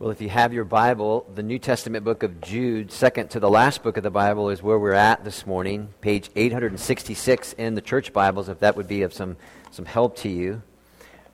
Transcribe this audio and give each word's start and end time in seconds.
Well, 0.00 0.10
if 0.10 0.22
you 0.22 0.30
have 0.30 0.54
your 0.54 0.64
Bible, 0.64 1.26
the 1.34 1.42
New 1.42 1.58
Testament 1.58 2.06
book 2.06 2.22
of 2.22 2.40
Jude, 2.40 2.90
second 2.90 3.28
to 3.32 3.38
the 3.38 3.50
last 3.50 3.82
book 3.82 3.98
of 3.98 4.02
the 4.02 4.10
Bible, 4.10 4.48
is 4.48 4.62
where 4.62 4.78
we're 4.78 4.94
at 4.94 5.24
this 5.24 5.46
morning, 5.46 5.92
page 6.00 6.30
866 6.34 7.52
in 7.52 7.74
the 7.74 7.82
church 7.82 8.10
Bibles, 8.14 8.48
if 8.48 8.60
that 8.60 8.78
would 8.78 8.88
be 8.88 9.02
of 9.02 9.12
some, 9.12 9.36
some 9.70 9.84
help 9.84 10.16
to 10.20 10.30
you. 10.30 10.62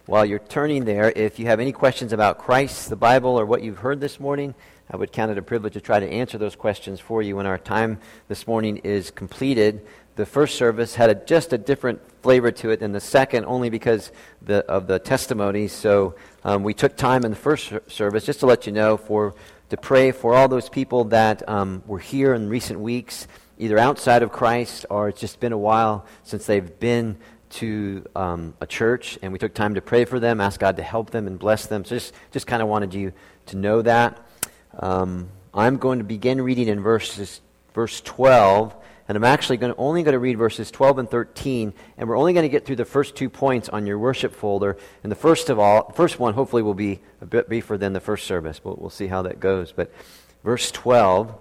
While 0.07 0.27
you're 0.27 0.41
turning 0.41 0.85
there, 0.85 1.13
if 1.15 1.39
you 1.39 1.47
have 1.47 1.61
any 1.61 1.71
questions 1.71 2.13
about 2.13 2.39
Christ, 2.39 2.91
the 2.91 2.97
Bible, 2.97 3.39
or 3.39 3.47
what 3.47 3.63
you've 3.63 3.79
heard 3.79 4.01
this 4.01 4.19
morning, 4.19 4.53
I 4.91 4.97
would 4.97 5.13
count 5.13 5.31
it 5.31 5.39
a 5.39 5.43
privilege 5.43 5.75
to 5.75 5.81
try 5.81 6.01
to 6.01 6.09
answer 6.09 6.37
those 6.37 6.57
questions 6.57 6.99
for 6.99 7.23
you 7.23 7.37
when 7.37 7.47
our 7.47 7.59
time 7.59 8.01
this 8.27 8.49
morning 8.49 8.79
is 8.79 9.13
completed. 9.13 9.87
The 10.17 10.27
first 10.27 10.57
service 10.57 10.95
had 10.95 11.11
a, 11.11 11.15
just 11.15 11.53
a 11.53 11.59
different 11.59 12.01
flavor 12.23 12.51
to 12.51 12.71
it 12.71 12.81
than 12.81 12.93
the 12.93 13.01
second, 13.01 13.45
only 13.45 13.71
because 13.71 14.11
the, 14.43 14.65
of 14.67 14.87
the 14.87 14.99
testimonies. 14.99 15.73
So 15.73 16.17
um, 16.47 16.63
we 16.63 16.75
took 16.75 16.97
time 16.97 17.25
in 17.25 17.33
the 17.33 17.37
first 17.37 17.73
service 17.89 18.25
just 18.25 18.39
to 18.39 18.47
let 18.47 18.67
you 18.67 18.73
know 18.73 18.97
for 18.97 19.35
to 19.69 19.77
pray 19.77 20.13
for 20.13 20.37
all 20.37 20.47
those 20.47 20.69
people 20.69 21.03
that 21.07 21.47
um, 21.49 21.83
were 21.89 21.99
here 21.99 22.35
in 22.35 22.49
recent 22.49 22.79
weeks, 22.79 23.27
either 23.59 23.77
outside 23.77 24.23
of 24.23 24.31
Christ 24.31 24.87
or 24.89 25.09
it's 25.09 25.21
just 25.21 25.41
been 25.41 25.51
a 25.51 25.59
while 25.59 26.07
since 26.23 26.47
they've 26.47 26.79
been 26.79 27.17
to 27.51 28.07
um, 28.15 28.55
a 28.61 28.67
church, 28.67 29.19
and 29.23 29.33
we 29.33 29.41
took 29.41 29.55
time 29.55 29.75
to 29.75 29.81
pray 29.81 30.05
for 30.05 30.21
them, 30.21 30.41
ask 30.41 30.61
God 30.61 30.77
to 30.77 30.85
help 30.85 31.11
them 31.11 31.27
and 31.27 31.37
bless 31.37 31.67
them. 31.67 31.85
So 31.85 31.97
just 31.97 32.15
just 32.31 32.47
kind 32.47 32.63
of 32.63 32.69
wanted 32.69 32.95
you 32.95 33.13
to 33.47 33.57
know 33.57 33.83
that. 33.83 34.25
Um, 34.79 35.31
I'm 35.53 35.79
going 35.79 35.99
to 35.99 36.05
begin 36.05 36.41
reading 36.41 36.69
in 36.69 36.79
verses 36.79 37.41
verse 37.75 38.01
12 38.03 38.73
and 39.09 39.17
I'm 39.17 39.25
actually 39.25 39.57
going 39.57 39.73
to, 39.73 39.79
only 39.79 40.03
going 40.03 40.15
to 40.15 40.19
read 40.19 40.37
verses 40.37 40.71
12 40.71 40.99
and 40.99 41.11
13, 41.11 41.73
and 41.97 42.09
we're 42.09 42.19
only 42.19 42.33
going 42.33 42.43
to 42.43 42.49
get 42.49 42.67
through 42.67 42.77
the 42.77 42.85
first 42.85 43.15
two 43.15 43.31
points 43.31 43.69
on 43.69 43.87
your 43.87 43.99
worship 43.99 44.35
folder. 44.35 44.77
And 45.03 45.13
the 45.13 45.17
first 45.17 45.49
of 45.49 45.59
all, 45.59 45.93
first 45.93 46.19
one 46.19 46.35
hopefully 46.35 46.63
will 46.63 46.75
be 46.75 47.01
a 47.21 47.27
bit 47.27 47.49
briefer 47.49 47.79
than 47.79 47.93
the 47.93 48.01
first 48.01 48.27
service. 48.27 48.61
We'll, 48.65 48.77
we'll 48.77 48.91
see 48.91 49.07
how 49.07 49.23
that 49.23 49.39
goes. 49.39 49.71
But 49.71 49.93
verse 50.43 50.73
12 50.73 51.35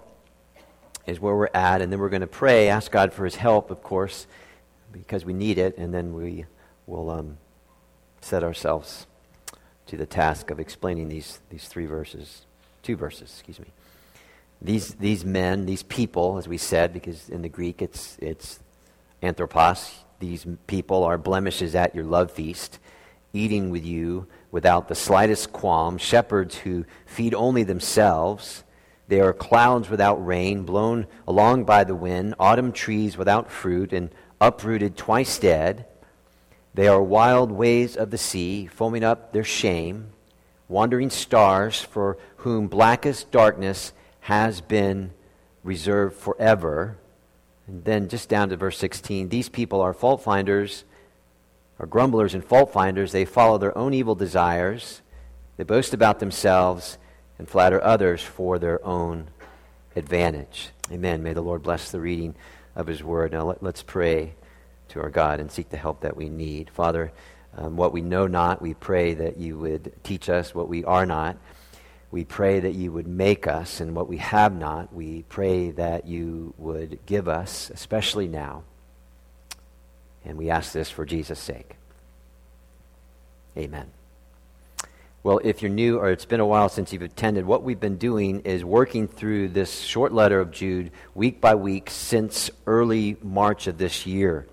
is 1.07 1.19
where 1.19 1.35
we're 1.35 1.49
at, 1.53 1.81
and 1.81 1.91
then 1.91 1.99
we're 1.99 2.09
going 2.09 2.22
to 2.22 2.27
pray, 2.27 2.69
ask 2.69 2.91
God 2.91 3.13
for 3.13 3.25
His 3.25 3.35
help, 3.35 3.72
of 3.72 3.81
course, 3.81 4.27
because 4.91 5.25
we 5.25 5.33
need 5.33 5.57
it, 5.57 5.77
and 5.77 5.94
then 5.94 6.13
we 6.13 6.45
will 6.85 7.09
um, 7.09 7.38
set 8.22 8.44
ourselves 8.44 9.07
to 9.88 9.97
the 9.97 10.05
task 10.05 10.50
of 10.50 10.59
explaining 10.59 11.09
these, 11.09 11.39
these 11.50 11.67
three 11.67 11.85
verses, 11.85 12.45
two 12.81 12.95
verses, 12.95 13.31
excuse 13.33 13.59
me. 13.59 13.67
These, 14.61 14.95
these 14.95 15.25
men, 15.25 15.66
these 15.66 15.84
people, 15.84 16.38
as 16.38 16.48
we 16.48 16.58
said, 16.58 16.94
because 16.94 17.30
in 17.30 17.42
the 17.42 17.50
Greek 17.50 17.81
it's, 17.81 18.17
it's 18.20 18.59
anthropos, 19.22 20.06
these 20.20 20.45
people 20.67 21.03
are 21.03 21.17
blemishes 21.17 21.75
at 21.75 21.94
your 21.94 22.06
love 22.06 22.31
feast, 22.31 22.80
eating 23.34 23.70
with 23.70 23.86
you 23.86 24.28
without 24.52 24.88
the 24.88 24.95
slightest 24.95 25.52
qualm, 25.52 25.97
shepherds 25.97 26.56
who 26.58 26.86
feed 27.06 27.34
only 27.34 27.64
themselves. 27.64 28.64
They 29.08 29.20
are 29.20 29.34
clouds 29.34 29.89
without 29.89 30.25
rain, 30.25 30.64
blown 30.64 31.08
along 31.28 31.66
by 31.66 31.84
the 31.84 31.95
wind, 31.95 32.36
autumn 32.40 32.72
trees 32.72 33.17
without 33.17 33.52
fruit, 33.52 33.94
and 33.94 34.09
uprooted 34.40 34.97
twice 34.97 35.38
dead. 35.38 35.86
They 36.73 36.88
are 36.88 37.02
wild 37.02 37.52
waves 37.52 37.95
of 37.95 38.12
the 38.12 38.17
sea, 38.17 38.67
foaming 38.67 39.03
up 39.03 39.31
their 39.31 39.44
shame, 39.44 40.08
wandering 40.67 41.09
stars 41.09 41.81
for 41.81 42.17
whom 42.38 42.67
blackest 42.67 43.31
darkness 43.31 43.94
has 44.26 44.59
been 44.59 45.12
reserved 45.64 46.16
forever. 46.16 46.98
And 47.68 47.86
then 47.86 48.09
just 48.09 48.28
down 48.28 48.50
to 48.50 48.58
verse 48.58 48.76
16 48.80 49.30
these 49.30 49.50
people 49.50 49.81
are 49.81 49.94
fault 49.94 50.23
finders, 50.23 50.84
are 51.80 51.86
grumblers 51.86 52.34
and 52.34 52.44
fault 52.44 52.73
finders. 52.73 53.12
They 53.12 53.26
follow 53.26 53.59
their 53.59 53.78
own 53.78 53.94
evil 53.94 54.16
desires, 54.16 55.03
they 55.58 55.64
boast 55.64 55.94
about 55.94 56.20
themselves, 56.20 56.98
and 57.38 57.48
flatter 57.48 57.84
others 57.84 58.23
for 58.23 58.58
their 58.58 58.84
own 58.84 59.28
advantage. 59.96 60.69
Amen. 60.91 61.22
May 61.22 61.34
the 61.34 61.41
Lord 61.41 61.62
bless 61.62 61.91
the 61.91 62.02
reading 62.02 62.34
of 62.75 62.88
his 62.88 63.03
word. 63.03 63.31
Now 63.31 63.46
let, 63.46 63.62
us 63.62 63.84
pray 63.84 64.34
to 64.88 65.02
our 65.02 65.12
God 65.12 65.40
and 65.40 65.52
seek 65.52 65.69
the 65.69 65.78
help 65.78 66.02
that 66.02 66.18
we 66.18 66.30
need. 66.30 66.72
Father, 66.72 67.12
um, 67.56 67.78
what 67.78 67.94
we 67.94 68.02
know 68.02 68.25
not, 68.25 68.59
we 68.59 68.74
pray 68.74 69.14
that 69.14 69.38
you 69.38 69.59
would 69.59 69.94
teach 70.03 70.30
us 70.30 70.56
what 70.56 70.68
we 70.68 70.84
are 70.84 71.06
not. 71.06 71.38
We 72.11 72.23
pray 72.23 72.59
that 72.59 72.73
you 72.73 72.91
would 72.91 73.07
make 73.07 73.47
us, 73.47 73.81
and 73.81 73.95
what 73.95 74.07
we 74.07 74.17
have 74.17 74.55
not, 74.55 74.93
we 74.93 75.23
pray 75.23 75.71
that 75.71 76.07
you 76.07 76.53
would 76.57 76.99
give 77.05 77.27
us, 77.27 77.69
especially 77.69 78.27
now. 78.27 78.63
And 80.23 80.38
we 80.38 80.49
ask 80.49 80.71
this 80.71 80.89
for 80.89 81.05
Jesus' 81.05 81.39
sake. 81.39 81.75
Amen. 83.57 83.91
Well, 85.23 85.39
if 85.43 85.61
you're 85.63 85.71
new 85.71 85.97
or 85.97 86.11
it's 86.11 86.25
been 86.25 86.39
a 86.39 86.45
while 86.45 86.69
since 86.69 86.93
you've 86.93 87.01
attended, 87.01 87.45
what 87.45 87.63
we've 87.63 87.79
been 87.79 87.97
doing 87.97 88.41
is 88.41 88.63
working 88.63 89.07
through 89.07 89.49
this 89.49 89.79
short 89.79 90.13
letter 90.13 90.39
of 90.39 90.51
Jude 90.51 90.91
week 91.16 91.41
by 91.41 91.55
week 91.55 91.89
since 91.89 92.51
early 92.67 93.17
March 93.23 93.66
of 93.66 93.79
this 93.79 94.05
year. 94.05 94.45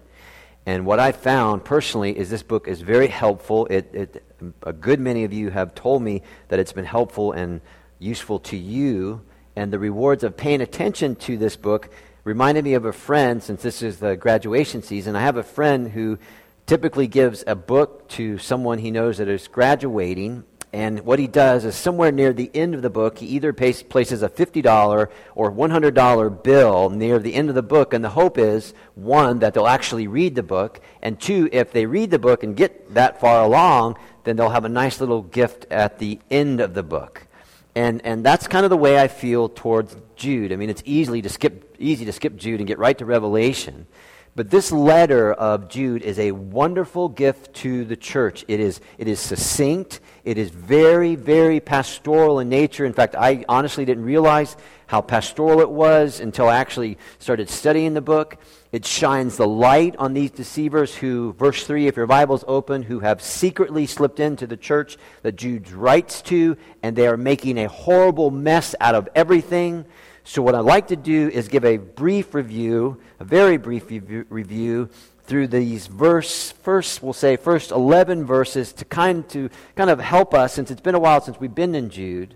And 0.65 0.87
what 0.87 1.01
I 1.01 1.13
found 1.13 1.65
personally 1.65 2.17
is 2.17 2.31
this 2.31 2.43
book 2.43 2.69
is 2.69 2.81
very 2.83 3.09
helpful. 3.09 3.67
It, 3.67 3.91
it, 3.93 4.25
a 4.63 4.73
good 4.73 5.01
many 5.01 5.25
of 5.25 5.33
you 5.33 5.51
have 5.51 5.75
told 5.75 6.03
me 6.03 6.23
that 6.49 6.59
it's 6.59 6.73
been 6.73 6.85
helpful 6.85 7.33
and 7.33 7.61
useful 7.99 8.39
to 8.41 8.57
you. 8.57 9.23
And 9.57 9.73
the 9.73 9.79
rewards 9.79 10.23
of 10.23 10.37
paying 10.37 10.61
attention 10.61 11.17
to 11.17 11.37
this 11.37 11.57
book 11.57 11.91
reminded 12.25 12.65
me 12.65 12.75
of 12.75 12.85
a 12.85 12.93
friend, 12.93 13.43
since 13.43 13.63
this 13.63 13.83
is 13.83 13.99
the 13.99 14.17
graduation 14.17 14.83
season. 14.83 15.17
I 15.17 15.23
have 15.23 15.37
a 15.37 15.43
friend 15.43 15.91
who 15.91 16.19
typically 16.67 17.09
gives 17.09 17.43
a 17.47 17.57
book 17.57 18.09
to 18.11 18.39
someone 18.39 18.79
he 18.79 18.93
knows 18.93 19.19
that 19.19 19.29
is 19.29 19.49
graduating, 19.49 20.45
and 20.73 21.01
what 21.01 21.19
he 21.19 21.27
does 21.27 21.67
is 21.67 21.75
somewhere 21.75 22.11
near 22.11 22.33
the 22.33 22.51
end 22.55 22.75
of 22.75 22.81
the 22.81 22.89
book, 22.89 23.19
he 23.19 23.27
either 23.27 23.53
places 23.53 24.23
a 24.23 24.29
$50 24.29 25.09
or 25.35 25.53
$100 25.53 26.43
bill 26.43 26.89
near 26.89 27.19
the 27.19 27.35
end 27.35 27.51
of 27.51 27.55
the 27.55 27.63
book. 27.63 27.93
And 27.93 28.03
the 28.03 28.09
hope 28.09 28.39
is, 28.39 28.73
one, 28.95 29.41
that 29.41 29.53
they'll 29.53 29.67
actually 29.67 30.07
read 30.07 30.35
the 30.35 30.43
book. 30.43 30.81
And 31.03 31.21
two, 31.21 31.51
if 31.53 31.73
they 31.73 31.85
read 31.85 32.11
the 32.11 32.19
book 32.19 32.43
and 32.43 32.57
get 32.57 32.95
that 32.95 33.21
far 33.21 33.43
along, 33.43 33.99
then 34.25 34.37
they'll 34.37 34.49
have 34.49 34.65
a 34.65 34.71
nice 34.71 34.99
little 34.99 35.21
gift 35.21 35.67
at 35.71 35.99
the 35.99 36.19
end 36.31 36.61
of 36.61 36.73
the 36.73 36.83
book. 36.83 37.27
And, 37.75 38.01
and 38.05 38.25
that's 38.25 38.47
kind 38.49 38.65
of 38.65 38.71
the 38.71 38.77
way 38.79 38.99
I 38.99 39.09
feel 39.09 39.51
towards 39.51 39.95
Jude. 40.17 40.53
I 40.53 40.57
mean, 40.57 40.71
it's 40.71 40.83
easily 40.87 41.21
to 41.21 41.29
skip, 41.29 41.77
easy 41.79 42.07
to 42.07 42.13
skip 42.13 42.37
Jude 42.37 42.61
and 42.61 42.67
get 42.67 42.79
right 42.79 42.97
to 42.97 43.05
Revelation. 43.05 43.87
But 44.35 44.49
this 44.49 44.73
letter 44.73 45.35
of 45.35 45.69
Jude 45.69 46.03
is 46.03 46.19
a 46.19 46.33
wonderful 46.33 47.11
gift 47.11 47.53
to 47.57 47.85
the 47.85 47.97
church. 47.97 48.47
It 48.49 48.61
is, 48.61 48.81
it 48.97 49.07
is 49.07 49.21
succinct. 49.21 50.01
It 50.25 50.39
is 50.39 50.51
very, 50.51 51.17
very 51.17 51.59
pastoral 51.59 52.39
in 52.39 52.49
nature. 52.49 52.85
In 52.85 52.93
fact, 52.93 53.17
I 53.17 53.45
honestly 53.49 53.85
didn't 53.85 54.05
realize 54.05 54.57
how 54.87 55.01
pastoral 55.01 55.61
it 55.61 55.71
was 55.71 56.21
until 56.21 56.49
I 56.49 56.59
actually 56.59 56.97
started 57.19 57.51
studying 57.51 57.95
the 57.95 58.01
book. 58.01 58.37
It 58.71 58.87
shines 58.87 59.37
the 59.37 59.49
light 59.49 59.97
on 59.99 60.15
these 60.15 60.31
deceivers 60.31 60.95
who, 60.95 61.33
verse 61.33 61.67
3, 61.67 61.89
if 61.89 61.97
your 61.97 62.07
Bible's 62.07 62.45
open, 62.47 62.85
who 62.85 63.01
have 63.01 63.21
secretly 63.21 63.87
slipped 63.87 64.21
into 64.21 64.47
the 64.47 64.57
church 64.57 64.97
that 65.23 65.37
Jude 65.37 65.71
writes 65.73 66.23
to, 66.23 66.57
and 66.83 66.95
they 66.95 67.09
are 67.09 67.17
making 67.17 67.59
a 67.59 67.69
horrible 67.69 68.31
mess 68.31 68.75
out 68.81 68.95
of 68.95 69.09
everything. 69.15 69.87
So, 70.25 70.41
what 70.41 70.55
I'd 70.55 70.61
like 70.61 70.89
to 70.89 70.97
do 70.97 71.31
is 71.31 71.49
give 71.49 71.65
a 71.65 71.79
brief 71.79 72.33
review, 72.33 73.01
a 73.19 73.25
very 73.25 73.57
brief 73.57 73.87
review 73.89 74.89
through 75.25 75.47
these 75.47 75.87
verse 75.87 76.51
first 76.51 77.03
we'll 77.03 77.13
say 77.13 77.37
first 77.37 77.71
11 77.71 78.25
verses 78.25 78.73
to 78.73 78.85
kind 78.85 79.29
to 79.29 79.49
kind 79.77 79.89
of 79.89 80.01
help 80.01 80.35
us 80.35 80.53
since 80.53 80.71
it's 80.71 80.81
been 80.81 80.95
a 80.95 80.99
while 80.99 81.21
since 81.21 81.39
we've 81.39 81.55
been 81.55 81.75
in 81.75 81.91
Jude 81.91 82.35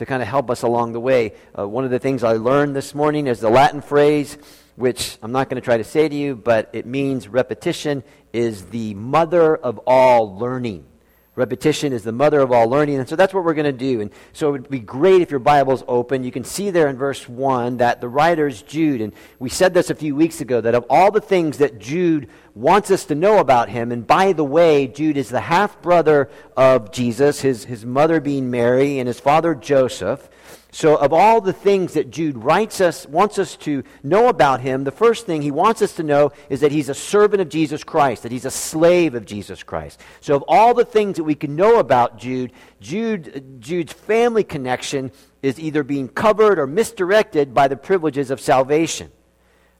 to 0.00 0.06
kind 0.06 0.22
of 0.22 0.28
help 0.28 0.50
us 0.50 0.62
along 0.62 0.92
the 0.92 1.00
way. 1.00 1.34
Uh, 1.56 1.68
one 1.68 1.84
of 1.84 1.90
the 1.90 1.98
things 1.98 2.24
I 2.24 2.32
learned 2.32 2.74
this 2.74 2.94
morning 2.94 3.26
is 3.26 3.38
the 3.38 3.50
Latin 3.50 3.82
phrase 3.82 4.38
which 4.76 5.18
I'm 5.22 5.30
not 5.30 5.50
going 5.50 5.60
to 5.60 5.64
try 5.64 5.76
to 5.76 5.84
say 5.84 6.08
to 6.08 6.14
you, 6.14 6.34
but 6.34 6.70
it 6.72 6.86
means 6.86 7.28
repetition 7.28 8.02
is 8.32 8.66
the 8.66 8.94
mother 8.94 9.54
of 9.54 9.78
all 9.86 10.38
learning. 10.38 10.86
Repetition 11.36 11.92
is 11.92 12.02
the 12.02 12.12
mother 12.12 12.40
of 12.40 12.50
all 12.50 12.68
learning. 12.68 12.98
And 12.98 13.08
so 13.08 13.14
that's 13.14 13.32
what 13.32 13.44
we're 13.44 13.54
going 13.54 13.64
to 13.64 13.72
do. 13.72 14.00
And 14.00 14.10
so 14.32 14.48
it 14.48 14.52
would 14.52 14.68
be 14.68 14.80
great 14.80 15.22
if 15.22 15.30
your 15.30 15.38
Bible's 15.40 15.84
open. 15.86 16.24
You 16.24 16.32
can 16.32 16.42
see 16.42 16.70
there 16.70 16.88
in 16.88 16.96
verse 16.96 17.28
1 17.28 17.76
that 17.76 18.00
the 18.00 18.08
writer 18.08 18.48
is 18.48 18.62
Jude. 18.62 19.00
And 19.00 19.12
we 19.38 19.48
said 19.48 19.72
this 19.72 19.90
a 19.90 19.94
few 19.94 20.16
weeks 20.16 20.40
ago 20.40 20.60
that 20.60 20.74
of 20.74 20.84
all 20.90 21.12
the 21.12 21.20
things 21.20 21.58
that 21.58 21.78
Jude 21.78 22.28
wants 22.54 22.90
us 22.90 23.04
to 23.06 23.14
know 23.14 23.38
about 23.38 23.68
him, 23.68 23.92
and 23.92 24.04
by 24.04 24.32
the 24.32 24.44
way, 24.44 24.88
Jude 24.88 25.16
is 25.16 25.28
the 25.28 25.40
half 25.40 25.80
brother 25.80 26.28
of 26.56 26.90
Jesus, 26.90 27.40
his, 27.40 27.64
his 27.64 27.86
mother 27.86 28.20
being 28.20 28.50
Mary, 28.50 28.98
and 28.98 29.06
his 29.06 29.20
father 29.20 29.54
Joseph. 29.54 30.28
So, 30.72 30.96
of 30.96 31.12
all 31.12 31.40
the 31.40 31.52
things 31.52 31.94
that 31.94 32.10
Jude 32.10 32.36
writes 32.36 32.80
us, 32.80 33.06
wants 33.06 33.38
us 33.38 33.56
to 33.56 33.82
know 34.02 34.28
about 34.28 34.60
him, 34.60 34.84
the 34.84 34.90
first 34.90 35.26
thing 35.26 35.42
he 35.42 35.50
wants 35.50 35.82
us 35.82 35.94
to 35.94 36.02
know 36.02 36.32
is 36.48 36.60
that 36.60 36.72
he's 36.72 36.88
a 36.88 36.94
servant 36.94 37.40
of 37.40 37.48
Jesus 37.48 37.82
Christ, 37.82 38.22
that 38.22 38.32
he's 38.32 38.44
a 38.44 38.50
slave 38.50 39.14
of 39.14 39.26
Jesus 39.26 39.62
Christ. 39.62 40.00
So, 40.20 40.36
of 40.36 40.44
all 40.46 40.74
the 40.74 40.84
things 40.84 41.16
that 41.16 41.24
we 41.24 41.34
can 41.34 41.56
know 41.56 41.78
about 41.78 42.18
Jude, 42.18 42.52
Jude 42.80 43.60
Jude's 43.60 43.92
family 43.92 44.44
connection 44.44 45.10
is 45.42 45.58
either 45.58 45.82
being 45.82 46.08
covered 46.08 46.58
or 46.58 46.66
misdirected 46.66 47.52
by 47.54 47.68
the 47.68 47.76
privileges 47.76 48.30
of 48.30 48.40
salvation. 48.40 49.10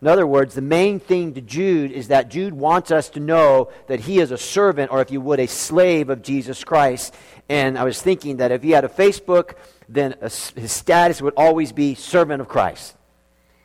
In 0.02 0.08
other 0.08 0.26
words, 0.26 0.54
the 0.54 0.62
main 0.62 0.98
thing 0.98 1.34
to 1.34 1.42
Jude 1.42 1.92
is 1.92 2.08
that 2.08 2.30
Jude 2.30 2.54
wants 2.54 2.90
us 2.90 3.10
to 3.10 3.20
know 3.20 3.70
that 3.86 4.00
he 4.00 4.18
is 4.18 4.30
a 4.30 4.38
servant, 4.38 4.90
or 4.90 5.02
if 5.02 5.10
you 5.10 5.20
would, 5.20 5.40
a 5.40 5.46
slave 5.46 6.08
of 6.08 6.22
Jesus 6.22 6.64
Christ. 6.64 7.14
And 7.50 7.78
I 7.78 7.84
was 7.84 8.00
thinking 8.00 8.38
that 8.38 8.50
if 8.50 8.62
he 8.62 8.70
had 8.70 8.84
a 8.84 8.88
Facebook, 8.88 9.56
then 9.88 10.14
his 10.22 10.72
status 10.72 11.20
would 11.20 11.34
always 11.36 11.72
be 11.72 11.94
servant 11.94 12.40
of 12.40 12.48
Christ. 12.48 12.96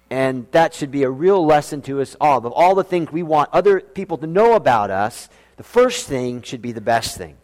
And 0.10 0.48
that 0.52 0.74
should 0.74 0.92
be 0.92 1.04
a 1.04 1.10
real 1.10 1.46
lesson 1.46 1.82
to 1.84 2.02
us 2.02 2.18
all. 2.20 2.46
Of 2.46 2.52
all 2.52 2.76
the 2.76 2.84
things 2.84 3.12
we 3.12 3.24
want 3.24 3.50
other 3.54 3.80
people 3.80 4.18
to 4.18 4.28
know 4.28 4.56
about 4.56 4.92
us, 4.92 5.30
the 5.56 5.64
first 5.64 6.06
thing 6.06 6.42
should 6.42 6.62
be 6.62 6.74
the 6.74 6.82
best 6.82 7.18
thing. 7.18 7.38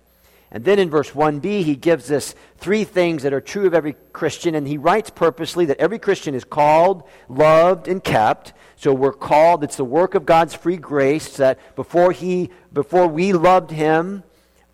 And 0.51 0.65
then 0.65 0.79
in 0.79 0.89
verse 0.89 1.11
1b, 1.11 1.63
he 1.63 1.77
gives 1.77 2.11
us 2.11 2.35
three 2.57 2.83
things 2.83 3.23
that 3.23 3.31
are 3.31 3.39
true 3.39 3.67
of 3.67 3.73
every 3.73 3.95
Christian. 4.11 4.53
And 4.53 4.67
he 4.67 4.77
writes 4.77 5.09
purposely 5.09 5.65
that 5.67 5.77
every 5.77 5.97
Christian 5.97 6.35
is 6.35 6.43
called, 6.43 7.03
loved, 7.29 7.87
and 7.87 8.03
kept. 8.03 8.51
So 8.75 8.93
we're 8.93 9.13
called. 9.13 9.63
It's 9.63 9.77
the 9.77 9.85
work 9.85 10.13
of 10.13 10.25
God's 10.25 10.53
free 10.53 10.75
grace 10.75 11.37
that 11.37 11.57
before, 11.75 12.11
he, 12.11 12.49
before 12.73 13.07
we 13.07 13.31
loved 13.31 13.71
him, 13.71 14.23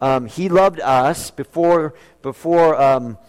um, 0.01 0.25
he 0.25 0.49
loved 0.49 0.79
us. 0.79 1.29
Before, 1.29 1.93
before 2.23 2.79
um, 2.81 3.19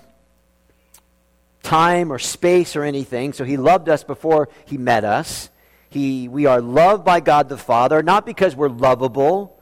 time 1.63 2.11
or 2.11 2.19
space 2.19 2.77
or 2.77 2.83
anything. 2.83 3.35
So 3.35 3.45
he 3.45 3.59
loved 3.59 3.91
us 3.91 4.05
before 4.05 4.49
he 4.65 4.79
met 4.79 5.05
us. 5.05 5.51
He, 5.91 6.29
we 6.29 6.47
are 6.47 6.63
loved 6.63 7.05
by 7.05 7.21
God 7.21 7.51
the 7.51 7.59
Father, 7.59 8.03
not 8.03 8.25
because 8.25 8.57
we're 8.57 8.71
lovable 8.71 9.58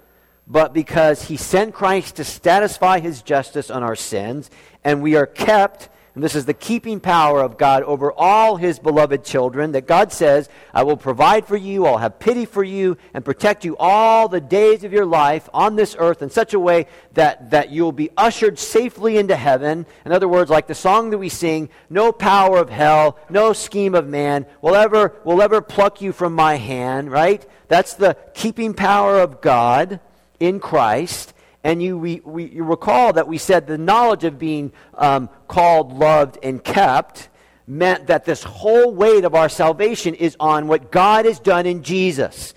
but 0.47 0.73
because 0.73 1.25
he 1.25 1.37
sent 1.37 1.75
Christ 1.75 2.17
to 2.17 2.25
satisfy 2.25 3.01
his 3.01 3.23
justice 3.23 3.71
on 3.71 3.83
our 3.83 3.97
sins, 3.97 4.51
and 4.85 5.03
we 5.03 5.17
are 5.17 5.27
kept, 5.27 5.89
and 6.15 6.23
this 6.23 6.37
is 6.37 6.47
the 6.47 6.55
keeping 6.55 7.01
power 7.01 7.43
of 7.43 7.59
God 7.59 7.83
over 7.83 8.13
all 8.13 8.57
his 8.57 8.79
beloved 8.79 9.25
children, 9.25 9.73
that 9.73 9.89
God 9.89 10.13
says, 10.13 10.49
I 10.73 10.85
will 10.85 10.97
provide 10.97 11.47
for 11.47 11.57
you, 11.57 11.85
I'll 11.85 11.99
have 11.99 12.21
pity 12.21 12.45
for 12.45 12.63
you, 12.63 12.97
and 13.13 13.25
protect 13.25 13.65
you 13.65 13.77
all 13.77 14.29
the 14.29 14.41
days 14.41 14.85
of 14.85 14.93
your 14.93 15.05
life 15.05 15.49
on 15.53 15.75
this 15.75 15.97
earth 15.99 16.23
in 16.23 16.31
such 16.31 16.55
a 16.55 16.61
way 16.61 16.87
that, 17.15 17.51
that 17.51 17.71
you'll 17.71 17.91
be 17.91 18.11
ushered 18.17 18.59
safely 18.59 19.19
into 19.19 19.35
heaven. 19.35 19.85
In 20.05 20.13
other 20.13 20.29
words, 20.29 20.49
like 20.49 20.69
the 20.69 20.77
song 20.77 21.11
that 21.11 21.19
we 21.19 21.29
sing, 21.29 21.71
no 21.91 22.13
power 22.13 22.59
of 22.59 22.71
hell, 22.71 23.19
no 23.29 23.53
scheme 23.53 23.97
of 23.97 24.07
man 24.07 24.47
will 24.63 24.77
ever, 24.77 25.13
will 25.25 25.43
ever 25.43 25.61
pluck 25.61 26.01
you 26.01 26.13
from 26.13 26.35
my 26.35 26.55
hand, 26.55 27.11
right? 27.11 27.45
That's 27.67 27.95
the 27.95 28.17
keeping 28.33 28.75
power 28.75 29.19
of 29.19 29.41
God 29.41 29.99
in 30.41 30.61
Christ. 30.61 31.33
And 31.65 31.83
you, 31.83 31.99
we, 31.99 32.21
we, 32.25 32.45
you 32.45 32.65
recall 32.65 33.13
that 33.15 33.27
we 33.27 33.39
said 33.39 33.67
the 33.67 33.79
knowledge 33.79 34.25
of 34.25 34.39
being 34.39 34.73
um, 34.95 35.29
called, 35.49 35.93
loved, 35.93 36.39
and 36.43 36.63
kept 36.63 37.29
meant 37.67 38.07
that 38.07 38.25
this 38.25 38.45
whole 38.45 38.93
weight 38.93 39.25
of 39.25 39.35
our 39.35 39.49
salvation 39.49 40.15
is 40.15 40.37
on 40.39 40.69
what 40.69 40.93
God 40.93 41.25
has 41.25 41.41
done 41.41 41.67
in 41.67 41.83
Jesus. 41.83 42.55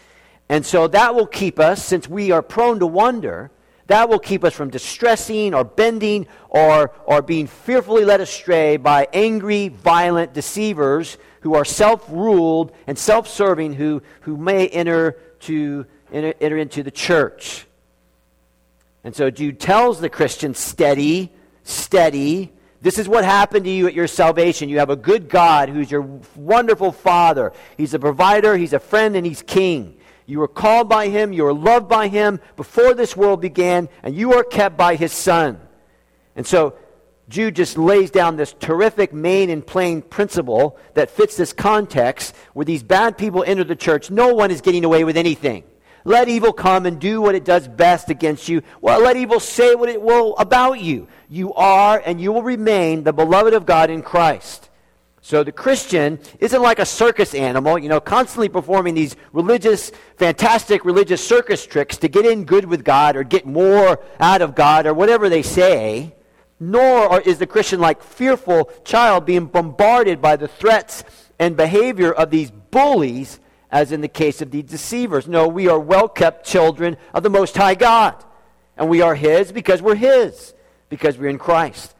And 0.47 0.65
so 0.65 0.87
that 0.87 1.15
will 1.15 1.27
keep 1.27 1.59
us, 1.59 1.83
since 1.83 2.07
we 2.07 2.31
are 2.31 2.41
prone 2.41 2.79
to 2.79 2.87
wonder, 2.87 3.51
that 3.87 4.07
will 4.07 4.19
keep 4.19 4.43
us 4.43 4.53
from 4.53 4.69
distressing 4.69 5.55
or 5.55 5.63
bending 5.63 6.27
or, 6.49 6.93
or 7.05 7.23
being 7.23 7.47
fearfully 7.47 8.05
led 8.05 8.21
astray 8.21 8.77
by 8.77 9.07
angry, 9.13 9.69
violent 9.69 10.33
deceivers 10.33 11.17
who 11.41 11.55
are 11.55 11.65
self 11.65 12.05
ruled 12.09 12.71
and 12.85 12.97
self 12.97 13.27
serving 13.27 13.73
who, 13.73 14.03
who 14.21 14.37
may 14.37 14.67
enter, 14.67 15.17
to, 15.41 15.87
enter, 16.11 16.33
enter 16.39 16.57
into 16.57 16.83
the 16.83 16.91
church. 16.91 17.65
And 19.03 19.15
so 19.15 19.29
Jude 19.29 19.59
tells 19.59 19.99
the 19.99 20.09
Christian, 20.09 20.53
steady, 20.53 21.31
steady. 21.63 22.51
This 22.81 22.97
is 22.97 23.07
what 23.07 23.23
happened 23.23 23.65
to 23.65 23.71
you 23.71 23.87
at 23.87 23.93
your 23.93 24.07
salvation. 24.07 24.69
You 24.69 24.79
have 24.79 24.89
a 24.89 24.95
good 24.95 25.29
God 25.29 25.69
who's 25.69 25.89
your 25.89 26.01
wonderful 26.35 26.91
Father. 26.91 27.53
He's 27.77 27.93
a 27.93 27.99
provider, 27.99 28.57
He's 28.57 28.73
a 28.73 28.79
friend, 28.79 29.15
and 29.15 29.25
He's 29.25 29.41
King. 29.41 29.97
You 30.25 30.39
were 30.39 30.47
called 30.47 30.87
by 30.87 31.09
Him, 31.09 31.33
you 31.33 31.43
were 31.43 31.53
loved 31.53 31.87
by 31.87 32.07
Him 32.07 32.39
before 32.55 32.93
this 32.93 33.17
world 33.17 33.41
began, 33.41 33.89
and 34.03 34.15
you 34.15 34.33
are 34.33 34.43
kept 34.43 34.77
by 34.77 34.95
His 34.95 35.11
Son. 35.11 35.59
And 36.35 36.45
so 36.45 36.75
Jude 37.29 37.55
just 37.55 37.77
lays 37.77 38.11
down 38.11 38.35
this 38.35 38.53
terrific 38.59 39.13
main 39.13 39.49
and 39.49 39.65
plain 39.65 40.01
principle 40.01 40.77
that 40.95 41.09
fits 41.09 41.37
this 41.37 41.53
context 41.53 42.35
where 42.53 42.65
these 42.65 42.83
bad 42.83 43.17
people 43.17 43.43
enter 43.45 43.63
the 43.63 43.75
church. 43.75 44.09
No 44.09 44.33
one 44.33 44.51
is 44.51 44.61
getting 44.61 44.83
away 44.83 45.03
with 45.03 45.17
anything. 45.17 45.63
Let 46.05 46.29
evil 46.29 46.53
come 46.53 46.85
and 46.85 46.99
do 46.99 47.21
what 47.21 47.35
it 47.35 47.45
does 47.45 47.67
best 47.67 48.09
against 48.09 48.47
you. 48.47 48.61
Well, 48.81 49.01
let 49.01 49.17
evil 49.17 49.39
say 49.39 49.75
what 49.75 49.89
it 49.89 50.01
will 50.01 50.35
about 50.37 50.79
you. 50.79 51.07
You 51.29 51.53
are 51.53 52.01
and 52.05 52.19
you 52.21 52.31
will 52.31 52.43
remain 52.43 53.03
the 53.03 53.13
beloved 53.13 53.53
of 53.53 53.65
God 53.65 53.89
in 53.89 54.01
Christ. 54.01 54.69
So 55.21 55.43
the 55.43 55.51
Christian 55.51 56.19
isn't 56.39 56.61
like 56.61 56.79
a 56.79 56.85
circus 56.85 57.35
animal, 57.35 57.77
you 57.77 57.89
know, 57.89 57.99
constantly 57.99 58.47
performing 58.47 58.95
these 58.95 59.15
religious, 59.33 59.91
fantastic 60.17 60.85
religious 60.85 61.25
circus 61.25 61.65
tricks 61.65 61.97
to 61.97 62.07
get 62.07 62.25
in 62.25 62.45
good 62.45 62.65
with 62.65 62.85
God 62.85 63.15
or 63.15 63.23
get 63.23 63.45
more 63.45 63.99
out 64.19 64.41
of 64.41 64.55
God 64.55 64.87
or 64.87 64.93
whatever 64.93 65.27
they 65.27 65.43
say. 65.43 66.15
Nor 66.59 67.21
is 67.21 67.37
the 67.37 67.47
Christian 67.47 67.79
like 67.79 68.01
fearful 68.01 68.71
child 68.83 69.25
being 69.25 69.45
bombarded 69.45 70.21
by 70.21 70.35
the 70.35 70.47
threats 70.47 71.03
and 71.37 71.55
behavior 71.55 72.11
of 72.11 72.31
these 72.31 72.51
bullies 72.51 73.39
as 73.71 73.91
in 73.91 74.01
the 74.01 74.07
case 74.07 74.41
of 74.41 74.51
the 74.51 74.63
deceivers. 74.63 75.27
No, 75.27 75.47
we 75.47 75.67
are 75.67 75.79
well 75.79 76.07
kept 76.07 76.45
children 76.45 76.97
of 77.13 77.23
the 77.23 77.29
Most 77.29 77.55
High 77.55 77.75
God. 77.75 78.15
And 78.77 78.89
we 78.89 79.01
are 79.01 79.15
His 79.15 79.51
because 79.51 79.81
we're 79.81 79.95
His, 79.95 80.53
because 80.89 81.17
we're 81.17 81.29
in 81.29 81.37
Christ. 81.37 81.93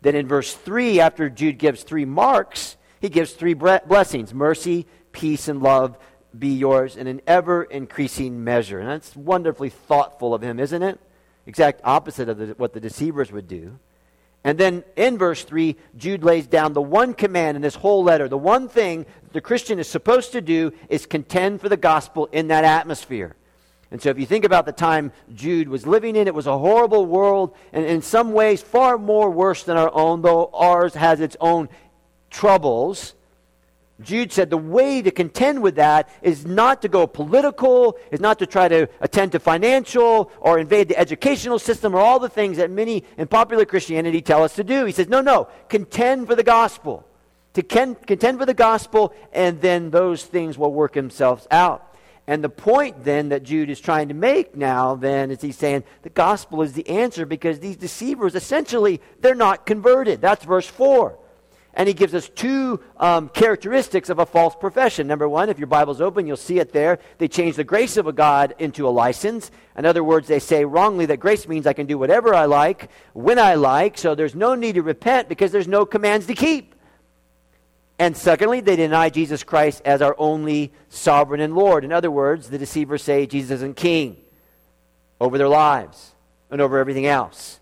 Then 0.00 0.14
in 0.14 0.26
verse 0.26 0.54
3, 0.54 1.00
after 1.00 1.28
Jude 1.28 1.58
gives 1.58 1.82
three 1.82 2.04
marks, 2.04 2.76
he 3.00 3.08
gives 3.08 3.32
three 3.32 3.54
blessings 3.54 4.32
mercy, 4.32 4.86
peace, 5.12 5.48
and 5.48 5.62
love 5.62 5.98
be 6.36 6.48
yours 6.48 6.96
in 6.96 7.06
an 7.06 7.20
ever 7.26 7.62
increasing 7.64 8.42
measure. 8.42 8.78
And 8.78 8.88
that's 8.88 9.14
wonderfully 9.14 9.70
thoughtful 9.70 10.34
of 10.34 10.42
him, 10.42 10.58
isn't 10.58 10.82
it? 10.82 10.98
Exact 11.46 11.80
opposite 11.84 12.28
of 12.28 12.38
the, 12.38 12.46
what 12.56 12.72
the 12.72 12.80
deceivers 12.80 13.30
would 13.32 13.48
do. 13.48 13.78
And 14.44 14.58
then 14.58 14.82
in 14.96 15.18
verse 15.18 15.44
3, 15.44 15.76
Jude 15.96 16.24
lays 16.24 16.46
down 16.46 16.72
the 16.72 16.82
one 16.82 17.14
command 17.14 17.56
in 17.56 17.62
this 17.62 17.76
whole 17.76 18.02
letter. 18.02 18.28
The 18.28 18.38
one 18.38 18.68
thing 18.68 19.06
the 19.32 19.40
Christian 19.40 19.78
is 19.78 19.88
supposed 19.88 20.32
to 20.32 20.40
do 20.40 20.72
is 20.88 21.06
contend 21.06 21.60
for 21.60 21.68
the 21.68 21.76
gospel 21.76 22.28
in 22.32 22.48
that 22.48 22.64
atmosphere. 22.64 23.36
And 23.92 24.00
so 24.00 24.08
if 24.08 24.18
you 24.18 24.26
think 24.26 24.44
about 24.44 24.66
the 24.66 24.72
time 24.72 25.12
Jude 25.34 25.68
was 25.68 25.86
living 25.86 26.16
in, 26.16 26.26
it 26.26 26.34
was 26.34 26.46
a 26.46 26.58
horrible 26.58 27.06
world, 27.06 27.54
and 27.72 27.84
in 27.84 28.02
some 28.02 28.32
ways 28.32 28.62
far 28.62 28.96
more 28.98 29.30
worse 29.30 29.62
than 29.62 29.76
our 29.76 29.94
own, 29.94 30.22
though 30.22 30.50
ours 30.54 30.94
has 30.94 31.20
its 31.20 31.36
own 31.40 31.68
troubles. 32.30 33.14
Jude 34.00 34.32
said 34.32 34.50
the 34.50 34.56
way 34.56 35.02
to 35.02 35.10
contend 35.10 35.62
with 35.62 35.76
that 35.76 36.08
is 36.22 36.46
not 36.46 36.82
to 36.82 36.88
go 36.88 37.06
political, 37.06 37.96
is 38.10 38.20
not 38.20 38.38
to 38.40 38.46
try 38.46 38.66
to 38.68 38.88
attend 39.00 39.32
to 39.32 39.38
financial 39.38 40.30
or 40.40 40.58
invade 40.58 40.88
the 40.88 40.98
educational 40.98 41.58
system 41.58 41.94
or 41.94 42.00
all 42.00 42.18
the 42.18 42.28
things 42.28 42.56
that 42.56 42.70
many 42.70 43.04
in 43.16 43.28
popular 43.28 43.64
Christianity 43.64 44.20
tell 44.20 44.42
us 44.42 44.54
to 44.56 44.64
do. 44.64 44.84
He 44.84 44.92
says, 44.92 45.08
no, 45.08 45.20
no, 45.20 45.48
contend 45.68 46.26
for 46.26 46.34
the 46.34 46.42
gospel. 46.42 47.06
To 47.54 47.62
contend 47.62 48.38
for 48.38 48.46
the 48.46 48.54
gospel, 48.54 49.12
and 49.32 49.60
then 49.60 49.90
those 49.90 50.24
things 50.24 50.56
will 50.56 50.72
work 50.72 50.94
themselves 50.94 51.46
out. 51.50 51.94
And 52.26 52.42
the 52.42 52.48
point 52.48 53.04
then 53.04 53.28
that 53.28 53.42
Jude 53.42 53.68
is 53.68 53.80
trying 53.80 54.08
to 54.08 54.14
make 54.14 54.56
now 54.56 54.94
then 54.94 55.30
is 55.30 55.42
he's 55.42 55.58
saying 55.58 55.84
the 56.02 56.08
gospel 56.08 56.62
is 56.62 56.72
the 56.72 56.88
answer 56.88 57.26
because 57.26 57.58
these 57.58 57.76
deceivers 57.76 58.34
essentially 58.34 59.00
they're 59.20 59.34
not 59.34 59.66
converted. 59.66 60.20
That's 60.20 60.44
verse 60.44 60.66
4. 60.66 61.18
And 61.74 61.88
he 61.88 61.94
gives 61.94 62.14
us 62.14 62.28
two 62.28 62.80
um, 62.98 63.30
characteristics 63.30 64.10
of 64.10 64.18
a 64.18 64.26
false 64.26 64.54
profession. 64.54 65.06
Number 65.06 65.26
one, 65.26 65.48
if 65.48 65.58
your 65.58 65.68
Bible's 65.68 66.02
open, 66.02 66.26
you'll 66.26 66.36
see 66.36 66.58
it 66.58 66.72
there. 66.72 66.98
They 67.16 67.28
change 67.28 67.56
the 67.56 67.64
grace 67.64 67.96
of 67.96 68.06
a 68.06 68.12
God 68.12 68.54
into 68.58 68.86
a 68.86 68.90
license. 68.90 69.50
In 69.76 69.86
other 69.86 70.04
words, 70.04 70.28
they 70.28 70.38
say 70.38 70.66
wrongly 70.66 71.06
that 71.06 71.16
grace 71.16 71.48
means 71.48 71.66
I 71.66 71.72
can 71.72 71.86
do 71.86 71.96
whatever 71.96 72.34
I 72.34 72.44
like, 72.44 72.90
when 73.14 73.38
I 73.38 73.54
like, 73.54 73.96
so 73.96 74.14
there's 74.14 74.34
no 74.34 74.54
need 74.54 74.74
to 74.74 74.82
repent 74.82 75.30
because 75.30 75.50
there's 75.50 75.68
no 75.68 75.86
commands 75.86 76.26
to 76.26 76.34
keep. 76.34 76.74
And 77.98 78.16
secondly, 78.16 78.60
they 78.60 78.76
deny 78.76 79.08
Jesus 79.08 79.42
Christ 79.42 79.80
as 79.84 80.02
our 80.02 80.16
only 80.18 80.72
sovereign 80.88 81.40
and 81.40 81.54
Lord. 81.54 81.84
In 81.84 81.92
other 81.92 82.10
words, 82.10 82.50
the 82.50 82.58
deceivers 82.58 83.02
say 83.02 83.26
Jesus 83.26 83.50
isn't 83.52 83.76
king 83.76 84.16
over 85.20 85.38
their 85.38 85.48
lives 85.48 86.14
and 86.50 86.60
over 86.60 86.78
everything 86.78 87.06
else. 87.06 87.60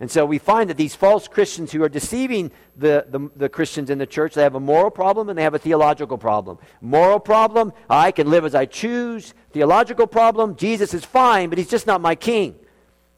And 0.00 0.10
so 0.10 0.24
we 0.24 0.38
find 0.38 0.70
that 0.70 0.78
these 0.78 0.94
false 0.94 1.28
Christians 1.28 1.72
who 1.72 1.82
are 1.82 1.88
deceiving 1.88 2.50
the, 2.74 3.04
the, 3.08 3.30
the, 3.36 3.48
Christians 3.50 3.90
in 3.90 3.98
the 3.98 4.06
church, 4.06 4.32
they 4.32 4.42
have 4.42 4.54
a 4.54 4.60
moral 4.60 4.90
problem 4.90 5.28
and 5.28 5.38
they 5.38 5.42
have 5.42 5.52
a 5.52 5.58
theological 5.58 6.16
problem. 6.16 6.58
Moral 6.80 7.20
problem, 7.20 7.74
I 7.88 8.10
can 8.10 8.30
live 8.30 8.46
as 8.46 8.54
I 8.54 8.64
choose. 8.64 9.34
Theological 9.52 10.06
problem, 10.06 10.56
Jesus 10.56 10.94
is 10.94 11.04
fine, 11.04 11.50
but 11.50 11.58
he's 11.58 11.68
just 11.68 11.86
not 11.86 12.00
my 12.00 12.14
king. 12.14 12.56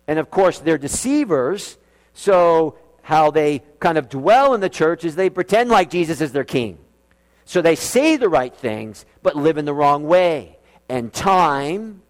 And 0.09 0.19
of 0.19 0.29
course, 0.29 0.59
they're 0.59 0.77
deceivers, 0.77 1.79
so 2.15 2.77
how 3.03 3.31
they 3.31 3.63
kind 3.79 3.97
of 3.97 4.09
dwell 4.09 4.53
in 4.53 4.61
the 4.61 4.69
church 4.69 5.05
is 5.05 5.15
they 5.15 5.31
pretend 5.31 5.71
like 5.71 5.89
Jesus 5.89 6.21
is 6.21 6.33
their 6.33 6.45
king. 6.45 6.79
So 7.45 7.63
they 7.63 7.77
say 7.77 8.17
the 8.17 8.29
right 8.29 8.55
things, 8.55 9.05
but 9.23 9.37
live 9.37 9.57
in 9.57 9.67
the 9.67 9.75
wrong 9.75 10.05
way. 10.05 10.59
And 10.89 11.13
time 11.13 12.03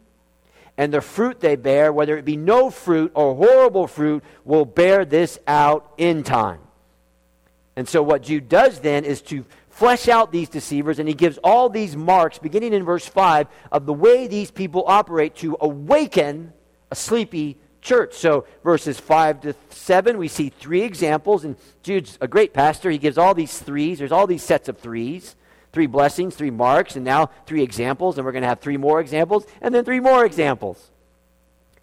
and 0.78 0.92
the 0.92 1.00
fruit 1.00 1.40
they 1.40 1.56
bear, 1.56 1.92
whether 1.92 2.16
it 2.16 2.24
be 2.24 2.36
no 2.36 2.70
fruit 2.70 3.12
or 3.14 3.34
horrible 3.34 3.86
fruit, 3.86 4.24
will 4.44 4.64
bear 4.64 5.04
this 5.04 5.38
out 5.46 5.92
in 5.98 6.22
time. 6.22 6.60
And 7.76 7.88
so, 7.88 8.02
what 8.02 8.22
Jude 8.22 8.48
does 8.48 8.80
then 8.80 9.04
is 9.04 9.22
to 9.22 9.44
flesh 9.70 10.08
out 10.08 10.32
these 10.32 10.48
deceivers, 10.48 10.98
and 10.98 11.08
he 11.08 11.14
gives 11.14 11.38
all 11.38 11.68
these 11.68 11.96
marks, 11.96 12.38
beginning 12.38 12.72
in 12.72 12.84
verse 12.84 13.06
5, 13.06 13.46
of 13.70 13.86
the 13.86 13.92
way 13.92 14.26
these 14.26 14.50
people 14.50 14.84
operate 14.86 15.36
to 15.36 15.56
awaken 15.60 16.52
a 16.90 16.94
sleepy 16.94 17.58
church. 17.80 18.14
So, 18.14 18.46
verses 18.62 19.00
5 19.00 19.40
to 19.42 19.54
7, 19.70 20.18
we 20.18 20.28
see 20.28 20.50
three 20.50 20.82
examples, 20.82 21.44
and 21.44 21.56
Jude's 21.82 22.18
a 22.20 22.28
great 22.28 22.52
pastor. 22.52 22.90
He 22.90 22.98
gives 22.98 23.18
all 23.18 23.34
these 23.34 23.58
threes. 23.58 23.98
There's 23.98 24.12
all 24.12 24.26
these 24.26 24.42
sets 24.42 24.68
of 24.68 24.78
threes 24.78 25.36
three 25.72 25.86
blessings, 25.86 26.34
three 26.34 26.50
marks, 26.50 26.96
and 26.96 27.04
now 27.04 27.30
three 27.46 27.62
examples, 27.62 28.18
and 28.18 28.24
we're 28.24 28.32
going 28.32 28.42
to 28.42 28.48
have 28.48 28.60
three 28.60 28.76
more 28.76 29.00
examples, 29.00 29.46
and 29.60 29.74
then 29.74 29.84
three 29.84 30.00
more 30.00 30.24
examples. 30.24 30.90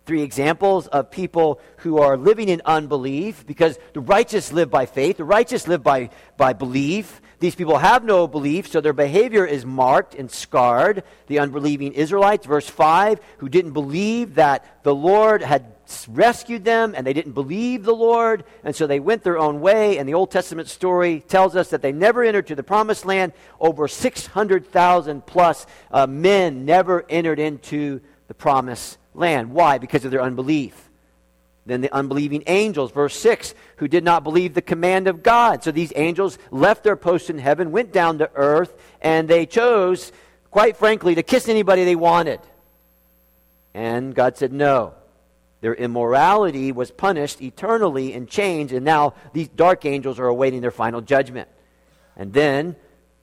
Three 0.05 0.22
examples 0.22 0.88
of 0.88 1.12
people 1.12 1.60
who 1.77 2.00
are 2.00 2.17
living 2.17 2.50
in 2.50 2.62
unbelief 2.65 3.46
because 3.46 3.77
the 3.93 4.00
righteous 4.00 4.51
live 4.51 4.69
by 4.72 4.86
faith, 4.86 5.17
the 5.17 5.24
righteous 5.24 5.67
live 5.67 5.84
by, 5.84 6.10
by 6.38 6.53
belief. 6.53 7.22
These 7.39 7.55
people 7.55 7.77
have 7.77 8.03
no 8.03 8.27
belief, 8.27 8.67
so 8.67 8.81
their 8.81 8.93
behavior 8.93 9.46
is 9.46 9.65
marked 9.65 10.15
and 10.15 10.29
scarred. 10.29 11.03
The 11.27 11.39
unbelieving 11.39 11.93
Israelites, 11.93 12.46
verse 12.46 12.67
5, 12.67 13.19
who 13.38 13.50
didn't 13.50 13.74
believe 13.74 14.36
that 14.36 14.84
the 14.84 14.96
Lord 14.96 15.41
had 15.43 15.78
rescued 16.08 16.63
them 16.63 16.93
and 16.96 17.05
they 17.05 17.13
didn't 17.13 17.34
believe 17.34 17.84
the 17.84 17.96
Lord, 17.96 18.43
and 18.63 18.75
so 18.75 18.88
they 18.88 19.00
went 19.00 19.24
their 19.24 19.38
own 19.38 19.62
way. 19.62 19.98
And 19.98 20.08
the 20.08 20.13
Old 20.13 20.31
Testament 20.31 20.67
story 20.67 21.24
tells 21.27 21.55
us 21.55 21.69
that 21.69 21.81
they 21.81 21.91
never 21.91 22.24
entered 22.24 22.48
to 22.48 22.55
the 22.55 22.63
promised 22.63 23.05
land. 23.05 23.34
Over 23.60 23.88
600,000 23.88 25.25
plus 25.25 25.65
uh, 25.91 26.08
men 26.08 26.65
never 26.65 27.05
entered 27.10 27.39
into 27.39 28.01
the 28.27 28.34
promised 28.34 28.98
land. 29.13 29.51
Why? 29.51 29.77
Because 29.77 30.05
of 30.05 30.12
their 30.12 30.22
unbelief. 30.22 30.89
Then 31.65 31.81
the 31.81 31.93
unbelieving 31.93 32.43
angels, 32.48 32.91
verse 32.91 33.15
6, 33.19 33.53
who 33.77 33.88
did 33.88 34.03
not 34.03 34.24
believe 34.24 34.53
the 34.53 34.62
command 34.62 35.08
of 35.08 35.22
God. 35.22 35.63
So 35.63 35.72
these 35.72 35.93
angels 35.96 36.39
left 36.50 36.84
their 36.84 36.96
post 36.96 37.29
in 37.29 37.38
heaven, 37.38 37.72
went 37.72 37.91
down 37.91 38.17
to 38.19 38.31
earth, 38.34 38.74
and 39.01 39.27
they 39.27 39.46
chose, 39.46 40.12
quite 40.50 40.77
frankly, 40.77 41.15
to 41.15 41.24
kiss 41.24 41.48
anybody 41.48 41.86
they 41.86 41.96
wanted. 41.96 42.39
And 43.74 44.15
God 44.15 44.36
said 44.38 44.51
no. 44.51 44.93
Their 45.61 45.73
immorality 45.73 46.71
was 46.71 46.91
punished 46.91 47.41
eternally 47.41 48.13
in 48.13 48.27
chains, 48.27 48.71
and 48.71 48.85
now 48.85 49.13
these 49.33 49.49
dark 49.49 49.85
angels 49.85 50.19
are 50.19 50.27
awaiting 50.27 50.61
their 50.61 50.71
final 50.71 51.01
judgment. 51.01 51.49
And 52.15 52.31
then, 52.31 52.75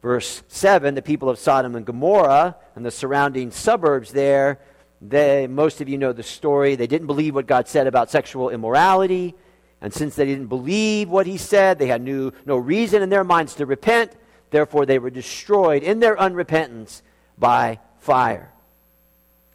verse 0.03 0.43
7, 0.49 0.95
the 0.95 1.03
people 1.03 1.31
of 1.31 1.39
Sodom 1.39 1.75
and 1.75 1.87
Gomorrah 1.87 2.57
and 2.75 2.85
the 2.85 2.91
surrounding 2.91 3.51
suburbs 3.51 4.13
there 4.13 4.61
they, 5.01 5.47
most 5.47 5.81
of 5.81 5.89
you 5.89 5.99
know 5.99 6.13
the 6.13 6.23
story. 6.23 6.75
They 6.75 6.87
didn't 6.87 7.07
believe 7.07 7.35
what 7.35 7.47
God 7.47 7.69
said 7.69 7.87
about 7.87 8.11
sexual 8.11 8.51
immorality. 8.51 9.35
And 9.81 9.93
since 9.93 10.17
they 10.17 10.25
didn't 10.25 10.47
believe 10.47 11.09
what 11.09 11.27
he 11.27 11.37
said, 11.37 11.79
they 11.79 11.87
had 11.87 12.03
no, 12.03 12.33
no 12.47 12.57
reason 12.57 13.03
in 13.03 13.11
their 13.11 13.25
minds 13.25 13.55
to 13.57 13.67
repent. 13.67 14.13
Therefore, 14.51 14.87
they 14.87 14.99
were 14.99 15.11
destroyed 15.11 15.83
in 15.83 16.01
their 16.01 16.17
unrepentance 16.17 17.03
by 17.37 17.79
fire. 17.99 18.51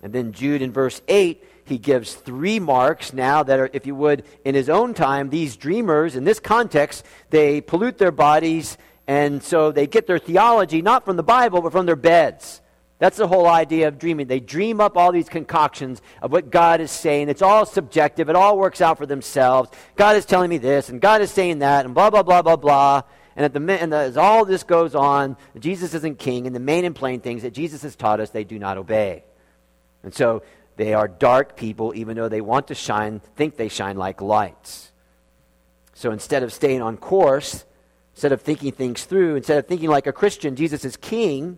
And 0.03 0.13
then 0.13 0.31
Jude 0.31 0.61
in 0.61 0.71
verse 0.71 1.01
8, 1.07 1.43
he 1.71 1.77
gives 1.77 2.13
three 2.13 2.59
marks 2.59 3.13
now 3.13 3.41
that 3.43 3.59
are, 3.59 3.69
if 3.73 3.87
you 3.87 3.95
would, 3.95 4.23
in 4.45 4.53
his 4.53 4.69
own 4.69 4.93
time, 4.93 5.29
these 5.29 5.55
dreamers, 5.55 6.15
in 6.15 6.23
this 6.23 6.39
context, 6.39 7.05
they 7.29 7.61
pollute 7.61 7.97
their 7.97 8.11
bodies, 8.11 8.77
and 9.07 9.41
so 9.41 9.71
they 9.71 9.87
get 9.87 10.05
their 10.05 10.19
theology 10.19 10.81
not 10.81 11.05
from 11.05 11.17
the 11.17 11.23
Bible, 11.23 11.61
but 11.61 11.71
from 11.71 11.85
their 11.85 11.95
beds. 11.95 12.61
That's 12.99 13.17
the 13.17 13.27
whole 13.27 13.47
idea 13.47 13.87
of 13.87 13.97
dreaming. 13.97 14.27
They 14.27 14.39
dream 14.39 14.79
up 14.79 14.95
all 14.95 15.11
these 15.11 15.27
concoctions 15.27 16.03
of 16.21 16.31
what 16.31 16.51
God 16.51 16.81
is 16.81 16.91
saying. 16.91 17.29
It's 17.29 17.41
all 17.41 17.65
subjective. 17.65 18.29
It 18.29 18.35
all 18.35 18.59
works 18.59 18.79
out 18.79 18.99
for 18.99 19.07
themselves. 19.07 19.71
God 19.95 20.15
is 20.15 20.25
telling 20.25 20.51
me 20.51 20.59
this, 20.59 20.89
and 20.89 21.01
God 21.01 21.21
is 21.21 21.31
saying 21.31 21.59
that, 21.59 21.85
and 21.85 21.95
blah, 21.95 22.11
blah, 22.11 22.21
blah, 22.21 22.43
blah, 22.43 22.57
blah. 22.57 23.01
And, 23.35 23.43
at 23.43 23.53
the, 23.53 23.81
and 23.81 23.91
the, 23.91 23.97
as 23.97 24.17
all 24.17 24.45
this 24.45 24.61
goes 24.63 24.93
on, 24.93 25.35
Jesus 25.57 25.93
isn't 25.95 26.19
king, 26.19 26.45
and 26.45 26.55
the 26.55 26.59
main 26.59 26.85
and 26.85 26.93
plain 26.93 27.21
things 27.21 27.41
that 27.41 27.53
Jesus 27.53 27.81
has 27.81 27.95
taught 27.95 28.19
us, 28.19 28.29
they 28.29 28.43
do 28.43 28.59
not 28.59 28.77
obey. 28.77 29.23
And 30.03 30.13
so 30.13 30.43
they 30.81 30.93
are 30.93 31.07
dark 31.07 31.55
people, 31.55 31.93
even 31.95 32.17
though 32.17 32.29
they 32.29 32.41
want 32.41 32.67
to 32.67 32.75
shine, 32.75 33.21
think 33.35 33.57
they 33.57 33.69
shine 33.69 33.97
like 33.97 34.21
lights. 34.21 34.91
So 35.93 36.11
instead 36.11 36.43
of 36.43 36.51
staying 36.51 36.81
on 36.81 36.97
course, 36.97 37.65
instead 38.13 38.31
of 38.31 38.41
thinking 38.41 38.71
things 38.71 39.05
through, 39.05 39.35
instead 39.35 39.57
of 39.57 39.67
thinking 39.67 39.89
like 39.89 40.07
a 40.07 40.13
Christian, 40.13 40.55
Jesus 40.55 40.83
is 40.83 40.97
king 40.97 41.57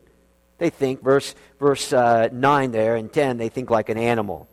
they 0.58 0.70
think, 0.70 1.04
verse, 1.04 1.36
verse 1.60 1.92
uh, 1.92 2.30
9 2.32 2.72
there 2.72 2.96
and 2.96 3.12
10, 3.12 3.38
they 3.38 3.50
think 3.50 3.70
like 3.70 3.90
an 3.90 3.98
animal. 3.98 4.48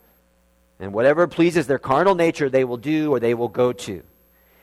And 0.79 0.93
whatever 0.93 1.27
pleases 1.27 1.67
their 1.67 1.79
carnal 1.79 2.15
nature, 2.15 2.49
they 2.49 2.63
will 2.63 2.77
do 2.77 3.13
or 3.13 3.19
they 3.19 3.33
will 3.33 3.47
go 3.47 3.71
to. 3.71 4.03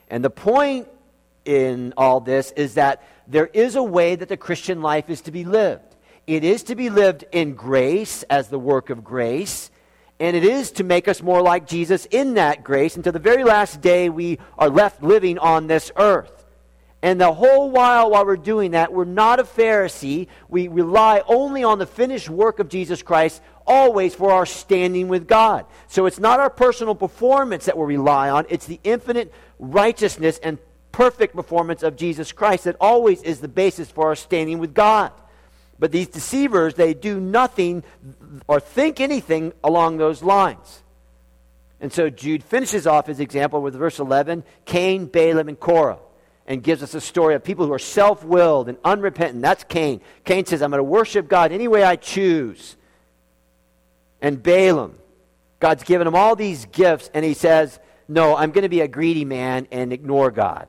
And 0.09 0.23
the 0.23 0.29
point 0.29 0.87
in 1.45 1.93
all 1.95 2.19
this 2.19 2.51
is 2.51 2.75
that 2.75 3.03
there 3.27 3.47
is 3.47 3.75
a 3.75 3.83
way 3.83 4.15
that 4.15 4.29
the 4.29 4.37
Christian 4.37 4.81
life 4.81 5.09
is 5.09 5.21
to 5.21 5.31
be 5.31 5.45
lived. 5.45 5.95
It 6.27 6.43
is 6.43 6.63
to 6.63 6.75
be 6.75 6.89
lived 6.89 7.25
in 7.31 7.55
grace 7.55 8.23
as 8.23 8.49
the 8.49 8.59
work 8.59 8.89
of 8.89 9.03
grace, 9.03 9.71
and 10.19 10.35
it 10.35 10.43
is 10.43 10.71
to 10.73 10.83
make 10.83 11.07
us 11.07 11.21
more 11.21 11.41
like 11.41 11.67
Jesus 11.67 12.05
in 12.11 12.33
that 12.33 12.63
grace 12.63 12.95
until 12.95 13.13
the 13.13 13.19
very 13.19 13.43
last 13.43 13.81
day 13.81 14.09
we 14.09 14.39
are 14.57 14.69
left 14.69 15.01
living 15.01 15.37
on 15.37 15.67
this 15.67 15.91
earth. 15.95 16.39
And 17.01 17.21
the 17.21 17.31
whole 17.31 17.71
while, 17.71 18.11
while 18.11 18.25
we're 18.25 18.35
doing 18.35 18.71
that, 18.71 18.91
we're 18.91 19.05
not 19.05 19.39
a 19.39 19.45
Pharisee. 19.45 20.27
We 20.49 20.67
rely 20.67 21.23
only 21.27 21.63
on 21.63 21.79
the 21.79 21.85
finished 21.85 22.29
work 22.29 22.59
of 22.59 22.67
Jesus 22.67 23.01
Christ, 23.01 23.41
always 23.65 24.13
for 24.13 24.33
our 24.33 24.45
standing 24.45 25.07
with 25.07 25.25
God. 25.25 25.65
So 25.87 26.07
it's 26.07 26.19
not 26.19 26.41
our 26.41 26.49
personal 26.49 26.95
performance 26.95 27.65
that 27.65 27.77
we 27.77 27.95
rely 27.95 28.29
on, 28.29 28.45
it's 28.49 28.65
the 28.65 28.81
infinite 28.83 29.33
righteousness 29.59 30.39
and 30.43 30.57
perfect 30.91 31.35
performance 31.35 31.83
of 31.83 31.95
Jesus 31.95 32.33
Christ 32.33 32.65
that 32.65 32.75
always 32.81 33.21
is 33.23 33.39
the 33.39 33.47
basis 33.47 33.89
for 33.89 34.07
our 34.07 34.15
standing 34.15 34.59
with 34.59 34.73
God. 34.73 35.13
But 35.79 35.91
these 35.91 36.07
deceivers, 36.07 36.73
they 36.75 36.93
do 36.93 37.19
nothing 37.19 37.83
or 38.47 38.59
think 38.59 38.99
anything 38.99 39.53
along 39.63 39.97
those 39.97 40.21
lines. 40.21 40.83
And 41.79 41.93
so 41.93 42.09
Jude 42.09 42.43
finishes 42.43 42.85
off 42.85 43.07
his 43.07 43.21
example 43.21 43.61
with 43.61 43.73
verse 43.73 43.99
11 43.99 44.43
Cain, 44.65 45.05
Balaam, 45.05 45.47
and 45.47 45.59
Korah 45.59 45.99
and 46.49 46.63
gives 46.63 46.81
us 46.81 46.95
a 46.95 46.99
story 46.99 47.35
of 47.35 47.43
people 47.43 47.67
who 47.67 47.71
are 47.71 47.79
self 47.79 48.25
willed 48.25 48.67
and 48.67 48.77
unrepentant. 48.83 49.41
That's 49.41 49.63
Cain. 49.63 50.01
Cain 50.25 50.45
says, 50.45 50.61
I'm 50.61 50.71
going 50.71 50.79
to 50.79 50.83
worship 50.83 51.29
God 51.29 51.51
any 51.51 51.67
way 51.67 51.83
I 51.83 51.95
choose. 51.95 52.75
And 54.19 54.41
Balaam, 54.41 54.97
God's 55.59 55.83
given 55.83 56.07
him 56.07 56.15
all 56.15 56.35
these 56.35 56.65
gifts, 56.65 57.09
and 57.13 57.23
he 57.23 57.35
says, 57.35 57.79
No, 58.07 58.35
I'm 58.35 58.49
going 58.51 58.63
to 58.63 58.69
be 58.69 58.81
a 58.81 58.87
greedy 58.87 59.25
man 59.25 59.67
and 59.71 59.93
ignore 59.93 60.31
God. 60.31 60.67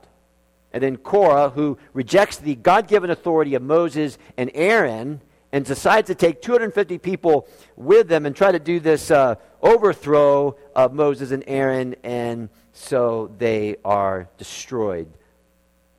And 0.73 0.81
then 0.81 0.97
Korah, 0.97 1.49
who 1.49 1.77
rejects 1.93 2.37
the 2.37 2.55
God 2.55 2.87
given 2.87 3.09
authority 3.09 3.55
of 3.55 3.61
Moses 3.61 4.17
and 4.37 4.49
Aaron 4.53 5.21
and 5.51 5.65
decides 5.65 6.07
to 6.07 6.15
take 6.15 6.41
250 6.41 6.97
people 6.97 7.47
with 7.75 8.07
them 8.07 8.25
and 8.25 8.35
try 8.35 8.51
to 8.51 8.59
do 8.59 8.79
this 8.79 9.11
uh, 9.11 9.35
overthrow 9.61 10.55
of 10.75 10.93
Moses 10.93 11.31
and 11.31 11.43
Aaron, 11.45 11.95
and 12.03 12.49
so 12.73 13.31
they 13.37 13.75
are 13.83 14.29
destroyed 14.37 15.11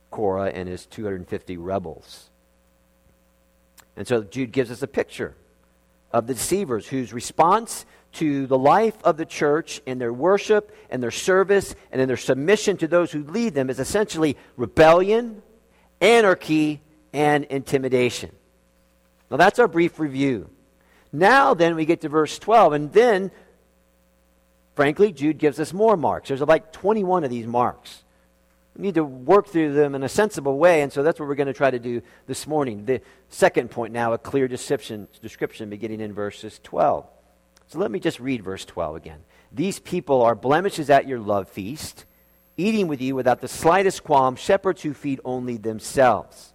Korah 0.09 0.49
and 0.49 0.67
his 0.67 0.85
250 0.87 1.57
rebels. 1.57 2.29
And 3.95 4.07
so 4.07 4.23
Jude 4.23 4.51
gives 4.51 4.71
us 4.71 4.81
a 4.81 4.87
picture 4.87 5.35
of 6.11 6.27
the 6.27 6.33
deceivers 6.33 6.87
whose 6.87 7.13
response 7.13 7.85
to 8.13 8.47
the 8.47 8.57
life 8.57 8.95
of 9.03 9.17
the 9.17 9.25
church 9.25 9.81
in 9.85 9.99
their 9.99 10.13
worship 10.13 10.75
and 10.89 11.01
their 11.01 11.11
service 11.11 11.75
and 11.91 12.01
in 12.01 12.07
their 12.07 12.17
submission 12.17 12.77
to 12.77 12.87
those 12.87 13.11
who 13.11 13.23
lead 13.23 13.53
them 13.53 13.69
is 13.69 13.79
essentially 13.79 14.37
rebellion, 14.55 15.41
anarchy, 15.99 16.81
and 17.11 17.45
intimidation. 17.45 18.31
Now 19.29 19.37
that's 19.37 19.59
our 19.59 19.67
brief 19.67 19.99
review. 19.99 20.49
Now 21.11 21.53
then 21.53 21.75
we 21.75 21.85
get 21.85 22.01
to 22.01 22.09
verse 22.09 22.37
12 22.39 22.73
and 22.73 22.93
then 22.93 23.31
frankly 24.75 25.11
Jude 25.11 25.37
gives 25.37 25.59
us 25.59 25.73
more 25.73 25.97
marks. 25.97 26.29
There's 26.29 26.41
like 26.41 26.71
21 26.71 27.23
of 27.23 27.29
these 27.29 27.47
marks. 27.47 28.03
We 28.75 28.81
need 28.81 28.95
to 28.95 29.03
work 29.03 29.47
through 29.47 29.73
them 29.73 29.93
in 29.93 30.01
a 30.01 30.09
sensible 30.09 30.57
way, 30.57 30.81
and 30.81 30.91
so 30.91 31.03
that's 31.03 31.19
what 31.19 31.29
we're 31.29 31.35
going 31.35 31.45
to 31.45 31.53
try 31.53 31.69
to 31.69 31.77
do 31.77 32.01
this 32.25 32.47
morning. 32.47 32.85
The 32.85 33.01
second 33.29 33.69
point 33.69 33.93
now, 33.93 34.13
a 34.13 34.17
clear 34.17 34.47
description, 34.47 35.07
description 35.21 35.69
beginning 35.69 36.01
in 36.01 36.11
verses 36.11 36.59
12. 36.63 37.05
So 37.73 37.79
let 37.79 37.89
me 37.89 37.99
just 37.99 38.19
read 38.19 38.43
verse 38.43 38.65
12 38.65 38.97
again. 38.97 39.19
These 39.51 39.79
people 39.79 40.21
are 40.21 40.35
blemishes 40.35 40.91
at 40.91 41.07
your 41.07 41.17
love 41.17 41.49
feast, 41.49 42.05
eating 42.55 42.87
with 42.87 43.01
you 43.01 43.15
without 43.15 43.41
the 43.41 43.47
slightest 43.47 44.03
qualm, 44.03 44.35
shepherds 44.35 44.83
who 44.83 44.93
feed 44.93 45.19
only 45.25 45.57
themselves. 45.57 46.53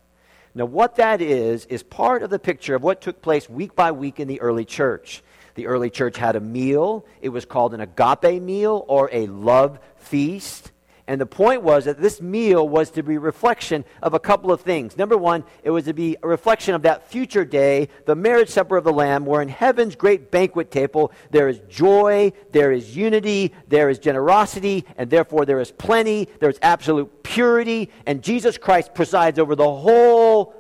Now, 0.55 0.67
what 0.67 0.95
that 0.95 1.21
is, 1.21 1.67
is 1.67 1.83
part 1.83 2.23
of 2.23 2.31
the 2.31 2.39
picture 2.39 2.77
of 2.77 2.85
what 2.85 3.01
took 3.01 3.21
place 3.21 3.51
week 3.51 3.75
by 3.75 3.91
week 3.91 4.21
in 4.21 4.29
the 4.29 4.41
early 4.41 4.65
church. 4.65 5.25
The 5.57 5.67
early 5.67 5.91
church 5.91 6.17
had 6.17 6.37
a 6.37 6.41
meal, 6.41 7.05
it 7.21 7.31
was 7.31 7.45
called 7.45 7.75
an 7.75 7.81
agape 7.81 8.41
meal 8.41 8.85
or 8.87 9.11
a 9.13 9.27
love 9.27 9.81
feast. 9.97 10.71
And 11.09 11.19
the 11.19 11.27
point 11.27 11.63
was 11.63 11.87
that 11.87 12.03
this 12.03 12.21
meal 12.21 12.69
was 12.69 12.91
to 12.91 13.03
be 13.03 13.15
a 13.15 13.21
reflection 13.21 13.87
of 14.03 14.13
a 14.13 14.21
couple 14.21 14.53
of 14.53 14.61
things. 14.61 14.99
Number 14.99 15.17
one, 15.17 15.43
it 15.63 15.71
was 15.71 15.87
to 15.87 15.95
be 15.95 16.19
a 16.23 16.29
reflection 16.29 16.75
of 16.75 16.83
that 16.83 17.09
future 17.11 17.47
day, 17.47 17.89
the 18.05 18.15
marriage 18.15 18.51
supper 18.51 18.77
of 18.77 18.85
the 18.85 18.93
Lamb, 18.93 19.25
where 19.25 19.41
in 19.41 19.49
heaven's 19.49 19.97
great 19.97 20.31
banquet 20.31 20.71
table 20.71 21.11
there 21.31 21.49
is 21.49 21.61
joy, 21.61 22.31
there 22.53 22.73
is 22.73 22.95
unity, 22.95 23.55
there 23.69 23.89
is 23.89 23.99
generosity, 23.99 24.85
and 24.99 25.09
therefore 25.09 25.47
there 25.47 25.61
is 25.61 25.73
plenty, 25.73 26.29
there 26.41 26.51
is 26.51 26.59
absolute 26.61 27.23
purity, 27.23 27.89
and 28.05 28.23
Jesus 28.23 28.59
Christ 28.59 28.93
presides 28.93 29.39
over 29.39 29.57
the 29.57 29.65
whole 29.65 30.55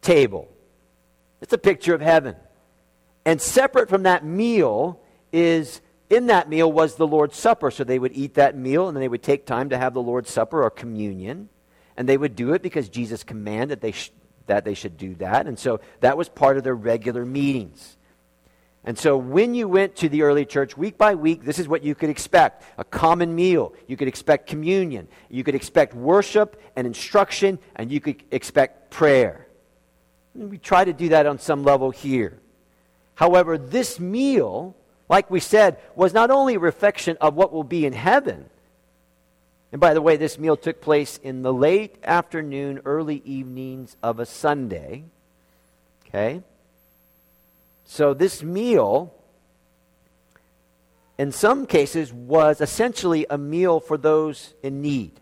table. 0.00 0.48
It's 1.40 1.52
a 1.52 1.58
picture 1.58 1.92
of 1.92 2.00
heaven. 2.00 2.36
And 3.24 3.40
separate 3.40 3.88
from 3.88 4.04
that 4.04 4.24
meal 4.24 5.00
is 5.32 5.80
in 6.12 6.26
that 6.26 6.48
meal 6.48 6.70
was 6.70 6.96
the 6.96 7.06
Lord's 7.06 7.38
Supper. 7.38 7.70
So 7.70 7.84
they 7.84 7.98
would 7.98 8.12
eat 8.12 8.34
that 8.34 8.56
meal 8.56 8.86
and 8.86 8.94
then 8.94 9.00
they 9.00 9.08
would 9.08 9.22
take 9.22 9.46
time 9.46 9.70
to 9.70 9.78
have 9.78 9.94
the 9.94 10.02
Lord's 10.02 10.30
Supper 10.30 10.62
or 10.62 10.70
communion. 10.70 11.48
And 11.96 12.06
they 12.06 12.18
would 12.18 12.36
do 12.36 12.52
it 12.52 12.62
because 12.62 12.90
Jesus 12.90 13.24
commanded 13.24 13.80
they 13.80 13.92
sh- 13.92 14.12
that 14.46 14.64
they 14.64 14.74
should 14.74 14.98
do 14.98 15.14
that. 15.16 15.46
And 15.46 15.58
so 15.58 15.80
that 16.00 16.18
was 16.18 16.28
part 16.28 16.58
of 16.58 16.64
their 16.64 16.74
regular 16.74 17.24
meetings. 17.24 17.96
And 18.84 18.98
so 18.98 19.16
when 19.16 19.54
you 19.54 19.68
went 19.68 19.96
to 19.96 20.08
the 20.08 20.22
early 20.22 20.44
church 20.44 20.76
week 20.76 20.98
by 20.98 21.14
week, 21.14 21.44
this 21.44 21.58
is 21.58 21.66
what 21.66 21.82
you 21.82 21.94
could 21.94 22.10
expect 22.10 22.64
a 22.76 22.84
common 22.84 23.34
meal. 23.34 23.72
You 23.86 23.96
could 23.96 24.08
expect 24.08 24.48
communion. 24.48 25.08
You 25.30 25.44
could 25.44 25.54
expect 25.54 25.94
worship 25.94 26.60
and 26.76 26.86
instruction, 26.86 27.58
and 27.76 27.90
you 27.90 28.00
could 28.00 28.22
expect 28.32 28.90
prayer. 28.90 29.46
And 30.34 30.50
we 30.50 30.58
try 30.58 30.84
to 30.84 30.92
do 30.92 31.10
that 31.10 31.26
on 31.26 31.38
some 31.38 31.62
level 31.62 31.90
here. 31.90 32.40
However, 33.14 33.56
this 33.56 34.00
meal, 34.00 34.74
like 35.12 35.30
we 35.30 35.40
said, 35.40 35.76
was 35.94 36.14
not 36.14 36.30
only 36.30 36.54
a 36.54 36.58
reflection 36.58 37.18
of 37.20 37.34
what 37.34 37.52
will 37.52 37.64
be 37.64 37.84
in 37.84 37.92
heaven. 37.92 38.48
And 39.70 39.78
by 39.78 39.92
the 39.92 40.00
way, 40.00 40.16
this 40.16 40.38
meal 40.38 40.56
took 40.56 40.80
place 40.80 41.18
in 41.22 41.42
the 41.42 41.52
late 41.52 41.96
afternoon, 42.02 42.80
early 42.86 43.20
evenings 43.26 43.94
of 44.02 44.20
a 44.20 44.24
Sunday. 44.24 45.04
Okay? 46.06 46.40
So 47.84 48.14
this 48.14 48.42
meal, 48.42 49.12
in 51.18 51.30
some 51.30 51.66
cases, 51.66 52.10
was 52.10 52.62
essentially 52.62 53.26
a 53.28 53.36
meal 53.36 53.80
for 53.80 53.98
those 53.98 54.54
in 54.62 54.80
need. 54.80 55.12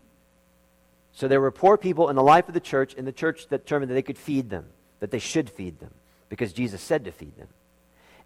So 1.11 1.27
there 1.27 1.41
were 1.41 1.51
poor 1.51 1.75
people 1.75 2.09
in 2.09 2.15
the 2.15 2.23
life 2.23 2.47
of 2.47 2.53
the 2.53 2.61
church, 2.61 2.95
and 2.97 3.05
the 3.05 3.11
church 3.11 3.47
determined 3.49 3.91
that 3.91 3.95
they 3.95 4.01
could 4.01 4.17
feed 4.17 4.49
them, 4.49 4.67
that 5.01 5.11
they 5.11 5.19
should 5.19 5.49
feed 5.49 5.81
them, 5.81 5.91
because 6.29 6.53
Jesus 6.53 6.79
said 6.79 7.03
to 7.03 7.11
feed 7.11 7.35
them. 7.35 7.49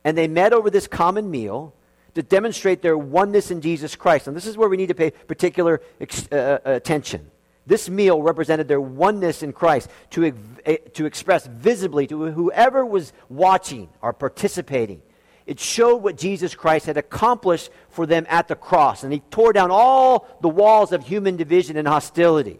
And 0.05 0.17
they 0.17 0.29
met 0.29 0.53
over 0.53 0.69
this 0.69 0.87
common 0.87 1.29
meal 1.29 1.73
to 2.13 2.23
demonstrate 2.23 2.81
their 2.81 2.97
oneness 2.97 3.51
in 3.51 3.59
Jesus 3.59 3.95
Christ. 3.95 4.27
And 4.27 4.37
this 4.37 4.45
is 4.45 4.55
where 4.55 4.69
we 4.69 4.77
need 4.77 4.87
to 4.87 4.95
pay 4.95 5.11
particular 5.11 5.81
ex- 5.99 6.31
uh, 6.31 6.59
uh 6.63 6.71
attention. 6.71 7.29
This 7.67 7.89
meal 7.89 8.21
represented 8.21 8.67
their 8.67 8.79
oneness 8.79 9.41
in 9.41 9.51
Christ 9.51 9.89
to, 10.11 10.31
eh, 10.65 10.77
to 10.93 11.05
express 11.05 11.47
visibly 11.47 12.05
to 12.07 12.31
whoever 12.31 12.85
was 12.85 13.11
watching 13.27 13.89
or 14.01 14.13
participating. 14.13 15.01
It 15.47 15.59
showed 15.59 15.97
what 15.97 16.17
Jesus 16.17 16.53
Christ 16.53 16.85
had 16.85 16.97
accomplished 16.97 17.71
for 17.89 18.05
them 18.05 18.25
at 18.29 18.47
the 18.47 18.55
cross. 18.55 19.03
And 19.03 19.11
he 19.11 19.19
tore 19.31 19.53
down 19.53 19.71
all 19.71 20.27
the 20.41 20.49
walls 20.49 20.91
of 20.91 21.05
human 21.05 21.37
division 21.37 21.77
and 21.77 21.87
hostility. 21.87 22.59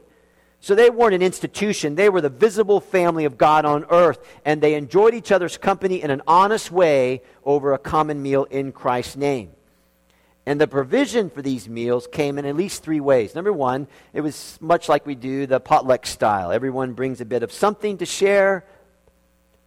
So 0.66 0.74
they 0.74 0.90
weren't 0.90 1.14
an 1.14 1.22
institution, 1.22 1.94
they 1.94 2.10
were 2.10 2.22
the 2.22 2.30
visible 2.30 2.80
family 2.80 3.26
of 3.26 3.38
God 3.38 3.66
on 3.66 3.86
earth. 3.92 4.18
And 4.44 4.62
they 4.62 4.74
enjoyed 4.74 5.14
each 5.14 5.32
other's 5.32 5.58
company 5.58 6.02
in 6.02 6.10
an 6.10 6.24
honest 6.26 6.72
way 6.72 7.22
over 7.44 7.74
a 7.74 7.78
common 7.78 8.24
meal 8.24 8.46
in 8.46 8.72
Christ's 8.72 9.16
name. 9.16 9.52
And 10.44 10.60
the 10.60 10.68
provision 10.68 11.30
for 11.30 11.44
these 11.44 11.70
meals 11.70 12.08
came 12.12 12.40
in 12.40 12.48
at 12.48 12.56
least 12.56 12.82
three 12.82 13.00
ways. 13.00 13.36
Number 13.36 13.54
one, 13.54 13.86
it 14.12 14.22
was 14.22 14.58
much 14.60 14.90
like 14.90 15.06
we 15.06 15.14
do 15.14 15.46
the 15.46 15.60
potluck 15.60 16.08
style. 16.08 16.52
Everyone 16.52 16.94
brings 16.94 17.22
a 17.22 17.26
bit 17.26 17.44
of 17.44 17.52
something 17.52 18.00
to 18.00 18.06
share, 18.08 18.66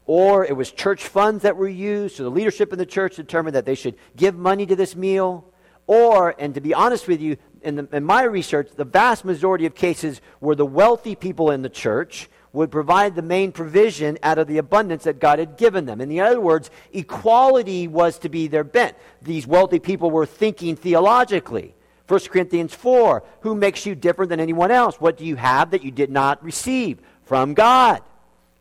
or 0.05 0.45
it 0.45 0.57
was 0.57 0.73
church 0.73 1.07
funds 1.07 1.45
that 1.45 1.57
were 1.57 1.69
used. 1.69 2.17
So 2.17 2.25
the 2.25 2.31
leadership 2.31 2.73
in 2.73 2.79
the 2.81 2.85
church 2.85 3.15
determined 3.15 3.55
that 3.55 3.67
they 3.67 3.77
should 3.77 3.95
give 4.17 4.37
money 4.37 4.67
to 4.67 4.75
this 4.75 4.97
meal. 4.97 5.45
Or, 5.87 6.35
and 6.41 6.55
to 6.57 6.61
be 6.61 6.75
honest 6.75 7.07
with 7.07 7.21
you, 7.21 7.37
in, 7.63 7.77
the, 7.77 7.89
in 7.93 8.05
my 8.05 8.23
research, 8.23 8.71
the 8.77 8.85
vast 8.85 9.25
majority 9.25 9.67
of 9.67 9.75
cases 9.75 10.21
were 10.41 10.55
the 10.55 10.67
wealthy 10.67 11.15
people 11.15 11.51
in 11.51 11.63
the 11.63 11.69
church 11.69 12.29
would 12.53 12.71
provide 12.71 13.15
the 13.15 13.23
main 13.23 13.53
provision 13.53 14.19
out 14.23 14.39
of 14.39 14.47
the 14.47 14.59
abundance 14.59 15.05
that 15.05 15.21
God 15.21 15.39
had 15.39 15.57
given 15.57 15.85
them. 15.85 16.01
In 16.01 16.19
other 16.19 16.41
words, 16.41 16.71
equality 16.93 17.87
was 17.87 18.19
to 18.21 18.29
be 18.29 18.49
their 18.49 18.65
bent. 18.65 18.97
These 19.23 19.47
wealthy 19.47 19.79
people 19.79 20.11
were 20.11 20.27
thinking 20.27 20.77
theologically. 20.77 21.75
1 22.07 22.21
Corinthians 22.21 22.75
4 22.75 23.23
Who 23.41 23.55
makes 23.55 23.85
you 23.85 23.95
different 23.95 24.31
than 24.31 24.41
anyone 24.41 24.71
else? 24.71 25.01
What 25.01 25.17
do 25.17 25.25
you 25.25 25.37
have 25.37 25.71
that 25.73 25.85
you 25.85 25.91
did 25.91 26.11
not 26.11 26.43
receive? 26.43 27.01
From 27.25 27.53
God. 27.53 28.03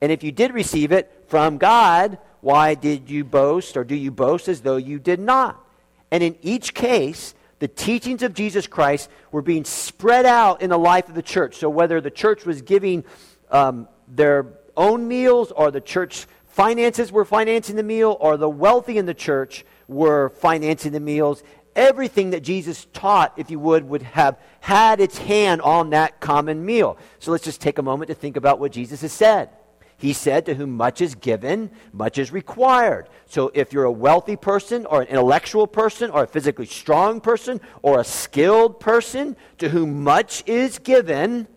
And 0.01 0.11
if 0.11 0.23
you 0.23 0.31
did 0.31 0.53
receive 0.53 0.91
it 0.91 1.25
from 1.27 1.57
God, 1.57 2.17
why 2.41 2.75
did 2.75 3.09
you 3.09 3.23
boast 3.23 3.77
or 3.77 3.83
do 3.83 3.95
you 3.95 4.11
boast 4.11 4.47
as 4.47 4.61
though 4.61 4.77
you 4.77 4.99
did 4.99 5.19
not? 5.19 5.63
And 6.11 6.21
in 6.21 6.35
each 6.41 6.73
case, 6.73 7.33
the 7.59 7.67
teachings 7.67 8.23
of 8.23 8.33
Jesus 8.33 8.67
Christ 8.67 9.09
were 9.31 9.41
being 9.41 9.65
spread 9.65 10.25
out 10.25 10.61
in 10.61 10.69
the 10.69 10.77
life 10.77 11.09
of 11.09 11.15
the 11.15 11.21
church. 11.21 11.57
So 11.57 11.69
whether 11.69 11.99
the 12.01 12.11
church 12.11 12.45
was 12.45 12.61
giving 12.61 13.03
um, 13.49 13.87
their 14.07 14.45
own 14.75 15.07
meals 15.07 15.51
or 15.51 15.71
the 15.71 15.81
church 15.81 16.27
finances 16.45 17.11
were 17.11 17.25
financing 17.25 17.75
the 17.75 17.83
meal 17.83 18.17
or 18.19 18.37
the 18.37 18.49
wealthy 18.49 18.97
in 18.97 19.05
the 19.05 19.13
church 19.13 19.65
were 19.87 20.29
financing 20.29 20.91
the 20.91 20.99
meals. 20.99 21.43
Everything 21.75 22.31
that 22.31 22.41
Jesus 22.41 22.87
taught, 22.93 23.33
if 23.37 23.51
you 23.51 23.59
would, 23.59 23.87
would 23.87 24.01
have 24.01 24.39
had 24.59 24.99
its 24.99 25.17
hand 25.17 25.61
on 25.61 25.91
that 25.91 26.19
common 26.19 26.65
meal. 26.65 26.97
So 27.19 27.31
let's 27.31 27.43
just 27.43 27.61
take 27.61 27.77
a 27.77 27.83
moment 27.83 28.09
to 28.09 28.15
think 28.15 28.37
about 28.37 28.59
what 28.59 28.71
Jesus 28.71 29.01
has 29.01 29.11
said. 29.11 29.49
He 29.97 30.13
said, 30.13 30.45
To 30.45 30.53
whom 30.53 30.71
much 30.71 31.01
is 31.01 31.15
given, 31.15 31.71
much 31.91 32.17
is 32.17 32.31
required. 32.31 33.09
So 33.25 33.51
if 33.53 33.73
you're 33.73 33.83
a 33.83 33.91
wealthy 33.91 34.35
person, 34.35 34.85
or 34.85 35.01
an 35.01 35.07
intellectual 35.07 35.65
person, 35.65 36.11
or 36.11 36.23
a 36.23 36.27
physically 36.27 36.67
strong 36.67 37.19
person, 37.19 37.59
or 37.81 37.99
a 37.99 38.03
skilled 38.03 38.79
person, 38.79 39.35
to 39.57 39.69
whom 39.69 40.03
much 40.03 40.43
is 40.45 40.77
given, 40.77 41.47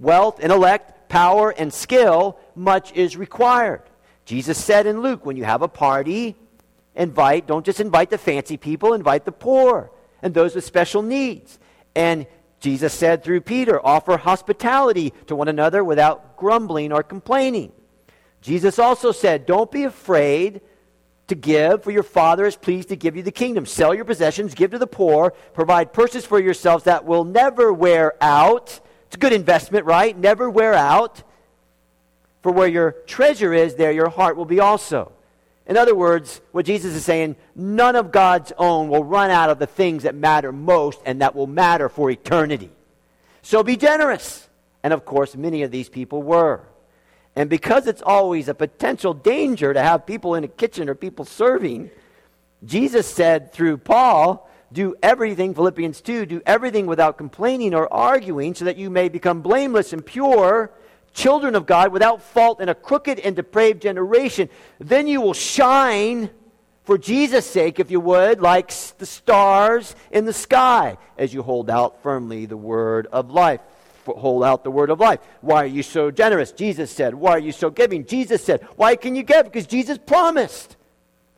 wealth, 0.00 0.40
intellect, 0.40 1.08
power, 1.08 1.50
and 1.50 1.72
skill, 1.72 2.38
much 2.56 2.92
is 2.92 3.16
required. 3.16 3.82
Jesus 4.24 4.62
said 4.62 4.86
in 4.86 5.00
Luke, 5.00 5.24
when 5.24 5.36
you 5.36 5.44
have 5.44 5.62
a 5.62 5.68
party, 5.68 6.34
invite, 6.96 7.46
don't 7.46 7.64
just 7.64 7.78
invite 7.78 8.10
the 8.10 8.18
fancy 8.18 8.56
people, 8.56 8.94
invite 8.94 9.24
the 9.24 9.32
poor 9.32 9.92
and 10.22 10.34
those 10.34 10.56
with 10.56 10.64
special 10.64 11.02
needs. 11.02 11.58
And 11.94 12.26
Jesus 12.60 12.92
said 12.92 13.22
through 13.22 13.42
Peter, 13.42 13.84
offer 13.84 14.16
hospitality 14.16 15.12
to 15.26 15.36
one 15.36 15.48
another 15.48 15.84
without 15.84 16.36
grumbling 16.36 16.92
or 16.92 17.02
complaining. 17.02 17.72
Jesus 18.40 18.78
also 18.78 19.12
said, 19.12 19.46
don't 19.46 19.70
be 19.70 19.84
afraid 19.84 20.60
to 21.28 21.34
give, 21.34 21.82
for 21.82 21.90
your 21.90 22.02
Father 22.02 22.46
is 22.46 22.56
pleased 22.56 22.88
to 22.88 22.96
give 22.96 23.16
you 23.16 23.22
the 23.22 23.32
kingdom. 23.32 23.66
Sell 23.66 23.94
your 23.94 24.04
possessions, 24.04 24.54
give 24.54 24.70
to 24.70 24.78
the 24.78 24.86
poor, 24.86 25.32
provide 25.54 25.92
purses 25.92 26.24
for 26.24 26.38
yourselves 26.38 26.84
that 26.84 27.04
will 27.04 27.24
never 27.24 27.72
wear 27.72 28.14
out 28.20 28.80
it's 29.06 29.16
a 29.16 29.18
good 29.18 29.32
investment, 29.32 29.86
right? 29.86 30.16
Never 30.16 30.50
wear 30.50 30.74
out. 30.74 31.22
For 32.42 32.52
where 32.52 32.68
your 32.68 32.92
treasure 33.06 33.52
is, 33.54 33.74
there 33.74 33.92
your 33.92 34.08
heart 34.08 34.36
will 34.36 34.44
be 34.44 34.60
also. 34.60 35.12
In 35.66 35.76
other 35.76 35.94
words, 35.94 36.40
what 36.52 36.64
Jesus 36.64 36.94
is 36.94 37.04
saying, 37.04 37.36
none 37.54 37.96
of 37.96 38.12
God's 38.12 38.52
own 38.56 38.88
will 38.88 39.02
run 39.02 39.30
out 39.30 39.50
of 39.50 39.58
the 39.58 39.66
things 39.66 40.04
that 40.04 40.14
matter 40.14 40.52
most 40.52 41.00
and 41.04 41.20
that 41.20 41.34
will 41.34 41.48
matter 41.48 41.88
for 41.88 42.10
eternity. 42.10 42.70
So 43.42 43.62
be 43.62 43.76
generous. 43.76 44.48
And 44.82 44.92
of 44.92 45.04
course, 45.04 45.34
many 45.34 45.62
of 45.62 45.72
these 45.72 45.88
people 45.88 46.22
were. 46.22 46.62
And 47.34 47.50
because 47.50 47.86
it's 47.86 48.02
always 48.02 48.48
a 48.48 48.54
potential 48.54 49.12
danger 49.12 49.74
to 49.74 49.82
have 49.82 50.06
people 50.06 50.36
in 50.36 50.44
a 50.44 50.48
kitchen 50.48 50.88
or 50.88 50.94
people 50.94 51.24
serving, 51.24 51.90
Jesus 52.64 53.06
said 53.06 53.52
through 53.52 53.78
Paul, 53.78 54.48
do 54.72 54.94
everything, 55.02 55.54
Philippians 55.54 56.00
2, 56.00 56.26
do 56.26 56.40
everything 56.46 56.86
without 56.86 57.18
complaining 57.18 57.74
or 57.74 57.92
arguing, 57.92 58.54
so 58.54 58.64
that 58.64 58.76
you 58.76 58.90
may 58.90 59.08
become 59.08 59.42
blameless 59.42 59.92
and 59.92 60.04
pure, 60.04 60.70
children 61.16 61.54
of 61.54 61.66
God, 61.66 61.92
without 61.92 62.22
fault 62.22 62.60
in 62.60 62.68
a 62.68 62.74
crooked 62.74 63.18
and 63.18 63.34
depraved 63.34 63.82
generation. 63.82 64.48
Then 64.78 65.08
you 65.08 65.20
will 65.20 65.34
shine 65.34 66.30
for 66.84 66.98
Jesus' 66.98 67.46
sake, 67.46 67.80
if 67.80 67.90
you 67.90 67.98
would, 67.98 68.40
like 68.40 68.70
the 68.98 69.06
stars 69.06 69.96
in 70.12 70.24
the 70.24 70.32
sky, 70.32 70.98
as 71.18 71.34
you 71.34 71.42
hold 71.42 71.68
out 71.68 72.00
firmly 72.02 72.46
the 72.46 72.56
word 72.56 73.08
of 73.10 73.30
life. 73.30 73.60
Hold 74.04 74.44
out 74.44 74.62
the 74.62 74.70
word 74.70 74.90
of 74.90 75.00
life. 75.00 75.18
Why 75.40 75.64
are 75.64 75.66
you 75.66 75.82
so 75.82 76.12
generous? 76.12 76.52
Jesus 76.52 76.92
said. 76.92 77.12
Why 77.12 77.32
are 77.32 77.40
you 77.40 77.50
so 77.50 77.70
giving? 77.70 78.06
Jesus 78.06 78.44
said. 78.44 78.62
Why 78.76 78.94
can 78.94 79.16
you 79.16 79.24
give? 79.24 79.46
Because 79.46 79.66
Jesus 79.66 79.98
promised. 79.98 80.76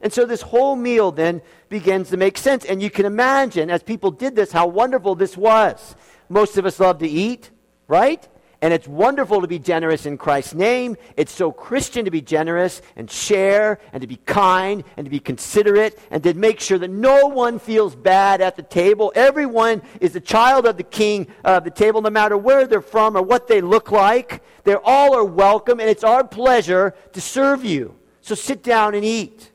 And 0.02 0.12
so 0.12 0.26
this 0.26 0.42
whole 0.42 0.76
meal 0.76 1.10
then 1.10 1.40
begins 1.70 2.10
to 2.10 2.18
make 2.18 2.36
sense. 2.36 2.66
And 2.66 2.82
you 2.82 2.90
can 2.90 3.06
imagine, 3.06 3.70
as 3.70 3.82
people 3.82 4.10
did 4.10 4.36
this, 4.36 4.52
how 4.52 4.66
wonderful 4.66 5.14
this 5.14 5.34
was. 5.34 5.96
Most 6.28 6.58
of 6.58 6.66
us 6.66 6.78
love 6.78 6.98
to 6.98 7.08
eat, 7.08 7.50
right? 7.86 8.28
And 8.60 8.74
it's 8.74 8.88
wonderful 8.88 9.40
to 9.40 9.46
be 9.46 9.60
generous 9.60 10.04
in 10.04 10.18
Christ's 10.18 10.54
name. 10.54 10.96
It's 11.16 11.30
so 11.30 11.52
Christian 11.52 12.04
to 12.06 12.10
be 12.10 12.20
generous 12.20 12.82
and 12.96 13.08
share 13.08 13.78
and 13.92 14.00
to 14.00 14.08
be 14.08 14.16
kind 14.16 14.82
and 14.96 15.04
to 15.04 15.10
be 15.10 15.20
considerate 15.20 15.96
and 16.10 16.24
to 16.24 16.34
make 16.34 16.58
sure 16.58 16.76
that 16.78 16.90
no 16.90 17.26
one 17.26 17.60
feels 17.60 17.94
bad 17.94 18.40
at 18.40 18.56
the 18.56 18.64
table. 18.64 19.12
Everyone 19.14 19.80
is 20.00 20.16
a 20.16 20.20
child 20.20 20.66
of 20.66 20.76
the 20.76 20.82
king 20.82 21.28
of 21.44 21.62
the 21.62 21.70
table, 21.70 22.02
no 22.02 22.10
matter 22.10 22.36
where 22.36 22.66
they're 22.66 22.80
from 22.80 23.16
or 23.16 23.22
what 23.22 23.46
they 23.46 23.60
look 23.60 23.92
like. 23.92 24.42
They 24.64 24.74
all 24.74 25.14
are 25.14 25.24
welcome, 25.24 25.78
and 25.78 25.88
it's 25.88 26.04
our 26.04 26.24
pleasure 26.24 26.94
to 27.12 27.20
serve 27.20 27.64
you. 27.64 27.94
So 28.22 28.34
sit 28.34 28.64
down 28.64 28.96
and 28.96 29.04
eat. 29.04 29.52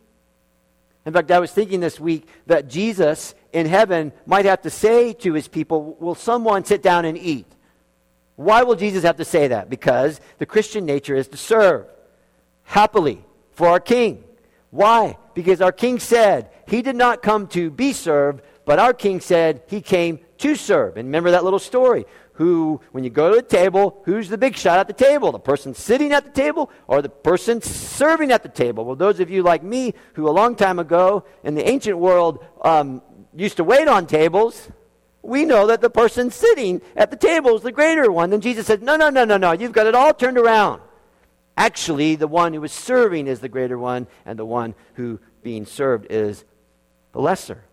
In 1.05 1.11
fact, 1.11 1.29
I 1.29 1.39
was 1.39 1.51
thinking 1.51 1.81
this 1.81 1.99
week 1.99 2.25
that 2.47 2.69
Jesus 2.69 3.35
in 3.51 3.65
heaven 3.65 4.13
might 4.25 4.45
have 4.45 4.61
to 4.61 4.69
say 4.69 5.11
to 5.13 5.33
his 5.33 5.49
people, 5.49 5.97
Will 5.99 6.15
someone 6.15 6.63
sit 6.63 6.81
down 6.81 7.03
and 7.03 7.17
eat? 7.17 7.47
Why 8.35 8.63
will 8.63 8.75
Jesus 8.75 9.03
have 9.03 9.17
to 9.17 9.25
say 9.25 9.49
that? 9.49 9.69
Because 9.69 10.19
the 10.39 10.45
Christian 10.45 10.85
nature 10.85 11.15
is 11.15 11.27
to 11.29 11.37
serve. 11.37 11.87
happily 12.63 13.23
for 13.51 13.67
our 13.67 13.79
king. 13.79 14.23
Why? 14.71 15.17
Because 15.33 15.61
our 15.61 15.71
king 15.71 15.99
said 15.99 16.49
he 16.67 16.81
did 16.81 16.95
not 16.95 17.21
come 17.21 17.47
to 17.47 17.69
be 17.69 17.93
served, 17.93 18.41
but 18.65 18.79
our 18.79 18.93
king 18.93 19.19
said 19.19 19.61
he 19.67 19.81
came 19.81 20.19
to 20.39 20.55
serve. 20.55 20.97
And 20.97 21.07
remember 21.07 21.31
that 21.31 21.43
little 21.43 21.59
story. 21.59 22.05
Who, 22.37 22.81
when 22.91 23.03
you 23.03 23.11
go 23.11 23.29
to 23.29 23.35
the 23.35 23.43
table, 23.43 24.01
who's 24.05 24.27
the 24.27 24.39
big 24.39 24.55
shot 24.55 24.79
at 24.79 24.87
the 24.87 24.93
table? 24.93 25.31
The 25.31 25.39
person 25.39 25.75
sitting 25.75 26.13
at 26.13 26.23
the 26.23 26.31
table 26.31 26.71
or 26.87 27.03
the 27.03 27.09
person 27.09 27.61
serving 27.61 28.31
at 28.31 28.41
the 28.41 28.49
table? 28.49 28.85
Well, 28.85 28.95
those 28.95 29.19
of 29.19 29.29
you 29.29 29.43
like 29.43 29.61
me 29.61 29.93
who 30.13 30.27
a 30.27 30.31
long 30.31 30.55
time 30.55 30.79
ago 30.79 31.25
in 31.43 31.53
the 31.53 31.67
ancient 31.69 31.99
world 31.99 32.43
um, 32.63 33.03
used 33.35 33.57
to 33.57 33.63
wait 33.63 33.87
on 33.87 34.07
tables, 34.07 34.69
we 35.23 35.45
know 35.45 35.67
that 35.67 35.79
the 35.79 35.89
person 35.89 36.29
sitting 36.29 36.81
at 36.95 37.09
the 37.09 37.17
table 37.17 37.55
is 37.55 37.61
the 37.61 37.71
greater 37.71 38.11
one. 38.11 38.29
Then 38.29 38.41
Jesus 38.41 38.67
said, 38.67 38.83
No, 38.83 38.97
no, 38.97 39.09
no, 39.09 39.23
no, 39.23 39.37
no. 39.37 39.53
You've 39.53 39.71
got 39.71 39.87
it 39.87 39.95
all 39.95 40.13
turned 40.13 40.37
around. 40.37 40.81
Actually, 41.55 42.15
the 42.15 42.27
one 42.27 42.53
who 42.53 42.63
is 42.63 42.71
serving 42.71 43.27
is 43.27 43.39
the 43.39 43.49
greater 43.49 43.77
one, 43.77 44.07
and 44.25 44.37
the 44.37 44.45
one 44.45 44.75
who 44.95 45.19
being 45.41 45.65
served 45.65 46.07
is 46.09 46.43
the 47.13 47.21
lesser. 47.21 47.63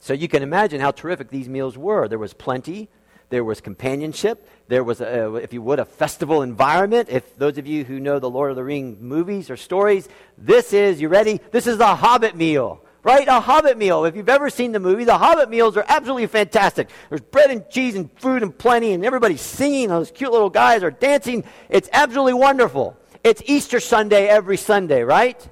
So 0.00 0.14
you 0.14 0.26
can 0.26 0.42
imagine 0.42 0.80
how 0.80 0.90
terrific 0.90 1.28
these 1.28 1.48
meals 1.48 1.78
were. 1.78 2.08
There 2.08 2.18
was 2.18 2.34
plenty, 2.34 2.88
there 3.28 3.44
was 3.44 3.60
companionship, 3.60 4.48
there 4.66 4.82
was, 4.82 5.00
a, 5.00 5.34
if 5.36 5.52
you 5.52 5.62
would, 5.62 5.78
a 5.78 5.84
festival 5.84 6.42
environment. 6.42 7.08
If 7.08 7.36
those 7.36 7.56
of 7.56 7.68
you 7.68 7.84
who 7.84 8.00
know 8.00 8.18
the 8.18 8.30
Lord 8.30 8.50
of 8.50 8.56
the 8.56 8.64
Ring 8.64 8.96
movies 9.00 9.48
or 9.48 9.56
stories, 9.56 10.08
this 10.36 10.72
is, 10.72 11.00
you 11.00 11.08
ready? 11.08 11.40
This 11.52 11.68
is 11.68 11.78
the 11.78 11.94
Hobbit 11.94 12.34
meal 12.34 12.81
right? 13.04 13.26
A 13.28 13.40
Hobbit 13.40 13.78
meal. 13.78 14.04
If 14.04 14.16
you've 14.16 14.28
ever 14.28 14.50
seen 14.50 14.72
the 14.72 14.80
movie, 14.80 15.04
the 15.04 15.18
Hobbit 15.18 15.50
meals 15.50 15.76
are 15.76 15.84
absolutely 15.88 16.26
fantastic. 16.26 16.88
There's 17.08 17.20
bread 17.20 17.50
and 17.50 17.68
cheese 17.68 17.94
and 17.94 18.10
food 18.18 18.42
and 18.42 18.56
plenty, 18.56 18.92
and 18.92 19.04
everybody's 19.04 19.40
singing. 19.40 19.88
Those 19.88 20.10
cute 20.10 20.32
little 20.32 20.50
guys 20.50 20.82
are 20.82 20.90
dancing. 20.90 21.44
It's 21.68 21.88
absolutely 21.92 22.34
wonderful. 22.34 22.96
It's 23.24 23.42
Easter 23.46 23.80
Sunday 23.80 24.26
every 24.26 24.56
Sunday, 24.56 25.02
right? 25.02 25.48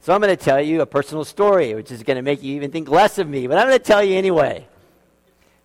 So 0.00 0.12
I'm 0.12 0.20
going 0.20 0.36
to 0.36 0.42
tell 0.42 0.60
you 0.60 0.82
a 0.82 0.86
personal 0.86 1.24
story, 1.24 1.74
which 1.74 1.90
is 1.90 2.02
going 2.02 2.16
to 2.16 2.22
make 2.22 2.42
you 2.42 2.56
even 2.56 2.70
think 2.70 2.88
less 2.88 3.18
of 3.18 3.28
me, 3.28 3.46
but 3.46 3.56
I'm 3.56 3.66
going 3.66 3.78
to 3.78 3.84
tell 3.84 4.04
you 4.04 4.16
anyway. 4.16 4.68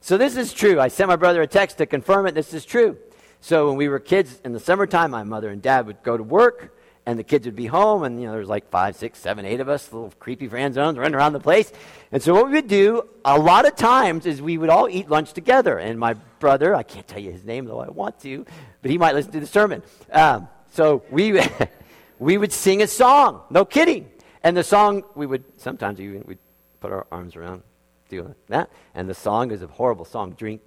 So 0.01 0.17
this 0.17 0.37
is 0.37 0.53
true. 0.53 0.79
I 0.79 0.87
sent 0.87 1.09
my 1.09 1.17
brother 1.17 1.41
a 1.41 1.47
text 1.47 1.77
to 1.79 1.85
confirm 1.85 2.25
it. 2.25 2.35
This 2.35 2.53
is 2.53 2.63
true. 2.63 2.97
So 3.41 3.67
when 3.67 3.75
we 3.75 3.89
were 3.89 3.99
kids 3.99 4.39
in 4.45 4.53
the 4.53 4.59
summertime, 4.59 5.11
my 5.11 5.23
mother 5.23 5.49
and 5.49 5.61
dad 5.61 5.87
would 5.87 6.03
go 6.03 6.15
to 6.15 6.23
work, 6.23 6.73
and 7.09 7.17
the 7.17 7.23
kids 7.23 7.47
would 7.47 7.55
be 7.55 7.65
home, 7.65 8.03
and 8.03 8.21
you 8.21 8.27
know, 8.27 8.33
there's 8.33 8.47
like 8.47 8.69
five, 8.69 8.95
six, 8.95 9.17
seven, 9.17 9.43
eight 9.43 9.61
of 9.61 9.67
us, 9.67 9.91
little 9.91 10.13
creepy 10.19 10.47
friend 10.47 10.75
zones 10.75 10.95
running 10.95 11.15
around 11.15 11.33
the 11.33 11.39
place. 11.39 11.71
And 12.11 12.21
so 12.21 12.35
what 12.35 12.45
we 12.45 12.51
would 12.51 12.67
do 12.67 13.01
a 13.25 13.39
lot 13.39 13.65
of 13.65 13.75
times 13.75 14.27
is 14.27 14.43
we 14.43 14.59
would 14.59 14.69
all 14.69 14.87
eat 14.87 15.09
lunch 15.09 15.33
together. 15.33 15.79
And 15.79 15.99
my 15.99 16.13
brother, 16.13 16.75
I 16.75 16.83
can't 16.83 17.07
tell 17.07 17.19
you 17.19 17.31
his 17.31 17.43
name 17.43 17.65
though 17.65 17.79
I 17.79 17.89
want 17.89 18.19
to, 18.19 18.45
but 18.83 18.91
he 18.91 18.99
might 18.99 19.15
listen 19.15 19.31
to 19.31 19.39
the 19.39 19.47
sermon. 19.47 19.81
Um, 20.11 20.49
so 20.71 21.01
we 21.09 21.41
we 22.19 22.37
would 22.37 22.53
sing 22.53 22.83
a 22.83 22.87
song. 22.87 23.41
No 23.49 23.65
kidding. 23.65 24.11
And 24.43 24.55
the 24.55 24.63
song, 24.63 25.03
we 25.15 25.25
would 25.25 25.43
sometimes 25.57 25.99
even 25.99 26.23
we'd 26.27 26.37
put 26.79 26.91
our 26.91 27.07
arms 27.11 27.35
around 27.35 27.63
doing 28.07 28.35
that. 28.49 28.69
And 28.93 29.09
the 29.09 29.15
song 29.15 29.49
is 29.49 29.63
a 29.63 29.67
horrible 29.67 30.05
song. 30.05 30.33
Drink, 30.33 30.61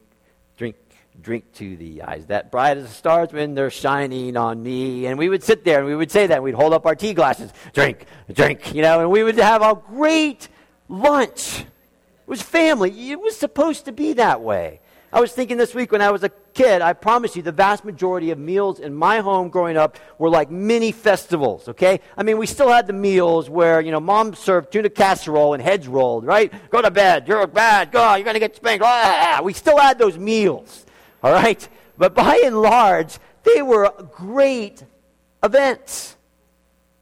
drink, 0.63 0.77
drink 1.21 1.53
to 1.55 1.77
the 1.77 2.03
eyes. 2.03 2.27
That 2.27 2.53
bright 2.53 2.77
as 2.77 2.85
the 2.85 2.95
stars 2.95 3.33
when 3.33 3.55
they're 3.55 3.69
shining 3.69 4.37
on 4.37 4.63
me. 4.63 5.07
And 5.07 5.19
we 5.19 5.29
would 5.29 5.43
sit 5.43 5.65
there 5.65 5.79
and 5.79 5.89
we 5.89 5.97
would 5.97 6.13
say 6.13 6.29
that. 6.29 6.37
and 6.37 6.45
We'd 6.45 6.55
hold 6.55 6.73
up 6.73 6.87
our 6.87 6.95
tea 6.95 7.15
glasses. 7.15 7.53
Drink, 7.73 8.07
drink, 8.33 8.73
you 8.73 8.81
know, 8.81 9.01
and 9.01 9.11
we 9.11 9.25
would 9.25 9.37
have 9.39 9.61
a 9.61 9.75
great 9.75 10.49
lunch. 10.89 11.63
It 11.63 11.67
was 12.29 12.41
family. 12.41 13.11
It 13.11 13.21
was 13.21 13.37
supposed 13.37 13.87
to 13.87 13.93
be 13.93 14.13
that 14.13 14.41
way. 14.41 14.79
I 15.13 15.21
was 15.21 15.33
thinking 15.33 15.57
this 15.57 15.75
week 15.75 15.91
when 15.91 16.01
I 16.01 16.13
was 16.13 16.23
a 16.23 16.31
kid, 16.55 16.83
I 16.83 16.93
promise 16.93 17.37
you, 17.37 17.43
the 17.43 17.53
vast 17.53 17.85
majority 17.85 18.31
of 18.31 18.39
meals 18.39 18.79
in 18.79 18.95
my 18.95 19.21
home 19.21 19.49
growing 19.49 19.77
up 19.77 19.99
were 20.19 20.31
like 20.31 20.51
mini 20.51 20.93
festivals, 20.93 21.69
okay? 21.69 22.01
I 22.17 22.23
mean, 22.23 22.39
we 22.39 22.47
still 22.47 22.69
had 22.69 22.87
the 22.87 22.93
meals 22.93 23.49
where, 23.51 23.81
you 23.81 23.91
know, 23.91 24.01
mom 24.01 24.35
served 24.35 24.73
tuna 24.73 24.91
casserole 24.91 25.55
and 25.55 25.63
heads 25.63 25.89
rolled, 25.89 26.25
right? 26.25 26.53
Go 26.71 26.83
to 26.83 26.91
bed, 26.91 27.29
you're 27.29 27.47
bad, 27.47 27.93
go, 27.93 28.15
you're 28.15 28.25
going 28.25 28.35
to 28.35 28.41
get 28.41 28.57
spanked. 28.57 28.85
Ah, 28.85 29.41
we 29.43 29.53
still 29.53 29.79
had 29.79 29.99
those 29.99 30.19
meals, 30.19 30.87
all 31.23 31.33
right? 31.33 31.69
But 31.99 32.15
by 32.15 32.43
and 32.45 32.61
large, 32.61 33.19
they 33.45 33.63
were 33.63 33.93
great 34.13 34.85
events. 35.43 36.17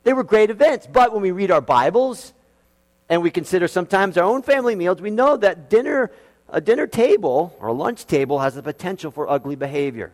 They 0.03 0.13
were 0.13 0.25
great 0.25 0.51
events. 0.51 0.87
But 0.91 1.13
when 1.13 1.23
we 1.23 1.31
read 1.31 1.51
our 1.51 1.61
Bibles 1.61 2.33
and 3.09 3.23
we 3.23 3.31
consider 3.31 3.69
sometimes 3.69 4.17
our 4.17 4.25
own 4.25 4.43
family 4.43 4.75
meals, 4.75 5.01
we 5.01 5.11
know 5.11 5.37
that 5.37 5.69
dinner 5.69 6.11
a 6.53 6.61
dinner 6.61 6.87
table 6.87 7.57
or 7.61 7.69
a 7.69 7.73
lunch 7.73 8.07
table 8.07 8.39
has 8.41 8.55
the 8.55 8.63
potential 8.63 9.11
for 9.11 9.29
ugly 9.29 9.57
behavior. 9.57 10.13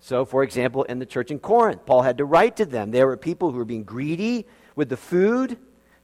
So, 0.00 0.24
for 0.24 0.42
example, 0.42 0.82
in 0.82 0.98
the 0.98 1.06
church 1.06 1.30
in 1.30 1.38
Corinth, 1.38 1.86
Paul 1.86 2.02
had 2.02 2.18
to 2.18 2.24
write 2.24 2.56
to 2.56 2.64
them. 2.64 2.90
There 2.90 3.06
were 3.06 3.16
people 3.16 3.52
who 3.52 3.58
were 3.58 3.64
being 3.64 3.84
greedy 3.84 4.46
with 4.74 4.88
the 4.88 4.96
food. 4.96 5.58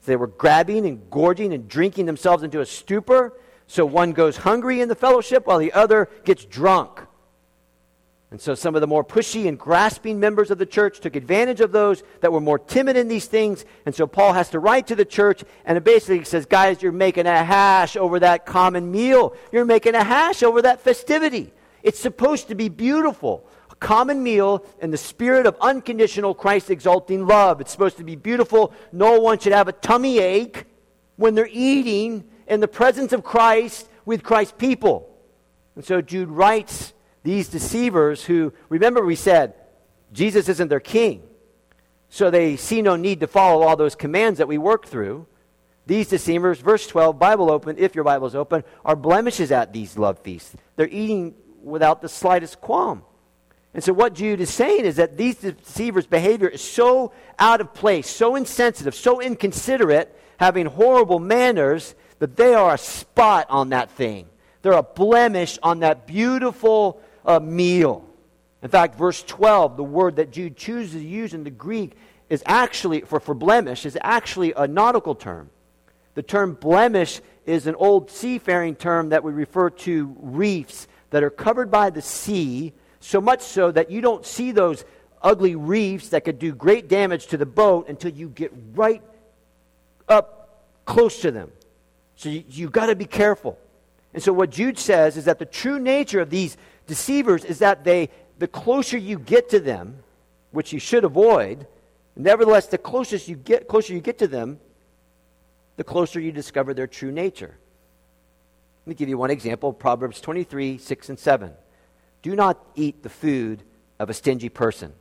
they 0.06 0.16
were 0.16 0.28
grabbing 0.28 0.86
and 0.86 1.10
gorging 1.10 1.52
and 1.52 1.68
drinking 1.68 2.06
themselves 2.06 2.42
into 2.42 2.60
a 2.60 2.66
stupor. 2.66 3.38
So 3.66 3.84
one 3.84 4.12
goes 4.12 4.38
hungry 4.38 4.80
in 4.80 4.88
the 4.88 4.94
fellowship 4.94 5.46
while 5.46 5.58
the 5.58 5.72
other 5.72 6.08
gets 6.24 6.44
drunk. 6.44 7.00
And 8.30 8.40
so 8.40 8.54
some 8.54 8.74
of 8.74 8.82
the 8.82 8.86
more 8.86 9.04
pushy 9.04 9.48
and 9.48 9.58
grasping 9.58 10.20
members 10.20 10.50
of 10.50 10.58
the 10.58 10.66
church 10.66 11.00
took 11.00 11.16
advantage 11.16 11.60
of 11.62 11.72
those 11.72 12.02
that 12.20 12.30
were 12.30 12.40
more 12.40 12.58
timid 12.58 12.96
in 12.96 13.08
these 13.08 13.26
things. 13.26 13.64
And 13.86 13.94
so 13.94 14.06
Paul 14.06 14.34
has 14.34 14.50
to 14.50 14.58
write 14.58 14.88
to 14.88 14.94
the 14.94 15.06
church, 15.06 15.44
and 15.64 15.78
it 15.78 15.84
basically 15.84 16.24
says, 16.24 16.44
Guys, 16.44 16.82
you're 16.82 16.92
making 16.92 17.26
a 17.26 17.42
hash 17.42 17.96
over 17.96 18.20
that 18.20 18.44
common 18.44 18.90
meal. 18.90 19.34
You're 19.50 19.64
making 19.64 19.94
a 19.94 20.04
hash 20.04 20.42
over 20.42 20.60
that 20.62 20.82
festivity. 20.82 21.54
It's 21.82 21.98
supposed 21.98 22.48
to 22.48 22.54
be 22.54 22.68
beautiful. 22.68 23.48
A 23.70 23.74
common 23.76 24.22
meal 24.22 24.66
in 24.82 24.90
the 24.90 24.98
spirit 24.98 25.46
of 25.46 25.56
unconditional 25.62 26.34
Christ 26.34 26.68
exalting 26.68 27.26
love. 27.26 27.62
It's 27.62 27.72
supposed 27.72 27.96
to 27.96 28.04
be 28.04 28.16
beautiful. 28.16 28.74
No 28.92 29.20
one 29.20 29.38
should 29.38 29.54
have 29.54 29.68
a 29.68 29.72
tummy 29.72 30.18
ache 30.18 30.66
when 31.16 31.34
they're 31.34 31.48
eating 31.50 32.24
in 32.46 32.60
the 32.60 32.68
presence 32.68 33.14
of 33.14 33.24
Christ 33.24 33.88
with 34.04 34.22
Christ's 34.22 34.54
people. 34.58 35.16
And 35.76 35.84
so 35.84 36.02
Jude 36.02 36.28
writes 36.28 36.92
these 37.22 37.48
deceivers 37.48 38.24
who, 38.24 38.52
remember, 38.68 39.04
we 39.04 39.16
said 39.16 39.54
Jesus 40.12 40.48
isn't 40.48 40.68
their 40.68 40.80
king. 40.80 41.22
So 42.08 42.30
they 42.30 42.56
see 42.56 42.80
no 42.80 42.96
need 42.96 43.20
to 43.20 43.26
follow 43.26 43.66
all 43.66 43.76
those 43.76 43.94
commands 43.94 44.38
that 44.38 44.48
we 44.48 44.58
work 44.58 44.86
through. 44.86 45.26
These 45.86 46.08
deceivers, 46.08 46.60
verse 46.60 46.86
12, 46.86 47.18
Bible 47.18 47.50
open, 47.50 47.76
if 47.78 47.94
your 47.94 48.04
Bible 48.04 48.26
is 48.26 48.34
open, 48.34 48.64
are 48.84 48.96
blemishes 48.96 49.52
at 49.52 49.72
these 49.72 49.96
love 49.96 50.18
feasts. 50.18 50.54
They're 50.76 50.88
eating 50.88 51.34
without 51.62 52.02
the 52.02 52.08
slightest 52.08 52.60
qualm. 52.60 53.02
And 53.74 53.84
so, 53.84 53.92
what 53.92 54.14
Jude 54.14 54.40
is 54.40 54.50
saying 54.50 54.84
is 54.84 54.96
that 54.96 55.16
these 55.16 55.36
deceivers' 55.36 56.06
behavior 56.06 56.48
is 56.48 56.62
so 56.62 57.12
out 57.38 57.60
of 57.60 57.74
place, 57.74 58.08
so 58.08 58.34
insensitive, 58.34 58.94
so 58.94 59.20
inconsiderate, 59.20 60.14
having 60.38 60.66
horrible 60.66 61.18
manners, 61.18 61.94
that 62.18 62.36
they 62.36 62.54
are 62.54 62.74
a 62.74 62.78
spot 62.78 63.46
on 63.50 63.70
that 63.70 63.90
thing. 63.90 64.26
They're 64.62 64.72
a 64.72 64.82
blemish 64.82 65.58
on 65.62 65.80
that 65.80 66.06
beautiful 66.06 67.00
a 67.28 67.38
meal. 67.38 68.04
In 68.62 68.68
fact, 68.70 68.96
verse 68.96 69.22
12, 69.22 69.76
the 69.76 69.84
word 69.84 70.16
that 70.16 70.32
Jude 70.32 70.56
chooses 70.56 71.00
to 71.00 71.06
use 71.06 71.34
in 71.34 71.44
the 71.44 71.50
Greek 71.50 71.92
is 72.28 72.42
actually, 72.44 73.02
for, 73.02 73.20
for 73.20 73.34
blemish, 73.34 73.86
is 73.86 73.96
actually 74.00 74.52
a 74.56 74.66
nautical 74.66 75.14
term. 75.14 75.50
The 76.14 76.22
term 76.22 76.54
blemish 76.54 77.20
is 77.46 77.68
an 77.68 77.76
old 77.76 78.10
seafaring 78.10 78.74
term 78.74 79.10
that 79.10 79.22
would 79.22 79.34
refer 79.34 79.70
to 79.70 80.16
reefs 80.18 80.88
that 81.10 81.22
are 81.22 81.30
covered 81.30 81.70
by 81.70 81.90
the 81.90 82.02
sea, 82.02 82.72
so 83.00 83.20
much 83.20 83.42
so 83.42 83.70
that 83.70 83.90
you 83.90 84.00
don't 84.00 84.26
see 84.26 84.50
those 84.50 84.84
ugly 85.22 85.54
reefs 85.54 86.08
that 86.10 86.24
could 86.24 86.38
do 86.38 86.54
great 86.54 86.88
damage 86.88 87.28
to 87.28 87.36
the 87.36 87.46
boat 87.46 87.88
until 87.88 88.10
you 88.10 88.28
get 88.28 88.52
right 88.74 89.02
up 90.08 90.64
close 90.84 91.20
to 91.20 91.30
them. 91.30 91.52
So 92.16 92.28
you, 92.30 92.44
you've 92.48 92.72
got 92.72 92.86
to 92.86 92.96
be 92.96 93.04
careful. 93.04 93.58
And 94.12 94.22
so 94.22 94.32
what 94.32 94.50
Jude 94.50 94.78
says 94.78 95.16
is 95.16 95.26
that 95.26 95.38
the 95.38 95.46
true 95.46 95.78
nature 95.78 96.20
of 96.20 96.30
these 96.30 96.56
deceivers 96.88 97.44
is 97.44 97.60
that 97.60 97.84
they, 97.84 98.08
the 98.40 98.48
closer 98.48 98.98
you 98.98 99.20
get 99.20 99.50
to 99.50 99.60
them, 99.60 100.02
which 100.50 100.72
you 100.72 100.80
should 100.80 101.04
avoid, 101.04 101.68
nevertheless, 102.16 102.66
the 102.66 102.78
closest 102.78 103.28
you 103.28 103.36
get, 103.36 103.68
closer 103.68 103.92
you 103.92 104.00
get 104.00 104.18
to 104.18 104.26
them, 104.26 104.58
the 105.76 105.84
closer 105.84 106.18
you 106.18 106.32
discover 106.32 106.74
their 106.74 106.88
true 106.88 107.12
nature. 107.12 107.56
Let 108.84 108.88
me 108.88 108.94
give 108.94 109.08
you 109.08 109.18
one 109.18 109.30
example 109.30 109.72
Proverbs 109.72 110.20
23, 110.20 110.78
6 110.78 111.08
and 111.10 111.18
7. 111.18 111.52
Do 112.22 112.34
not 112.34 112.58
eat 112.74 113.04
the 113.04 113.10
food 113.10 113.62
of 114.00 114.10
a 114.10 114.14
stingy 114.14 114.48
person. 114.48 114.92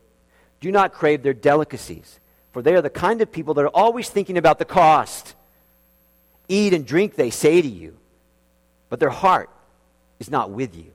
Do 0.59 0.71
not 0.71 0.93
crave 0.93 1.23
their 1.23 1.33
delicacies, 1.33 2.19
for 2.51 2.61
they 2.61 2.75
are 2.75 2.81
the 2.81 2.89
kind 2.89 3.21
of 3.21 3.31
people 3.31 3.55
that 3.55 3.63
are 3.63 3.69
always 3.69 4.09
thinking 4.09 4.37
about 4.37 4.59
the 4.59 4.65
cost. 4.65 5.35
Eat 6.49 6.73
and 6.73 6.85
drink, 6.85 7.15
they 7.15 7.29
say 7.29 7.61
to 7.61 7.67
you, 7.67 7.97
but 8.89 8.99
their 8.99 9.09
heart 9.09 9.49
is 10.19 10.29
not 10.29 10.51
with 10.51 10.75
you 10.75 10.91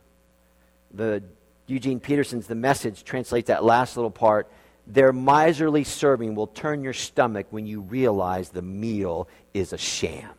the 0.94 1.22
Eugene 1.66 2.00
Peterson's 2.00 2.46
The 2.46 2.54
Message 2.54 3.04
translates 3.04 3.48
that 3.48 3.64
last 3.64 3.96
little 3.96 4.10
part. 4.10 4.50
Their 4.86 5.12
miserly 5.12 5.84
serving 5.84 6.34
will 6.34 6.48
turn 6.48 6.82
your 6.82 6.92
stomach 6.92 7.46
when 7.50 7.66
you 7.66 7.80
realize 7.80 8.48
the 8.48 8.62
meal 8.62 9.28
is 9.54 9.72
a 9.72 9.78
sham. 9.78 10.30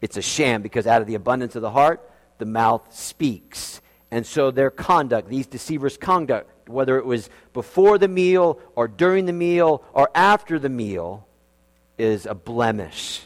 It's 0.00 0.16
a 0.16 0.22
sham 0.22 0.62
because 0.62 0.86
out 0.86 1.02
of 1.02 1.06
the 1.06 1.14
abundance 1.14 1.54
of 1.54 1.62
the 1.62 1.70
heart, 1.70 2.00
the 2.38 2.46
mouth 2.46 2.82
speaks. 2.90 3.80
And 4.10 4.26
so 4.26 4.50
their 4.50 4.70
conduct, 4.70 5.28
these 5.28 5.46
deceivers' 5.46 5.96
conduct, 5.96 6.68
whether 6.68 6.98
it 6.98 7.04
was 7.04 7.28
before 7.52 7.98
the 7.98 8.08
meal 8.08 8.58
or 8.74 8.88
during 8.88 9.26
the 9.26 9.32
meal 9.32 9.84
or 9.92 10.10
after 10.14 10.58
the 10.58 10.68
meal, 10.68 11.26
is 11.98 12.24
a 12.24 12.34
blemish, 12.34 13.22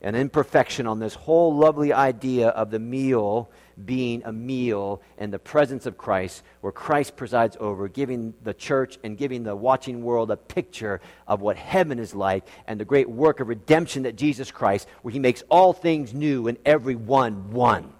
an 0.00 0.14
imperfection 0.14 0.86
on 0.86 1.00
this 1.00 1.14
whole 1.14 1.56
lovely 1.56 1.92
idea 1.92 2.48
of 2.48 2.70
the 2.70 2.78
meal 2.78 3.50
being 3.84 4.22
a 4.24 4.32
meal 4.32 5.00
in 5.18 5.30
the 5.30 5.38
presence 5.38 5.86
of 5.86 5.96
Christ, 5.96 6.42
where 6.60 6.72
Christ 6.72 7.16
presides 7.16 7.56
over, 7.60 7.88
giving 7.88 8.34
the 8.42 8.54
church 8.54 8.98
and 9.04 9.16
giving 9.16 9.44
the 9.44 9.54
watching 9.54 10.02
world 10.02 10.30
a 10.30 10.36
picture 10.36 11.00
of 11.26 11.40
what 11.40 11.56
heaven 11.56 11.98
is 11.98 12.14
like 12.14 12.46
and 12.66 12.80
the 12.80 12.84
great 12.84 13.08
work 13.08 13.40
of 13.40 13.48
redemption 13.48 14.02
that 14.02 14.16
Jesus 14.16 14.50
Christ, 14.50 14.88
where 15.02 15.12
he 15.12 15.18
makes 15.18 15.42
all 15.48 15.72
things 15.72 16.12
new 16.12 16.48
and 16.48 16.58
every 16.64 16.96
one 16.96 17.50
one. 17.50 17.92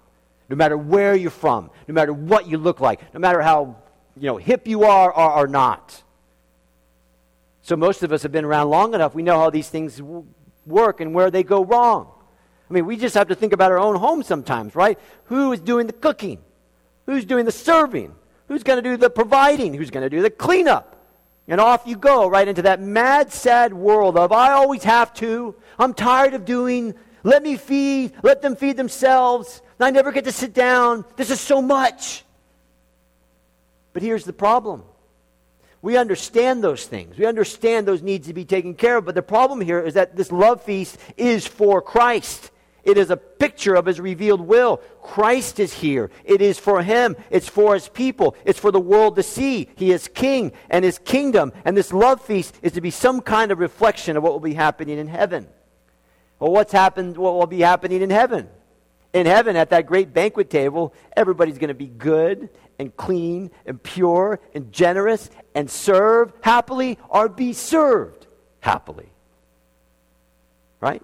No 0.49 0.55
matter 0.55 0.77
where 0.77 1.15
you're 1.15 1.29
from, 1.29 1.69
no 1.87 1.93
matter 1.93 2.11
what 2.11 2.47
you 2.47 2.57
look 2.57 2.79
like, 2.79 3.13
no 3.13 3.19
matter 3.19 3.41
how 3.41 3.77
you 4.17 4.25
know, 4.25 4.37
hip 4.37 4.67
you 4.67 4.83
are 4.83 5.11
or 5.11 5.31
are 5.31 5.47
not. 5.47 6.03
So 7.61 7.75
most 7.75 8.03
of 8.03 8.11
us 8.11 8.23
have 8.23 8.31
been 8.31 8.45
around 8.45 8.69
long 8.69 8.93
enough, 8.93 9.13
we 9.13 9.23
know 9.23 9.39
how 9.39 9.49
these 9.49 9.69
things 9.69 10.01
work 10.65 10.99
and 10.99 11.13
where 11.13 11.31
they 11.31 11.43
go 11.43 11.63
wrong. 11.63 12.11
I 12.69 12.73
mean, 12.73 12.85
we 12.85 12.97
just 12.97 13.15
have 13.15 13.29
to 13.29 13.35
think 13.35 13.53
about 13.53 13.71
our 13.71 13.79
own 13.79 13.95
home 13.95 14.21
sometimes, 14.21 14.75
right? 14.75 14.99
Who 15.25 15.51
is 15.53 15.59
doing 15.59 15.87
the 15.87 15.93
cooking? 15.93 16.39
Who's 17.07 17.25
doing 17.25 17.45
the 17.45 17.51
serving? 17.51 18.13
Who's 18.47 18.63
going 18.63 18.81
to 18.81 18.87
do 18.87 18.97
the 18.97 19.09
providing? 19.09 19.73
Who's 19.73 19.89
going 19.89 20.03
to 20.03 20.09
do 20.09 20.21
the 20.21 20.29
cleanup? 20.29 20.95
And 21.47 21.59
off 21.59 21.81
you 21.85 21.95
go, 21.95 22.27
right 22.27 22.47
into 22.47 22.61
that 22.63 22.79
mad, 22.79 23.33
sad 23.33 23.73
world 23.73 24.17
of, 24.17 24.31
I 24.31 24.51
always 24.51 24.83
have 24.83 25.13
to. 25.15 25.55
I'm 25.79 25.95
tired 25.95 26.35
of 26.35 26.45
doing. 26.45 26.93
Let 27.23 27.41
me 27.41 27.57
feed. 27.57 28.13
Let 28.21 28.43
them 28.43 28.55
feed 28.55 28.77
themselves. 28.77 29.63
I 29.79 29.89
never 29.89 30.11
get 30.11 30.25
to 30.25 30.31
sit 30.31 30.53
down. 30.53 31.05
This 31.15 31.31
is 31.31 31.39
so 31.39 31.61
much. 31.61 32.23
But 33.93 34.03
here's 34.03 34.25
the 34.25 34.33
problem. 34.33 34.83
We 35.81 35.97
understand 35.97 36.63
those 36.63 36.85
things. 36.85 37.17
We 37.17 37.25
understand 37.25 37.87
those 37.87 38.03
needs 38.03 38.27
to 38.27 38.33
be 38.33 38.45
taken 38.45 38.75
care 38.75 38.97
of. 38.97 39.05
But 39.05 39.15
the 39.15 39.23
problem 39.23 39.61
here 39.61 39.79
is 39.79 39.95
that 39.95 40.15
this 40.15 40.31
love 40.31 40.61
feast 40.61 40.97
is 41.17 41.47
for 41.47 41.81
Christ. 41.81 42.51
It 42.83 42.97
is 42.97 43.09
a 43.09 43.17
picture 43.17 43.75
of 43.75 43.85
his 43.85 43.99
revealed 43.99 44.41
will. 44.41 44.77
Christ 45.01 45.59
is 45.59 45.73
here. 45.73 46.11
It 46.23 46.41
is 46.41 46.57
for 46.57 46.81
him. 46.81 47.15
It's 47.29 47.47
for 47.49 47.73
his 47.73 47.89
people. 47.89 48.35
It's 48.45 48.59
for 48.59 48.71
the 48.71 48.79
world 48.79 49.15
to 49.17 49.23
see. 49.23 49.69
He 49.75 49.91
is 49.91 50.07
king 50.07 50.53
and 50.69 50.85
his 50.85 50.99
kingdom. 50.99 51.51
And 51.65 51.75
this 51.75 51.93
love 51.93 52.21
feast 52.21 52.57
is 52.61 52.73
to 52.73 52.81
be 52.81 52.91
some 52.91 53.21
kind 53.21 53.51
of 53.51 53.59
reflection 53.59 54.17
of 54.17 54.23
what 54.23 54.33
will 54.33 54.39
be 54.39 54.53
happening 54.53 54.97
in 54.97 55.07
heaven. 55.07 55.47
Well, 56.39 56.51
what's 56.51 56.71
happened, 56.71 57.17
what 57.17 57.33
will 57.33 57.47
be 57.47 57.59
happening 57.59 58.01
in 58.01 58.09
heaven? 58.09 58.47
In 59.13 59.25
heaven, 59.25 59.55
at 59.55 59.71
that 59.71 59.87
great 59.87 60.13
banquet 60.13 60.49
table, 60.49 60.93
everybody's 61.17 61.57
going 61.57 61.69
to 61.69 61.73
be 61.73 61.87
good 61.87 62.49
and 62.77 62.95
clean 62.95 63.51
and 63.65 63.81
pure 63.81 64.39
and 64.53 64.71
generous 64.71 65.29
and 65.53 65.69
serve 65.69 66.31
happily 66.41 66.97
or 67.09 67.27
be 67.27 67.53
served 67.53 68.27
happily. 68.61 69.09
Right? 70.79 71.03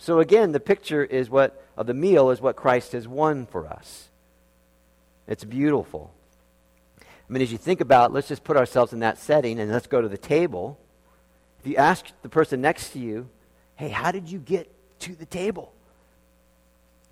So 0.00 0.18
again, 0.18 0.52
the 0.52 0.60
picture 0.60 1.04
is 1.04 1.28
what 1.28 1.62
of 1.76 1.86
the 1.86 1.92
meal 1.92 2.30
is 2.30 2.40
what 2.40 2.56
Christ 2.56 2.92
has 2.92 3.06
won 3.06 3.44
for 3.44 3.66
us. 3.66 4.08
It's 5.28 5.44
beautiful. 5.44 6.10
I 6.98 7.04
mean, 7.28 7.42
as 7.42 7.52
you 7.52 7.58
think 7.58 7.82
about, 7.82 8.10
let's 8.10 8.26
just 8.26 8.42
put 8.42 8.56
ourselves 8.56 8.94
in 8.94 9.00
that 9.00 9.18
setting 9.18 9.60
and 9.60 9.70
let's 9.70 9.86
go 9.86 10.00
to 10.00 10.08
the 10.08 10.16
table. 10.16 10.80
If 11.60 11.66
you 11.66 11.76
ask 11.76 12.06
the 12.22 12.30
person 12.30 12.62
next 12.62 12.94
to 12.94 12.98
you, 12.98 13.28
hey, 13.76 13.90
how 13.90 14.10
did 14.10 14.30
you 14.30 14.38
get 14.38 14.72
to 15.00 15.14
the 15.14 15.26
table? 15.26 15.70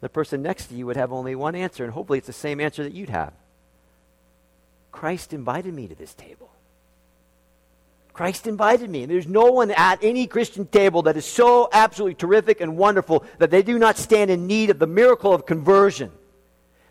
The 0.01 0.09
person 0.09 0.41
next 0.41 0.69
to 0.69 0.75
you 0.75 0.87
would 0.87 0.97
have 0.97 1.13
only 1.13 1.35
one 1.35 1.55
answer, 1.55 1.85
and 1.85 1.93
hopefully 1.93 2.17
it's 2.17 2.27
the 2.27 2.33
same 2.33 2.59
answer 2.59 2.83
that 2.85 2.95
you'd 2.95 3.11
have. 3.11 3.35
Christ 4.93 5.35
invited 5.35 5.75
me 5.75 5.89
to 5.89 5.95
this 5.95 6.15
table. 6.15 6.51
Christ 8.19 8.49
invited 8.49 8.91
me. 8.91 9.07
There's 9.07 9.29
no 9.29 9.45
one 9.53 9.71
at 9.71 10.03
any 10.03 10.27
Christian 10.27 10.67
table 10.67 11.03
that 11.03 11.17
is 11.17 11.25
so 11.25 11.69
absolutely 11.73 12.17
terrific 12.17 12.61
and 12.61 12.77
wonderful 12.77 13.25
that 13.39 13.53
they 13.53 13.63
do 13.63 13.79
not 13.79 13.97
stand 13.97 14.29
in 14.29 14.49
need 14.49 14.71
of 14.71 14.81
the 14.81 14.89
miracle 14.89 15.33
of 15.33 15.47
conversion. 15.47 16.11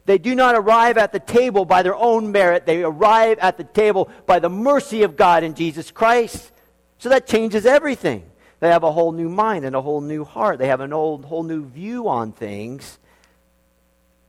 They 0.05 0.19
do 0.19 0.33
not 0.35 0.55
arrive 0.55 0.97
at 0.97 1.11
the 1.11 1.19
table 1.19 1.65
by 1.65 1.83
their 1.83 1.97
own 1.97 2.31
merit. 2.31 2.65
They 2.65 2.81
arrive 2.81 3.39
at 3.39 3.57
the 3.57 3.65
table 3.65 4.09
by 4.25 4.39
the 4.39 4.47
mercy 4.47 5.03
of 5.03 5.17
God 5.17 5.43
in 5.43 5.53
Jesus 5.53 5.91
Christ. 5.91 6.49
So 6.97 7.09
that 7.09 7.27
changes 7.27 7.65
everything. 7.65 8.23
They 8.61 8.69
have 8.69 8.83
a 8.83 8.91
whole 8.93 9.11
new 9.11 9.27
mind 9.27 9.65
and 9.65 9.75
a 9.75 9.81
whole 9.81 9.99
new 9.99 10.23
heart. 10.23 10.59
They 10.59 10.69
have 10.69 10.79
an 10.79 10.93
old, 10.93 11.25
whole 11.25 11.43
new 11.43 11.65
view 11.65 12.07
on 12.07 12.31
things 12.31 12.99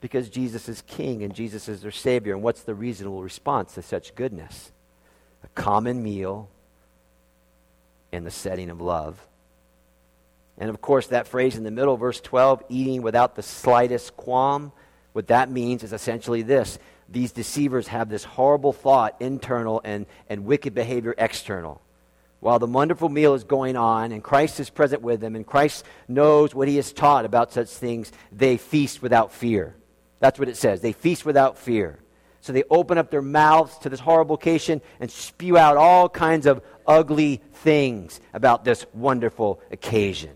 because 0.01 0.29
Jesus 0.29 0.69
is 0.69 0.83
king 0.83 1.23
and 1.23 1.33
Jesus 1.33 1.69
is 1.69 1.83
their 1.83 1.93
Savior. 1.93 2.35
And 2.35 2.43
what's 2.43 2.63
the 2.63 2.75
reasonable 2.75 3.23
response 3.23 3.75
to 3.75 3.83
such 3.83 4.17
goodness? 4.17 4.73
A 5.45 5.49
common 5.55 6.03
meal 6.03 6.49
in 8.13 8.25
the 8.25 8.31
setting 8.31 8.71
of 8.71 8.81
love. 8.81 9.25
And 10.59 10.71
of 10.71 10.81
course, 10.81 11.09
that 11.09 11.29
phrase 11.29 11.57
in 11.57 11.65
the 11.65 11.71
middle, 11.71 11.97
verse 11.97 12.21
12, 12.21 12.65
eating 12.69 13.03
without 13.03 13.37
the 13.37 13.43
slightest 13.43 14.17
qualm, 14.17 14.73
what 15.13 15.29
that 15.29 15.51
means 15.51 15.83
is 15.83 15.93
essentially 15.93 16.43
this 16.43 16.79
these 17.09 17.33
deceivers 17.33 17.89
have 17.89 18.11
this 18.11 18.25
horrible 18.25 18.73
thought 18.73 19.17
internal 19.21 19.81
and, 19.83 20.07
and 20.29 20.45
wicked 20.45 20.75
behavior 20.75 21.15
external. 21.17 21.81
While 22.41 22.59
the 22.59 22.67
wonderful 22.67 23.09
meal 23.09 23.35
is 23.35 23.45
going 23.45 23.77
on 23.77 24.13
and 24.13 24.23
Christ 24.23 24.61
is 24.61 24.71
present 24.71 25.03
with 25.03 25.21
them 25.21 25.35
and 25.35 25.47
Christ 25.47 25.85
knows 26.07 26.55
what 26.55 26.69
he 26.69 26.77
has 26.77 26.93
taught 26.93 27.25
about 27.25 27.53
such 27.53 27.69
things, 27.69 28.13
they 28.31 28.59
feast 28.59 29.03
without 29.03 29.33
fear. 29.33 29.75
That's 30.21 30.39
what 30.39 30.49
it 30.49 30.57
says. 30.57 30.81
They 30.81 30.93
feast 30.93 31.25
without 31.25 31.59
fear. 31.59 31.99
So 32.49 32.55
they 32.55 32.65
open 32.71 32.97
up 32.97 33.11
their 33.11 33.21
mouths 33.21 33.77
to 33.81 33.91
this 33.91 34.01
horrible 34.01 34.37
occasion 34.37 34.81
and 35.01 35.11
spew 35.11 35.59
out 35.59 35.77
all 35.77 36.09
kinds 36.09 36.47
of 36.47 36.63
ugly 36.87 37.43
things 37.53 38.23
about 38.33 38.65
this 38.65 38.87
wonderful 38.95 39.61
occasion. 39.71 40.31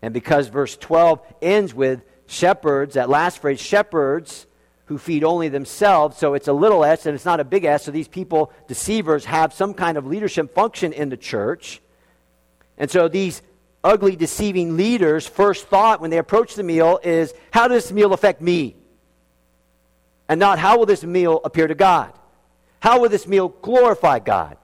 And 0.00 0.14
because 0.14 0.48
verse 0.48 0.78
12 0.78 1.20
ends 1.42 1.74
with 1.74 2.00
shepherds, 2.26 2.94
that 2.94 3.10
last 3.10 3.40
phrase, 3.40 3.60
shepherds 3.60 4.46
who 4.86 4.96
feed 4.96 5.22
only 5.22 5.50
themselves, 5.50 6.16
so 6.16 6.32
it's 6.32 6.48
a 6.48 6.52
little 6.54 6.82
s 6.82 7.04
and 7.04 7.14
it's 7.14 7.26
not 7.26 7.40
a 7.40 7.44
big 7.44 7.66
S, 7.66 7.84
so 7.84 7.90
these 7.90 8.08
people, 8.08 8.50
deceivers, 8.66 9.26
have 9.26 9.52
some 9.52 9.74
kind 9.74 9.98
of 9.98 10.06
leadership 10.06 10.54
function 10.54 10.94
in 10.94 11.10
the 11.10 11.16
church. 11.18 11.82
And 12.78 12.90
so 12.90 13.06
these 13.06 13.42
ugly, 13.84 14.16
deceiving 14.16 14.78
leaders' 14.78 15.26
first 15.26 15.66
thought 15.66 16.00
when 16.00 16.08
they 16.08 16.16
approach 16.16 16.54
the 16.54 16.62
meal 16.62 16.98
is, 17.02 17.34
how 17.50 17.68
does 17.68 17.82
this 17.82 17.92
meal 17.92 18.14
affect 18.14 18.40
me? 18.40 18.76
And 20.30 20.38
not, 20.38 20.60
how 20.60 20.78
will 20.78 20.86
this 20.86 21.02
meal 21.02 21.40
appear 21.44 21.66
to 21.66 21.74
God? 21.74 22.12
How 22.78 23.00
will 23.00 23.08
this 23.08 23.26
meal 23.26 23.48
glorify 23.48 24.20
God? 24.20 24.56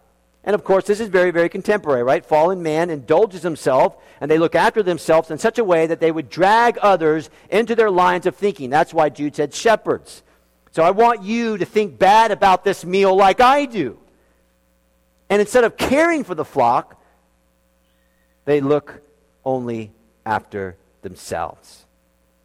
And 0.44 0.54
of 0.54 0.62
course, 0.62 0.86
this 0.86 1.00
is 1.00 1.08
very, 1.08 1.32
very 1.32 1.48
contemporary, 1.48 2.04
right? 2.04 2.24
Fallen 2.24 2.62
man 2.62 2.88
indulges 2.88 3.42
himself, 3.42 3.96
and 4.20 4.30
they 4.30 4.38
look 4.38 4.54
after 4.54 4.84
themselves 4.84 5.28
in 5.28 5.38
such 5.38 5.58
a 5.58 5.64
way 5.64 5.88
that 5.88 5.98
they 5.98 6.12
would 6.12 6.30
drag 6.30 6.78
others 6.78 7.30
into 7.50 7.74
their 7.74 7.90
lines 7.90 8.26
of 8.26 8.36
thinking. 8.36 8.70
That's 8.70 8.94
why 8.94 9.08
Jude 9.08 9.34
said 9.34 9.52
shepherds. 9.52 10.22
So 10.70 10.84
I 10.84 10.92
want 10.92 11.24
you 11.24 11.58
to 11.58 11.64
think 11.64 11.98
bad 11.98 12.30
about 12.30 12.62
this 12.62 12.84
meal 12.84 13.16
like 13.16 13.40
I 13.40 13.64
do. 13.64 13.98
And 15.28 15.40
instead 15.40 15.64
of 15.64 15.76
caring 15.76 16.22
for 16.22 16.36
the 16.36 16.44
flock, 16.44 17.02
they 18.44 18.60
look 18.60 19.02
only 19.44 19.90
after 20.24 20.76
themselves. 21.02 21.85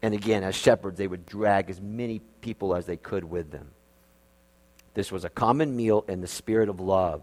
And 0.02 0.14
again, 0.14 0.44
as 0.44 0.56
shepherds, 0.56 0.98
they 0.98 1.08
would 1.08 1.26
drag 1.26 1.70
as 1.70 1.80
many 1.80 2.20
people 2.42 2.76
as 2.76 2.86
they 2.86 2.98
could 2.98 3.24
with 3.24 3.52
them. 3.52 3.70
This 4.94 5.12
was 5.12 5.24
a 5.24 5.30
common 5.30 5.76
meal 5.76 6.04
in 6.08 6.22
the 6.22 6.28
spirit 6.28 6.70
of 6.70 6.80
love. 6.80 7.22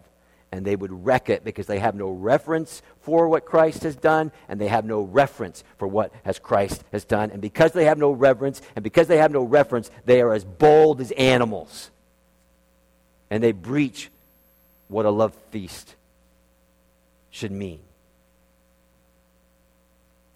And 0.50 0.64
they 0.64 0.76
would 0.76 1.04
wreck 1.04 1.28
it 1.28 1.44
because 1.44 1.66
they 1.66 1.78
have 1.78 1.94
no 1.94 2.08
reference 2.08 2.80
for 3.02 3.28
what 3.28 3.44
Christ 3.44 3.82
has 3.82 3.96
done, 3.96 4.32
and 4.48 4.58
they 4.58 4.68
have 4.68 4.86
no 4.86 5.02
reference 5.02 5.62
for 5.76 5.86
what 5.86 6.10
has 6.24 6.38
Christ 6.38 6.82
has 6.90 7.04
done. 7.04 7.30
And 7.30 7.42
because 7.42 7.72
they 7.72 7.84
have 7.84 7.98
no 7.98 8.12
reverence, 8.12 8.62
and 8.74 8.82
because 8.82 9.08
they 9.08 9.18
have 9.18 9.30
no 9.30 9.42
reference, 9.42 9.90
they 10.06 10.22
are 10.22 10.32
as 10.32 10.44
bold 10.44 11.02
as 11.02 11.10
animals. 11.12 11.90
And 13.28 13.42
they 13.42 13.52
breach 13.52 14.10
what 14.88 15.04
a 15.04 15.10
love 15.10 15.34
feast 15.50 15.96
should 17.30 17.52
mean. 17.52 17.80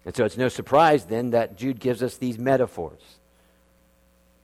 And 0.05 0.15
so 0.15 0.25
it's 0.25 0.37
no 0.37 0.49
surprise 0.49 1.05
then 1.05 1.31
that 1.31 1.57
Jude 1.57 1.79
gives 1.79 2.03
us 2.03 2.17
these 2.17 2.37
metaphors. 2.37 3.01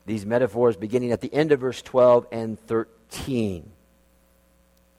These 0.06 0.26
metaphors 0.26 0.78
beginning 0.78 1.12
at 1.12 1.22
the 1.22 1.34
end 1.34 1.52
of 1.52 1.60
verse 1.60 1.82
12 1.82 2.28
and 2.32 2.60
13. 2.68 3.72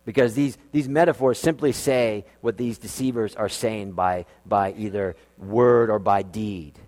Because 0.05 0.35
these, 0.35 0.57
these 0.73 0.89
metaphors 0.89 1.39
simply 1.39 1.73
say 1.73 2.25
what 2.41 2.57
these 2.57 2.79
deceivers 2.79 3.35
are 3.35 3.49
saying 3.49 3.93
by, 3.93 4.27
by 4.47 4.73
either 4.73 5.17
word 5.39 5.91
or 5.91 5.99
by 5.99 6.23
deed. 6.23 6.79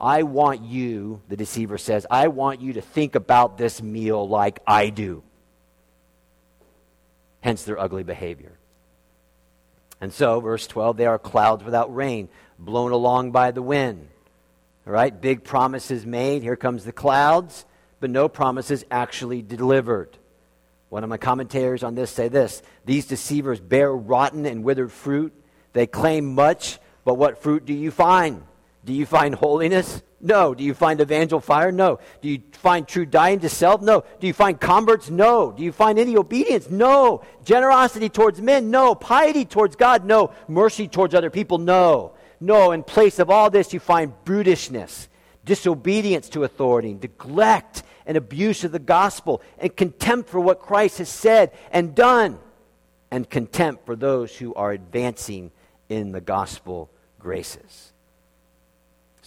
I 0.00 0.22
want 0.22 0.62
you, 0.62 1.22
the 1.28 1.36
deceiver 1.36 1.78
says, 1.78 2.06
I 2.10 2.28
want 2.28 2.60
you 2.60 2.74
to 2.74 2.80
think 2.80 3.14
about 3.14 3.58
this 3.58 3.82
meal 3.82 4.28
like 4.28 4.60
I 4.66 4.90
do. 4.90 5.22
Hence 7.40 7.64
their 7.64 7.78
ugly 7.78 8.04
behavior. 8.04 8.57
And 10.00 10.12
so, 10.12 10.40
verse 10.40 10.66
12, 10.66 10.96
they 10.96 11.06
are 11.06 11.18
clouds 11.18 11.64
without 11.64 11.94
rain, 11.94 12.28
blown 12.58 12.92
along 12.92 13.32
by 13.32 13.50
the 13.50 13.62
wind. 13.62 14.08
All 14.86 14.92
right, 14.92 15.18
big 15.18 15.44
promises 15.44 16.06
made. 16.06 16.42
Here 16.42 16.56
comes 16.56 16.84
the 16.84 16.92
clouds. 16.92 17.64
but 18.00 18.10
no 18.10 18.28
promises 18.28 18.84
actually 18.90 19.42
delivered. 19.42 20.16
One 20.88 21.02
of 21.02 21.10
my 21.10 21.16
commentators 21.16 21.82
on 21.82 21.94
this 21.94 22.10
say 22.10 22.28
this 22.28 22.62
These 22.84 23.06
deceivers 23.06 23.60
bear 23.60 23.92
rotten 23.92 24.46
and 24.46 24.64
withered 24.64 24.92
fruit. 24.92 25.32
They 25.72 25.86
claim 25.86 26.34
much, 26.34 26.78
but 27.04 27.14
what 27.14 27.42
fruit 27.42 27.66
do 27.66 27.74
you 27.74 27.90
find? 27.90 28.42
Do 28.84 28.92
you 28.92 29.04
find 29.04 29.34
holiness? 29.34 30.02
No. 30.20 30.54
Do 30.54 30.64
you 30.64 30.74
find 30.74 31.00
evangel 31.00 31.40
fire? 31.40 31.70
No. 31.70 32.00
Do 32.20 32.28
you 32.28 32.42
find 32.52 32.86
true 32.86 33.06
dying 33.06 33.40
to 33.40 33.48
self? 33.48 33.80
No. 33.82 34.04
Do 34.20 34.26
you 34.26 34.32
find 34.32 34.60
converts? 34.60 35.10
No. 35.10 35.52
Do 35.52 35.62
you 35.62 35.72
find 35.72 35.98
any 35.98 36.16
obedience? 36.16 36.70
No. 36.70 37.22
Generosity 37.44 38.08
towards 38.08 38.40
men? 38.40 38.70
No. 38.70 38.94
Piety 38.94 39.44
towards 39.44 39.76
God? 39.76 40.04
No. 40.04 40.32
Mercy 40.48 40.88
towards 40.88 41.14
other 41.14 41.30
people? 41.30 41.58
No. 41.58 42.14
No. 42.40 42.72
In 42.72 42.82
place 42.82 43.18
of 43.18 43.30
all 43.30 43.50
this, 43.50 43.72
you 43.72 43.80
find 43.80 44.12
brutishness, 44.24 45.08
disobedience 45.44 46.28
to 46.30 46.44
authority, 46.44 46.94
neglect 46.94 47.84
and 48.04 48.16
abuse 48.16 48.64
of 48.64 48.72
the 48.72 48.78
gospel, 48.78 49.42
and 49.58 49.76
contempt 49.76 50.30
for 50.30 50.40
what 50.40 50.60
Christ 50.60 50.98
has 50.98 51.10
said 51.10 51.52
and 51.70 51.94
done, 51.94 52.38
and 53.10 53.28
contempt 53.28 53.84
for 53.84 53.94
those 53.94 54.34
who 54.34 54.54
are 54.54 54.72
advancing 54.72 55.52
in 55.90 56.12
the 56.12 56.20
gospel 56.20 56.90
graces. 57.18 57.92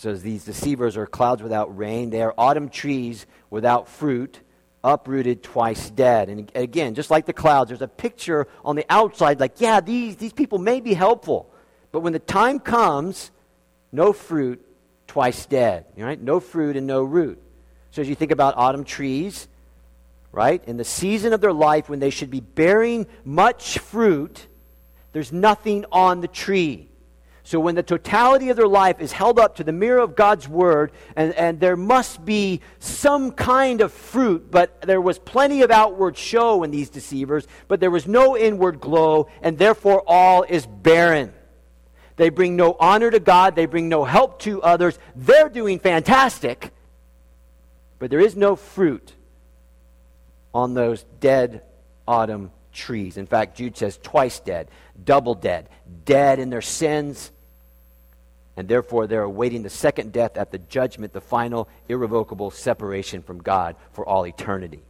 So 0.02 0.16
these 0.16 0.44
deceivers 0.44 0.98
are 0.98 1.06
clouds 1.06 1.44
without 1.44 1.78
rain. 1.78 2.10
They 2.10 2.24
are 2.24 2.34
autumn 2.36 2.70
trees 2.70 3.28
without 3.52 3.88
fruit, 3.88 4.40
uprooted, 4.84 5.44
twice 5.44 5.92
dead. 5.92 6.28
And 6.28 6.52
again, 6.56 6.96
just 6.96 7.12
like 7.12 7.28
the 7.28 7.34
clouds, 7.34 7.68
there's 7.68 7.84
a 7.84 7.88
picture 7.88 8.48
on 8.66 8.76
the 8.76 8.84
outside 8.90 9.40
like, 9.40 9.62
yeah, 9.62 9.80
these, 9.80 10.16
these 10.16 10.34
people 10.34 10.58
may 10.58 10.80
be 10.80 10.96
helpful. 10.96 11.54
But 11.92 12.00
when 12.00 12.14
the 12.14 12.20
time 12.20 12.58
comes, 12.58 13.30
no 13.92 14.12
fruit, 14.12 14.66
twice 15.06 15.46
dead. 15.46 15.86
Right? 15.96 16.20
No 16.20 16.40
fruit 16.40 16.78
and 16.78 16.88
no 16.88 17.04
root. 17.04 17.40
So 17.92 18.02
as 18.02 18.10
you 18.10 18.16
think 18.16 18.32
about 18.32 18.58
autumn 18.58 18.86
trees, 18.86 19.48
right, 20.32 20.64
in 20.66 20.78
the 20.78 20.84
season 20.84 21.32
of 21.32 21.42
their 21.42 21.54
life 21.54 21.90
when 21.90 22.00
they 22.00 22.10
should 22.10 22.32
be 22.32 22.40
bearing 22.40 23.06
much 23.24 23.78
fruit, 23.78 24.48
there's 25.14 25.32
nothing 25.32 25.86
on 25.92 26.22
the 26.22 26.28
tree. 26.28 26.91
So 27.52 27.60
when 27.60 27.76
the 27.76 27.84
totality 27.84 28.48
of 28.48 28.56
their 28.56 28.66
life 28.66 29.02
is 29.02 29.12
held 29.12 29.38
up 29.38 29.58
to 29.58 29.66
the 29.66 29.74
mirror 29.74 30.00
of 30.00 30.16
God's 30.16 30.48
word, 30.48 30.94
and, 31.18 31.34
and 31.34 31.60
there 31.60 31.76
must 31.76 32.24
be 32.24 32.62
some 32.80 33.34
kind 33.34 33.82
of 33.82 33.92
fruit, 33.92 34.50
but 34.50 34.84
there 34.84 35.02
was 35.02 35.20
plenty 35.20 35.62
of 35.62 35.70
outward 35.70 36.16
show 36.16 36.64
in 36.64 36.72
these 36.72 36.90
deceivers, 36.90 37.46
but 37.68 37.82
there 37.82 37.92
was 37.92 38.08
no 38.08 38.38
inward 38.38 38.80
glow, 38.80 39.28
and 39.42 39.58
therefore 39.58 40.02
all 40.08 40.44
is 40.44 40.66
barren. 40.66 41.34
They 42.16 42.30
bring 42.30 42.56
no 42.56 42.78
honor 42.80 43.12
to 43.12 43.20
God, 43.20 43.58
they 43.58 43.66
bring 43.66 43.90
no 43.90 44.06
help 44.06 44.40
to 44.44 44.62
others. 44.62 44.98
They're 45.14 45.50
doing 45.50 45.80
fantastic, 45.80 46.72
but 48.00 48.10
there 48.10 48.22
is 48.22 48.38
no 48.38 48.56
fruit 48.56 49.14
on 50.54 50.74
those 50.74 51.04
dead 51.20 51.64
autumn 52.08 52.52
trees. 52.72 53.18
In 53.18 53.26
fact, 53.26 53.58
Jude 53.58 53.76
says 53.76 54.00
twice 54.02 54.40
dead, 54.40 54.72
double 55.04 55.36
dead, 55.36 55.68
dead 56.06 56.40
in 56.40 56.50
their 56.50 56.62
sins 56.62 57.30
and 58.58 58.68
therefore 58.68 59.08
they're 59.08 59.24
awaiting 59.24 59.64
the 59.64 59.70
second 59.70 60.12
death 60.12 60.38
at 60.38 60.52
the 60.52 60.58
judgment, 60.58 61.14
the 61.14 61.22
final 61.22 61.70
irrevocable 61.88 62.52
separation 62.52 63.22
from 63.22 63.40
God 63.40 63.76
for 63.92 64.06
all 64.06 64.28
eternity. 64.28 64.84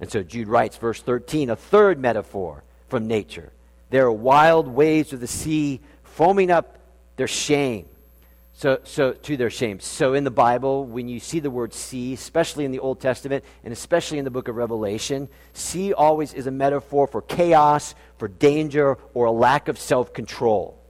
And 0.00 0.10
so 0.10 0.22
Jude 0.22 0.48
writes, 0.48 0.76
verse 0.76 1.00
13, 1.00 1.50
a 1.50 1.56
third 1.56 1.98
metaphor 1.98 2.64
from 2.88 3.06
nature. 3.06 3.52
There 3.90 4.04
are 4.04 4.12
wild 4.12 4.68
waves 4.68 5.12
of 5.12 5.20
the 5.20 5.26
sea 5.26 5.80
foaming 6.02 6.50
up 6.50 6.78
their 7.16 7.28
shame. 7.28 7.86
So, 8.54 8.80
so 8.84 9.12
to 9.12 9.36
their 9.36 9.48
shame. 9.48 9.80
So 9.80 10.14
in 10.14 10.24
the 10.24 10.30
Bible, 10.30 10.84
when 10.84 11.08
you 11.08 11.20
see 11.20 11.40
the 11.40 11.50
word 11.50 11.72
sea, 11.72 12.12
especially 12.12 12.64
in 12.64 12.70
the 12.70 12.80
Old 12.80 13.00
Testament 13.00 13.44
and 13.64 13.72
especially 13.72 14.18
in 14.18 14.24
the 14.24 14.30
book 14.30 14.48
of 14.48 14.56
Revelation, 14.56 15.28
sea 15.52 15.92
always 15.92 16.34
is 16.34 16.46
a 16.46 16.50
metaphor 16.50 17.06
for 17.06 17.22
chaos, 17.22 17.94
for 18.18 18.28
danger, 18.28 18.98
or 19.14 19.26
a 19.26 19.30
lack 19.30 19.68
of 19.68 19.78
self 19.78 20.12
control. 20.12 20.81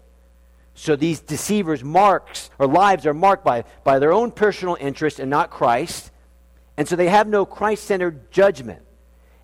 So 0.74 0.96
these 0.96 1.20
deceivers' 1.20 1.84
marks 1.84 2.50
or 2.58 2.66
lives 2.66 3.06
are 3.06 3.14
marked 3.14 3.44
by, 3.44 3.64
by 3.84 3.98
their 3.98 4.12
own 4.12 4.30
personal 4.30 4.76
interest 4.80 5.20
and 5.20 5.30
not 5.30 5.50
Christ. 5.50 6.10
And 6.76 6.88
so 6.88 6.96
they 6.96 7.08
have 7.08 7.28
no 7.28 7.44
Christ 7.44 7.84
centered 7.84 8.32
judgment. 8.32 8.82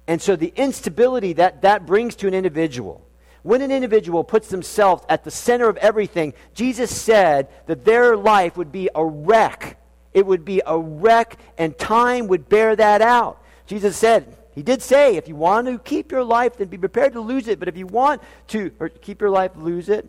And 0.06 0.22
so 0.22 0.36
the 0.36 0.52
instability 0.56 1.34
that 1.34 1.62
that 1.62 1.84
brings 1.84 2.16
to 2.16 2.28
an 2.28 2.34
individual, 2.34 3.06
when 3.42 3.60
an 3.60 3.70
individual 3.70 4.24
puts 4.24 4.48
themselves 4.48 5.04
at 5.08 5.22
the 5.22 5.30
center 5.30 5.68
of 5.68 5.76
everything, 5.76 6.32
Jesus 6.54 6.94
said 6.94 7.48
that 7.66 7.84
their 7.84 8.16
life 8.16 8.56
would 8.56 8.72
be 8.72 8.88
a 8.94 9.04
wreck. 9.04 9.78
It 10.14 10.24
would 10.24 10.44
be 10.44 10.62
a 10.66 10.78
wreck, 10.78 11.38
and 11.58 11.76
time 11.76 12.28
would 12.28 12.48
bear 12.48 12.74
that 12.74 13.02
out. 13.02 13.42
Jesus 13.66 13.96
said, 13.96 14.34
He 14.54 14.62
did 14.62 14.80
say, 14.80 15.16
if 15.16 15.28
you 15.28 15.36
want 15.36 15.66
to 15.66 15.78
keep 15.78 16.10
your 16.10 16.24
life, 16.24 16.56
then 16.56 16.68
be 16.68 16.78
prepared 16.78 17.12
to 17.12 17.20
lose 17.20 17.46
it. 17.46 17.58
But 17.58 17.68
if 17.68 17.76
you 17.76 17.86
want 17.86 18.22
to 18.48 18.70
keep 19.02 19.20
your 19.20 19.30
life, 19.30 19.52
lose 19.56 19.90
it. 19.90 20.08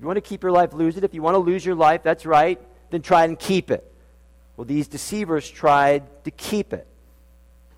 If 0.00 0.04
you 0.04 0.06
want 0.06 0.16
to 0.16 0.22
keep 0.22 0.42
your 0.42 0.50
life, 0.50 0.72
lose 0.72 0.96
it. 0.96 1.04
If 1.04 1.12
you 1.12 1.20
want 1.20 1.34
to 1.34 1.40
lose 1.40 1.62
your 1.62 1.74
life, 1.74 2.02
that's 2.02 2.24
right, 2.24 2.58
then 2.88 3.02
try 3.02 3.26
and 3.26 3.38
keep 3.38 3.70
it. 3.70 3.84
Well, 4.56 4.64
these 4.64 4.88
deceivers 4.88 5.46
tried 5.46 6.24
to 6.24 6.30
keep 6.30 6.72
it. 6.72 6.86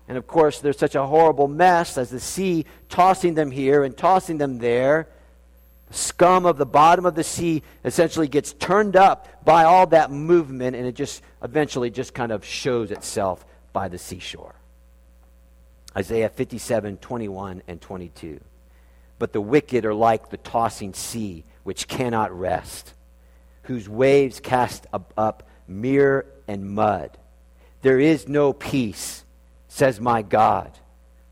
And 0.07 0.17
of 0.17 0.25
course, 0.25 0.61
there's 0.61 0.77
such 0.77 0.95
a 0.95 1.05
horrible 1.05 1.49
mess 1.49 1.97
as 1.97 2.11
the 2.11 2.21
sea 2.21 2.65
tossing 2.87 3.33
them 3.33 3.51
here 3.51 3.83
and 3.83 3.97
tossing 3.97 4.37
them 4.37 4.59
there. 4.59 5.09
The 5.89 5.95
scum 5.95 6.45
of 6.45 6.57
the 6.57 6.65
bottom 6.65 7.05
of 7.05 7.15
the 7.15 7.25
sea 7.25 7.61
essentially 7.83 8.29
gets 8.29 8.53
turned 8.53 8.95
up 8.95 9.43
by 9.43 9.65
all 9.65 9.87
that 9.87 10.09
movement, 10.09 10.77
and 10.77 10.87
it 10.87 10.95
just 10.95 11.21
eventually 11.43 11.89
just 11.89 12.13
kind 12.13 12.31
of 12.31 12.45
shows 12.45 12.91
itself 12.91 13.45
by 13.73 13.89
the 13.89 13.97
seashore. 13.97 14.55
Isaiah 15.93 16.29
57 16.29 16.99
21 16.99 17.63
and 17.67 17.81
22. 17.81 18.39
But 19.19 19.33
the 19.33 19.41
wicked 19.41 19.83
are 19.83 19.93
like 19.93 20.29
the 20.29 20.37
tossing 20.37 20.93
sea 20.93 21.43
which 21.63 21.87
cannot 21.87 22.37
rest, 22.37 22.93
whose 23.63 23.87
waves 23.87 24.39
cast 24.39 24.85
up 24.93 25.47
mire 25.67 26.25
and 26.47 26.69
mud. 26.69 27.17
There 27.81 27.99
is 27.99 28.27
no 28.27 28.53
peace, 28.53 29.23
says 29.67 29.99
my 29.99 30.21
God, 30.21 30.77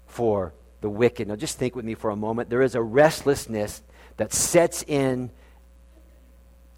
for 0.08 0.54
the 0.82 0.90
wicked. 0.90 1.28
Now, 1.28 1.36
just 1.36 1.58
think 1.58 1.76
with 1.76 1.86
me 1.86 1.94
for 1.94 2.10
a 2.10 2.16
moment. 2.16 2.50
There 2.50 2.62
is 2.62 2.76
a 2.76 2.82
restlessness 2.82 3.82
that 4.18 4.34
sets 4.34 4.84
in 4.84 5.32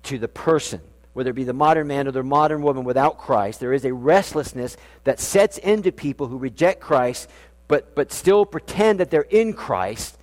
to 0.03 0.19
the 0.19 0.27
person, 0.27 0.81
whether 1.13 1.31
it 1.31 1.35
be 1.35 1.43
the 1.43 1.53
modern 1.53 1.87
man 1.87 2.07
or 2.07 2.11
the 2.11 2.23
modern 2.23 2.61
woman 2.61 2.83
without 2.83 3.17
Christ. 3.17 3.59
There 3.59 3.73
is 3.73 3.85
a 3.85 3.93
restlessness 3.93 4.77
that 5.05 5.19
sets 5.19 5.57
into 5.57 5.91
people 5.91 6.27
who 6.27 6.37
reject 6.37 6.81
Christ 6.81 7.29
but, 7.67 7.95
but 7.95 8.11
still 8.11 8.45
pretend 8.45 8.99
that 8.99 9.09
they're 9.09 9.21
in 9.21 9.53
Christ 9.53 10.17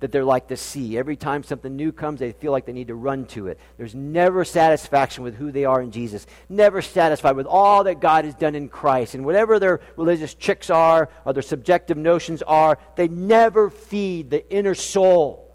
that 0.00 0.12
they're 0.12 0.24
like 0.24 0.46
the 0.46 0.56
sea. 0.56 0.98
Every 0.98 1.16
time 1.16 1.42
something 1.42 1.74
new 1.74 1.90
comes, 1.90 2.20
they 2.20 2.32
feel 2.32 2.52
like 2.52 2.66
they 2.66 2.72
need 2.72 2.88
to 2.88 2.94
run 2.94 3.24
to 3.26 3.46
it. 3.46 3.58
There's 3.78 3.94
never 3.94 4.44
satisfaction 4.44 5.24
with 5.24 5.36
who 5.36 5.50
they 5.50 5.64
are 5.64 5.80
in 5.80 5.90
Jesus, 5.90 6.26
never 6.48 6.82
satisfied 6.82 7.36
with 7.36 7.46
all 7.46 7.84
that 7.84 8.00
God 8.00 8.26
has 8.26 8.34
done 8.34 8.54
in 8.54 8.68
Christ. 8.68 9.14
And 9.14 9.24
whatever 9.24 9.58
their 9.58 9.80
religious 9.96 10.34
tricks 10.34 10.68
are 10.68 11.08
or 11.24 11.32
their 11.32 11.42
subjective 11.42 11.96
notions 11.96 12.42
are, 12.42 12.78
they 12.96 13.08
never 13.08 13.70
feed 13.70 14.30
the 14.30 14.48
inner 14.50 14.74
soul. 14.74 15.54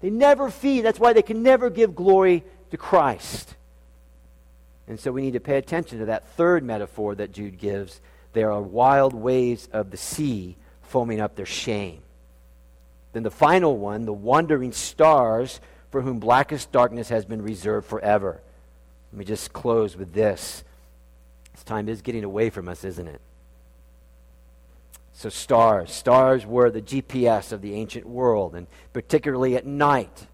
They 0.00 0.10
never 0.10 0.50
feed. 0.50 0.82
That's 0.82 1.00
why 1.00 1.12
they 1.12 1.22
can 1.22 1.42
never 1.42 1.68
give 1.68 1.94
glory 1.94 2.44
to 2.70 2.76
Christ. 2.76 3.54
And 4.86 4.98
so 4.98 5.10
we 5.10 5.22
need 5.22 5.32
to 5.32 5.40
pay 5.40 5.56
attention 5.56 5.98
to 6.00 6.06
that 6.06 6.28
third 6.36 6.62
metaphor 6.62 7.14
that 7.16 7.32
Jude 7.32 7.58
gives. 7.58 8.00
There 8.32 8.52
are 8.52 8.62
wild 8.62 9.12
waves 9.12 9.68
of 9.72 9.90
the 9.90 9.96
sea 9.96 10.56
foaming 10.82 11.20
up 11.20 11.34
their 11.34 11.46
shame. 11.46 12.02
Then 13.12 13.22
the 13.22 13.30
final 13.30 13.76
one, 13.76 14.04
the 14.04 14.12
wandering 14.12 14.72
stars, 14.72 15.60
for 15.90 16.00
whom 16.00 16.18
blackest 16.18 16.72
darkness 16.72 17.10
has 17.10 17.24
been 17.24 17.42
reserved 17.42 17.86
forever. 17.86 18.40
Let 19.12 19.18
me 19.18 19.24
just 19.24 19.52
close 19.52 19.96
with 19.96 20.14
this. 20.14 20.64
This 21.52 21.64
time 21.64 21.88
is 21.88 22.00
getting 22.00 22.24
away 22.24 22.48
from 22.48 22.68
us, 22.68 22.82
isn't 22.82 23.06
it? 23.06 23.20
So, 25.12 25.28
stars. 25.28 25.92
Stars 25.92 26.46
were 26.46 26.70
the 26.70 26.80
GPS 26.80 27.52
of 27.52 27.60
the 27.60 27.74
ancient 27.74 28.06
world, 28.06 28.54
and 28.54 28.66
particularly 28.94 29.56
at 29.56 29.66
night. 29.66 30.26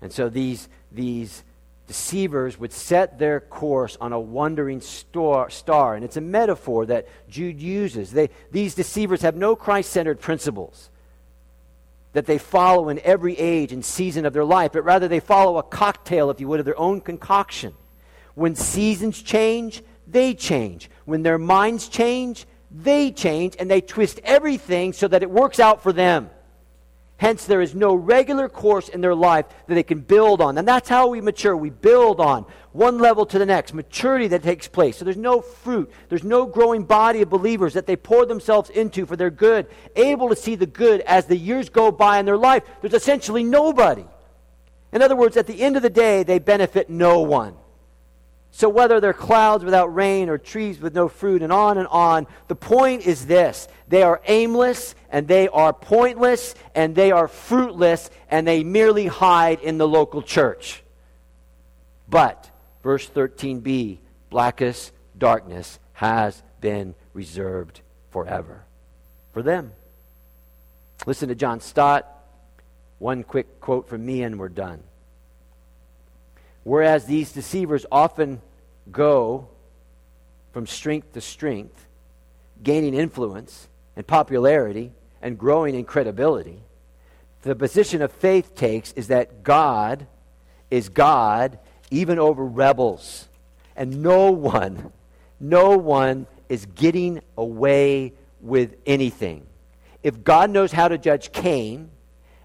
And 0.00 0.12
so, 0.12 0.28
these, 0.28 0.68
these 0.92 1.42
deceivers 1.88 2.56
would 2.60 2.72
set 2.72 3.18
their 3.18 3.40
course 3.40 3.96
on 4.00 4.12
a 4.12 4.20
wandering 4.20 4.80
star, 4.80 5.50
star. 5.50 5.96
And 5.96 6.04
it's 6.04 6.16
a 6.16 6.20
metaphor 6.20 6.86
that 6.86 7.08
Jude 7.28 7.60
uses. 7.60 8.12
They, 8.12 8.30
these 8.52 8.76
deceivers 8.76 9.22
have 9.22 9.34
no 9.34 9.56
Christ 9.56 9.90
centered 9.90 10.20
principles 10.20 10.90
that 12.12 12.26
they 12.26 12.38
follow 12.38 12.88
in 12.88 12.98
every 13.00 13.38
age 13.38 13.72
and 13.72 13.84
season 13.84 14.24
of 14.24 14.32
their 14.32 14.44
life, 14.44 14.72
but 14.72 14.84
rather 14.84 15.08
they 15.08 15.20
follow 15.20 15.58
a 15.58 15.62
cocktail, 15.62 16.30
if 16.30 16.40
you 16.40 16.48
would, 16.48 16.60
of 16.60 16.66
their 16.66 16.78
own 16.78 17.00
concoction. 17.00 17.74
When 18.34 18.54
seasons 18.54 19.20
change, 19.22 19.82
they 20.06 20.34
change. 20.34 20.90
When 21.04 21.22
their 21.22 21.38
minds 21.38 21.88
change, 21.88 22.46
they 22.70 23.10
change, 23.10 23.56
and 23.58 23.70
they 23.70 23.80
twist 23.80 24.20
everything 24.24 24.92
so 24.92 25.08
that 25.08 25.22
it 25.22 25.30
works 25.30 25.60
out 25.60 25.82
for 25.82 25.92
them. 25.92 26.30
Hence, 27.18 27.46
there 27.46 27.60
is 27.60 27.74
no 27.74 27.94
regular 27.94 28.48
course 28.48 28.88
in 28.88 29.00
their 29.00 29.14
life 29.14 29.46
that 29.66 29.74
they 29.74 29.82
can 29.82 30.00
build 30.00 30.40
on. 30.40 30.56
And 30.56 30.66
that's 30.66 30.88
how 30.88 31.08
we 31.08 31.20
mature. 31.20 31.56
We 31.56 31.70
build 31.70 32.20
on 32.20 32.46
one 32.70 32.98
level 32.98 33.26
to 33.26 33.40
the 33.40 33.46
next, 33.46 33.74
maturity 33.74 34.28
that 34.28 34.44
takes 34.44 34.68
place. 34.68 34.96
So 34.96 35.04
there's 35.04 35.16
no 35.16 35.40
fruit, 35.40 35.90
there's 36.08 36.22
no 36.22 36.46
growing 36.46 36.84
body 36.84 37.20
of 37.22 37.28
believers 37.28 37.74
that 37.74 37.86
they 37.86 37.96
pour 37.96 38.24
themselves 38.24 38.70
into 38.70 39.04
for 39.04 39.16
their 39.16 39.30
good, 39.30 39.66
able 39.96 40.28
to 40.28 40.36
see 40.36 40.54
the 40.54 40.66
good 40.66 41.00
as 41.00 41.26
the 41.26 41.36
years 41.36 41.68
go 41.68 41.90
by 41.90 42.20
in 42.20 42.24
their 42.24 42.36
life. 42.36 42.62
There's 42.80 42.94
essentially 42.94 43.42
nobody. 43.42 44.04
In 44.92 45.02
other 45.02 45.16
words, 45.16 45.36
at 45.36 45.48
the 45.48 45.60
end 45.60 45.76
of 45.76 45.82
the 45.82 45.90
day, 45.90 46.22
they 46.22 46.38
benefit 46.38 46.88
no 46.88 47.20
one. 47.22 47.56
So, 48.50 48.68
whether 48.68 49.00
they're 49.00 49.12
clouds 49.12 49.64
without 49.64 49.94
rain 49.94 50.28
or 50.28 50.38
trees 50.38 50.80
with 50.80 50.94
no 50.94 51.08
fruit, 51.08 51.42
and 51.42 51.52
on 51.52 51.78
and 51.78 51.86
on, 51.88 52.26
the 52.48 52.56
point 52.56 53.06
is 53.06 53.26
this 53.26 53.68
they 53.88 54.02
are 54.02 54.20
aimless, 54.26 54.94
and 55.10 55.28
they 55.28 55.48
are 55.48 55.72
pointless, 55.72 56.54
and 56.74 56.94
they 56.94 57.12
are 57.12 57.28
fruitless, 57.28 58.10
and 58.30 58.46
they 58.46 58.64
merely 58.64 59.06
hide 59.06 59.60
in 59.60 59.78
the 59.78 59.86
local 59.88 60.22
church. 60.22 60.82
But, 62.08 62.50
verse 62.82 63.08
13b, 63.08 63.98
blackest 64.30 64.92
darkness 65.16 65.78
has 65.92 66.42
been 66.60 66.94
reserved 67.12 67.80
forever 68.10 68.64
for 69.32 69.42
them. 69.42 69.72
Listen 71.06 71.28
to 71.28 71.34
John 71.34 71.60
Stott. 71.60 72.06
One 72.98 73.22
quick 73.22 73.60
quote 73.60 73.88
from 73.88 74.04
me, 74.04 74.22
and 74.22 74.38
we're 74.38 74.48
done. 74.48 74.82
Whereas 76.68 77.06
these 77.06 77.32
deceivers 77.32 77.86
often 77.90 78.42
go 78.92 79.48
from 80.52 80.66
strength 80.66 81.14
to 81.14 81.22
strength, 81.22 81.86
gaining 82.62 82.92
influence 82.92 83.68
and 83.96 84.06
popularity 84.06 84.92
and 85.22 85.38
growing 85.38 85.74
in 85.74 85.86
credibility, 85.86 86.60
the 87.40 87.54
position 87.54 88.02
of 88.02 88.12
faith 88.12 88.54
takes 88.54 88.92
is 88.92 89.08
that 89.08 89.42
God 89.42 90.06
is 90.70 90.90
God 90.90 91.58
even 91.90 92.18
over 92.18 92.44
rebels. 92.44 93.28
And 93.74 94.02
no 94.02 94.30
one, 94.30 94.92
no 95.40 95.70
one 95.70 96.26
is 96.50 96.66
getting 96.66 97.22
away 97.38 98.12
with 98.42 98.76
anything. 98.84 99.46
If 100.02 100.22
God 100.22 100.50
knows 100.50 100.72
how 100.72 100.88
to 100.88 100.98
judge 100.98 101.32
Cain 101.32 101.88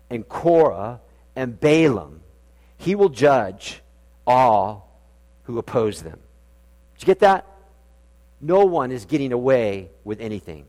and 0.10 0.26
Korah 0.26 1.02
and 1.36 1.60
Balaam, 1.60 2.22
he 2.78 2.96
will 2.96 3.10
judge 3.10 3.82
all 4.26 5.00
who 5.44 5.58
oppose 5.58 6.02
them. 6.02 6.20
Did 6.96 7.04
you 7.04 7.06
get 7.06 7.20
that? 7.20 7.46
No 8.42 8.66
one 8.66 8.92
is 8.92 9.06
getting 9.06 9.32
away 9.32 9.90
with 10.04 10.20
anything 10.20 10.66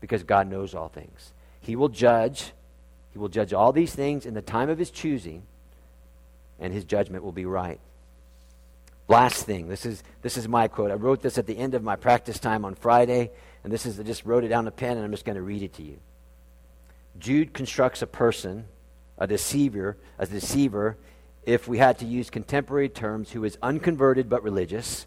because 0.00 0.22
God 0.22 0.48
knows 0.48 0.74
all 0.74 0.88
things. 0.88 1.32
He 1.60 1.76
will 1.76 1.88
judge. 1.88 2.52
He 3.12 3.18
will 3.18 3.28
judge 3.28 3.52
all 3.52 3.72
these 3.72 3.94
things 3.94 4.26
in 4.26 4.34
the 4.34 4.42
time 4.42 4.68
of 4.68 4.78
his 4.78 4.90
choosing, 4.90 5.42
and 6.58 6.72
his 6.72 6.84
judgment 6.84 7.24
will 7.24 7.32
be 7.32 7.44
right. 7.44 7.80
Last 9.08 9.44
thing, 9.44 9.68
this 9.68 9.84
is, 9.84 10.04
this 10.22 10.36
is 10.36 10.46
my 10.46 10.68
quote. 10.68 10.92
I 10.92 10.94
wrote 10.94 11.20
this 11.20 11.36
at 11.36 11.46
the 11.46 11.58
end 11.58 11.74
of 11.74 11.82
my 11.82 11.96
practice 11.96 12.38
time 12.38 12.64
on 12.64 12.76
Friday, 12.76 13.30
and 13.64 13.72
this 13.72 13.84
is, 13.84 13.98
I 13.98 14.04
just 14.04 14.24
wrote 14.24 14.44
it 14.44 14.48
down 14.48 14.68
a 14.68 14.70
pen, 14.70 14.96
and 14.96 15.04
I'm 15.04 15.10
just 15.10 15.24
going 15.24 15.36
to 15.36 15.42
read 15.42 15.62
it 15.62 15.72
to 15.74 15.82
you. 15.82 15.98
Jude 17.18 17.52
constructs 17.52 18.02
a 18.02 18.06
person, 18.06 18.66
a 19.18 19.26
deceiver, 19.26 19.96
a 20.18 20.26
deceiver 20.26 20.96
if 21.44 21.66
we 21.66 21.78
had 21.78 21.98
to 21.98 22.06
use 22.06 22.30
contemporary 22.30 22.88
terms, 22.88 23.30
who 23.32 23.44
is 23.44 23.58
unconverted 23.62 24.28
but 24.28 24.42
religious. 24.42 25.06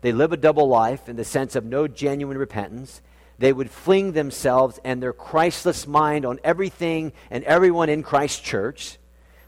They 0.00 0.12
live 0.12 0.32
a 0.32 0.36
double 0.36 0.68
life 0.68 1.08
in 1.08 1.16
the 1.16 1.24
sense 1.24 1.56
of 1.56 1.64
no 1.64 1.88
genuine 1.88 2.38
repentance. 2.38 3.02
They 3.38 3.52
would 3.52 3.70
fling 3.70 4.12
themselves 4.12 4.80
and 4.84 5.02
their 5.02 5.12
Christless 5.12 5.86
mind 5.86 6.24
on 6.24 6.40
everything 6.42 7.12
and 7.30 7.44
everyone 7.44 7.88
in 7.88 8.02
Christ's 8.02 8.40
church. 8.40 8.98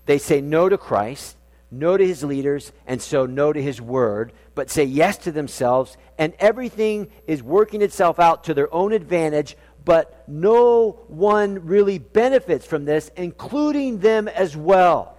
They 0.06 0.18
say 0.18 0.40
no 0.40 0.68
to 0.68 0.78
Christ, 0.78 1.36
no 1.70 1.96
to 1.96 2.06
his 2.06 2.24
leaders, 2.24 2.72
and 2.86 3.00
so 3.00 3.26
no 3.26 3.52
to 3.52 3.62
his 3.62 3.80
word, 3.80 4.32
but 4.54 4.70
say 4.70 4.84
yes 4.84 5.16
to 5.18 5.32
themselves, 5.32 5.96
and 6.18 6.34
everything 6.38 7.10
is 7.26 7.42
working 7.42 7.82
itself 7.82 8.18
out 8.18 8.44
to 8.44 8.54
their 8.54 8.72
own 8.74 8.92
advantage, 8.92 9.56
but 9.84 10.24
no 10.28 11.00
one 11.08 11.66
really 11.66 11.98
benefits 11.98 12.66
from 12.66 12.84
this, 12.84 13.10
including 13.16 14.00
them 14.00 14.28
as 14.28 14.56
well. 14.56 15.16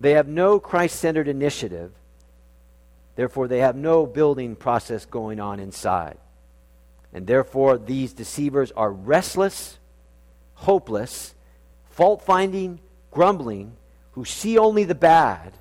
They 0.00 0.12
have 0.12 0.28
no 0.28 0.60
Christ 0.60 0.98
centered 1.00 1.28
initiative. 1.28 1.92
Therefore, 3.16 3.48
they 3.48 3.58
have 3.58 3.74
no 3.74 4.06
building 4.06 4.54
process 4.54 5.04
going 5.04 5.40
on 5.40 5.58
inside. 5.58 6.18
And 7.12 7.26
therefore, 7.26 7.78
these 7.78 8.12
deceivers 8.12 8.70
are 8.72 8.92
restless, 8.92 9.78
hopeless, 10.54 11.34
fault 11.90 12.22
finding, 12.22 12.78
grumbling, 13.10 13.72
who 14.12 14.24
see 14.24 14.58
only 14.58 14.84
the 14.84 14.94
bad 14.94 15.52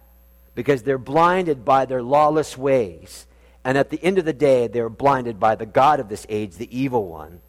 because 0.53 0.83
they're 0.83 0.97
blinded 0.97 1.63
by 1.63 1.85
their 1.85 2.03
lawless 2.03 2.57
ways. 2.57 3.25
And 3.63 3.77
at 3.77 3.89
the 3.89 4.03
end 4.03 4.17
of 4.17 4.25
the 4.25 4.33
day, 4.33 4.67
they're 4.67 4.89
blinded 4.89 5.39
by 5.39 5.55
the 5.55 5.65
God 5.65 5.99
of 5.99 6.09
this 6.09 6.25
age, 6.29 6.55
the 6.55 6.77
evil 6.77 7.07
one. 7.07 7.41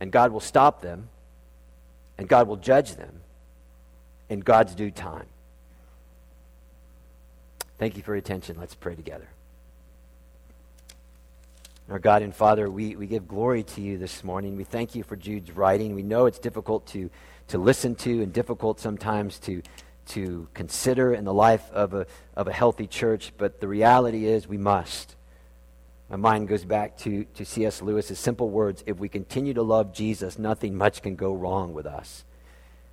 And 0.00 0.12
God 0.12 0.32
will 0.32 0.40
stop 0.40 0.82
them, 0.82 1.08
and 2.18 2.28
God 2.28 2.48
will 2.48 2.56
judge 2.56 2.94
them 2.96 3.20
in 4.28 4.40
God's 4.40 4.74
due 4.74 4.90
time. 4.90 5.26
Thank 7.78 7.96
you 7.96 8.02
for 8.02 8.12
your 8.12 8.18
attention. 8.18 8.56
Let's 8.58 8.74
pray 8.74 8.94
together. 8.94 9.28
Our 11.90 11.98
God 11.98 12.22
and 12.22 12.34
Father, 12.34 12.68
we, 12.68 12.96
we 12.96 13.06
give 13.06 13.28
glory 13.28 13.62
to 13.62 13.80
you 13.80 13.96
this 13.96 14.24
morning. 14.24 14.56
We 14.56 14.64
thank 14.64 14.94
you 14.94 15.04
for 15.04 15.14
Jude's 15.14 15.52
writing. 15.52 15.94
We 15.94 16.02
know 16.02 16.26
it's 16.26 16.38
difficult 16.38 16.86
to, 16.88 17.10
to 17.48 17.58
listen 17.58 17.94
to 17.96 18.22
and 18.22 18.32
difficult 18.32 18.80
sometimes 18.80 19.38
to, 19.40 19.62
to 20.08 20.48
consider 20.52 21.14
in 21.14 21.24
the 21.24 21.34
life 21.34 21.70
of 21.70 21.94
a, 21.94 22.06
of 22.34 22.48
a 22.48 22.52
healthy 22.52 22.88
church, 22.88 23.32
but 23.38 23.60
the 23.60 23.68
reality 23.68 24.26
is 24.26 24.48
we 24.48 24.58
must. 24.58 25.14
My 26.08 26.16
mind 26.16 26.48
goes 26.48 26.64
back 26.64 26.96
to, 26.98 27.24
to 27.24 27.44
C.S. 27.44 27.82
Lewis's 27.82 28.18
simple 28.18 28.50
words 28.50 28.82
if 28.86 28.98
we 28.98 29.08
continue 29.08 29.54
to 29.54 29.62
love 29.62 29.92
Jesus, 29.92 30.38
nothing 30.38 30.76
much 30.76 31.02
can 31.02 31.14
go 31.14 31.34
wrong 31.34 31.72
with 31.72 31.86
us. 31.86 32.24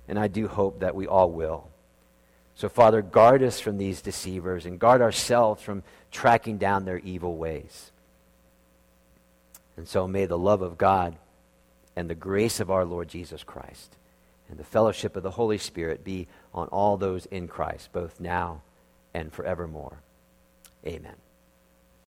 And 0.06 0.18
I 0.18 0.28
do 0.28 0.46
hope 0.46 0.80
that 0.80 0.94
we 0.94 1.06
all 1.06 1.30
will. 1.30 1.68
So, 2.56 2.68
Father, 2.68 3.02
guard 3.02 3.42
us 3.42 3.58
from 3.58 3.78
these 3.78 4.00
deceivers 4.00 4.64
and 4.64 4.78
guard 4.78 5.02
ourselves 5.02 5.62
from 5.62 5.82
tracking 6.12 6.58
down 6.58 6.84
their 6.84 6.98
evil 6.98 7.36
ways. 7.36 7.90
And 9.76 9.88
so, 9.88 10.06
may 10.06 10.26
the 10.26 10.38
love 10.38 10.62
of 10.62 10.78
God 10.78 11.16
and 11.96 12.08
the 12.08 12.14
grace 12.14 12.60
of 12.60 12.70
our 12.70 12.84
Lord 12.84 13.08
Jesus 13.08 13.42
Christ 13.42 13.96
and 14.48 14.58
the 14.58 14.64
fellowship 14.64 15.16
of 15.16 15.22
the 15.22 15.32
Holy 15.32 15.58
Spirit 15.58 16.04
be 16.04 16.28
on 16.52 16.68
all 16.68 16.96
those 16.96 17.26
in 17.26 17.48
Christ, 17.48 17.92
both 17.92 18.20
now 18.20 18.62
and 19.12 19.32
forevermore. 19.32 19.98
Amen. 20.86 21.23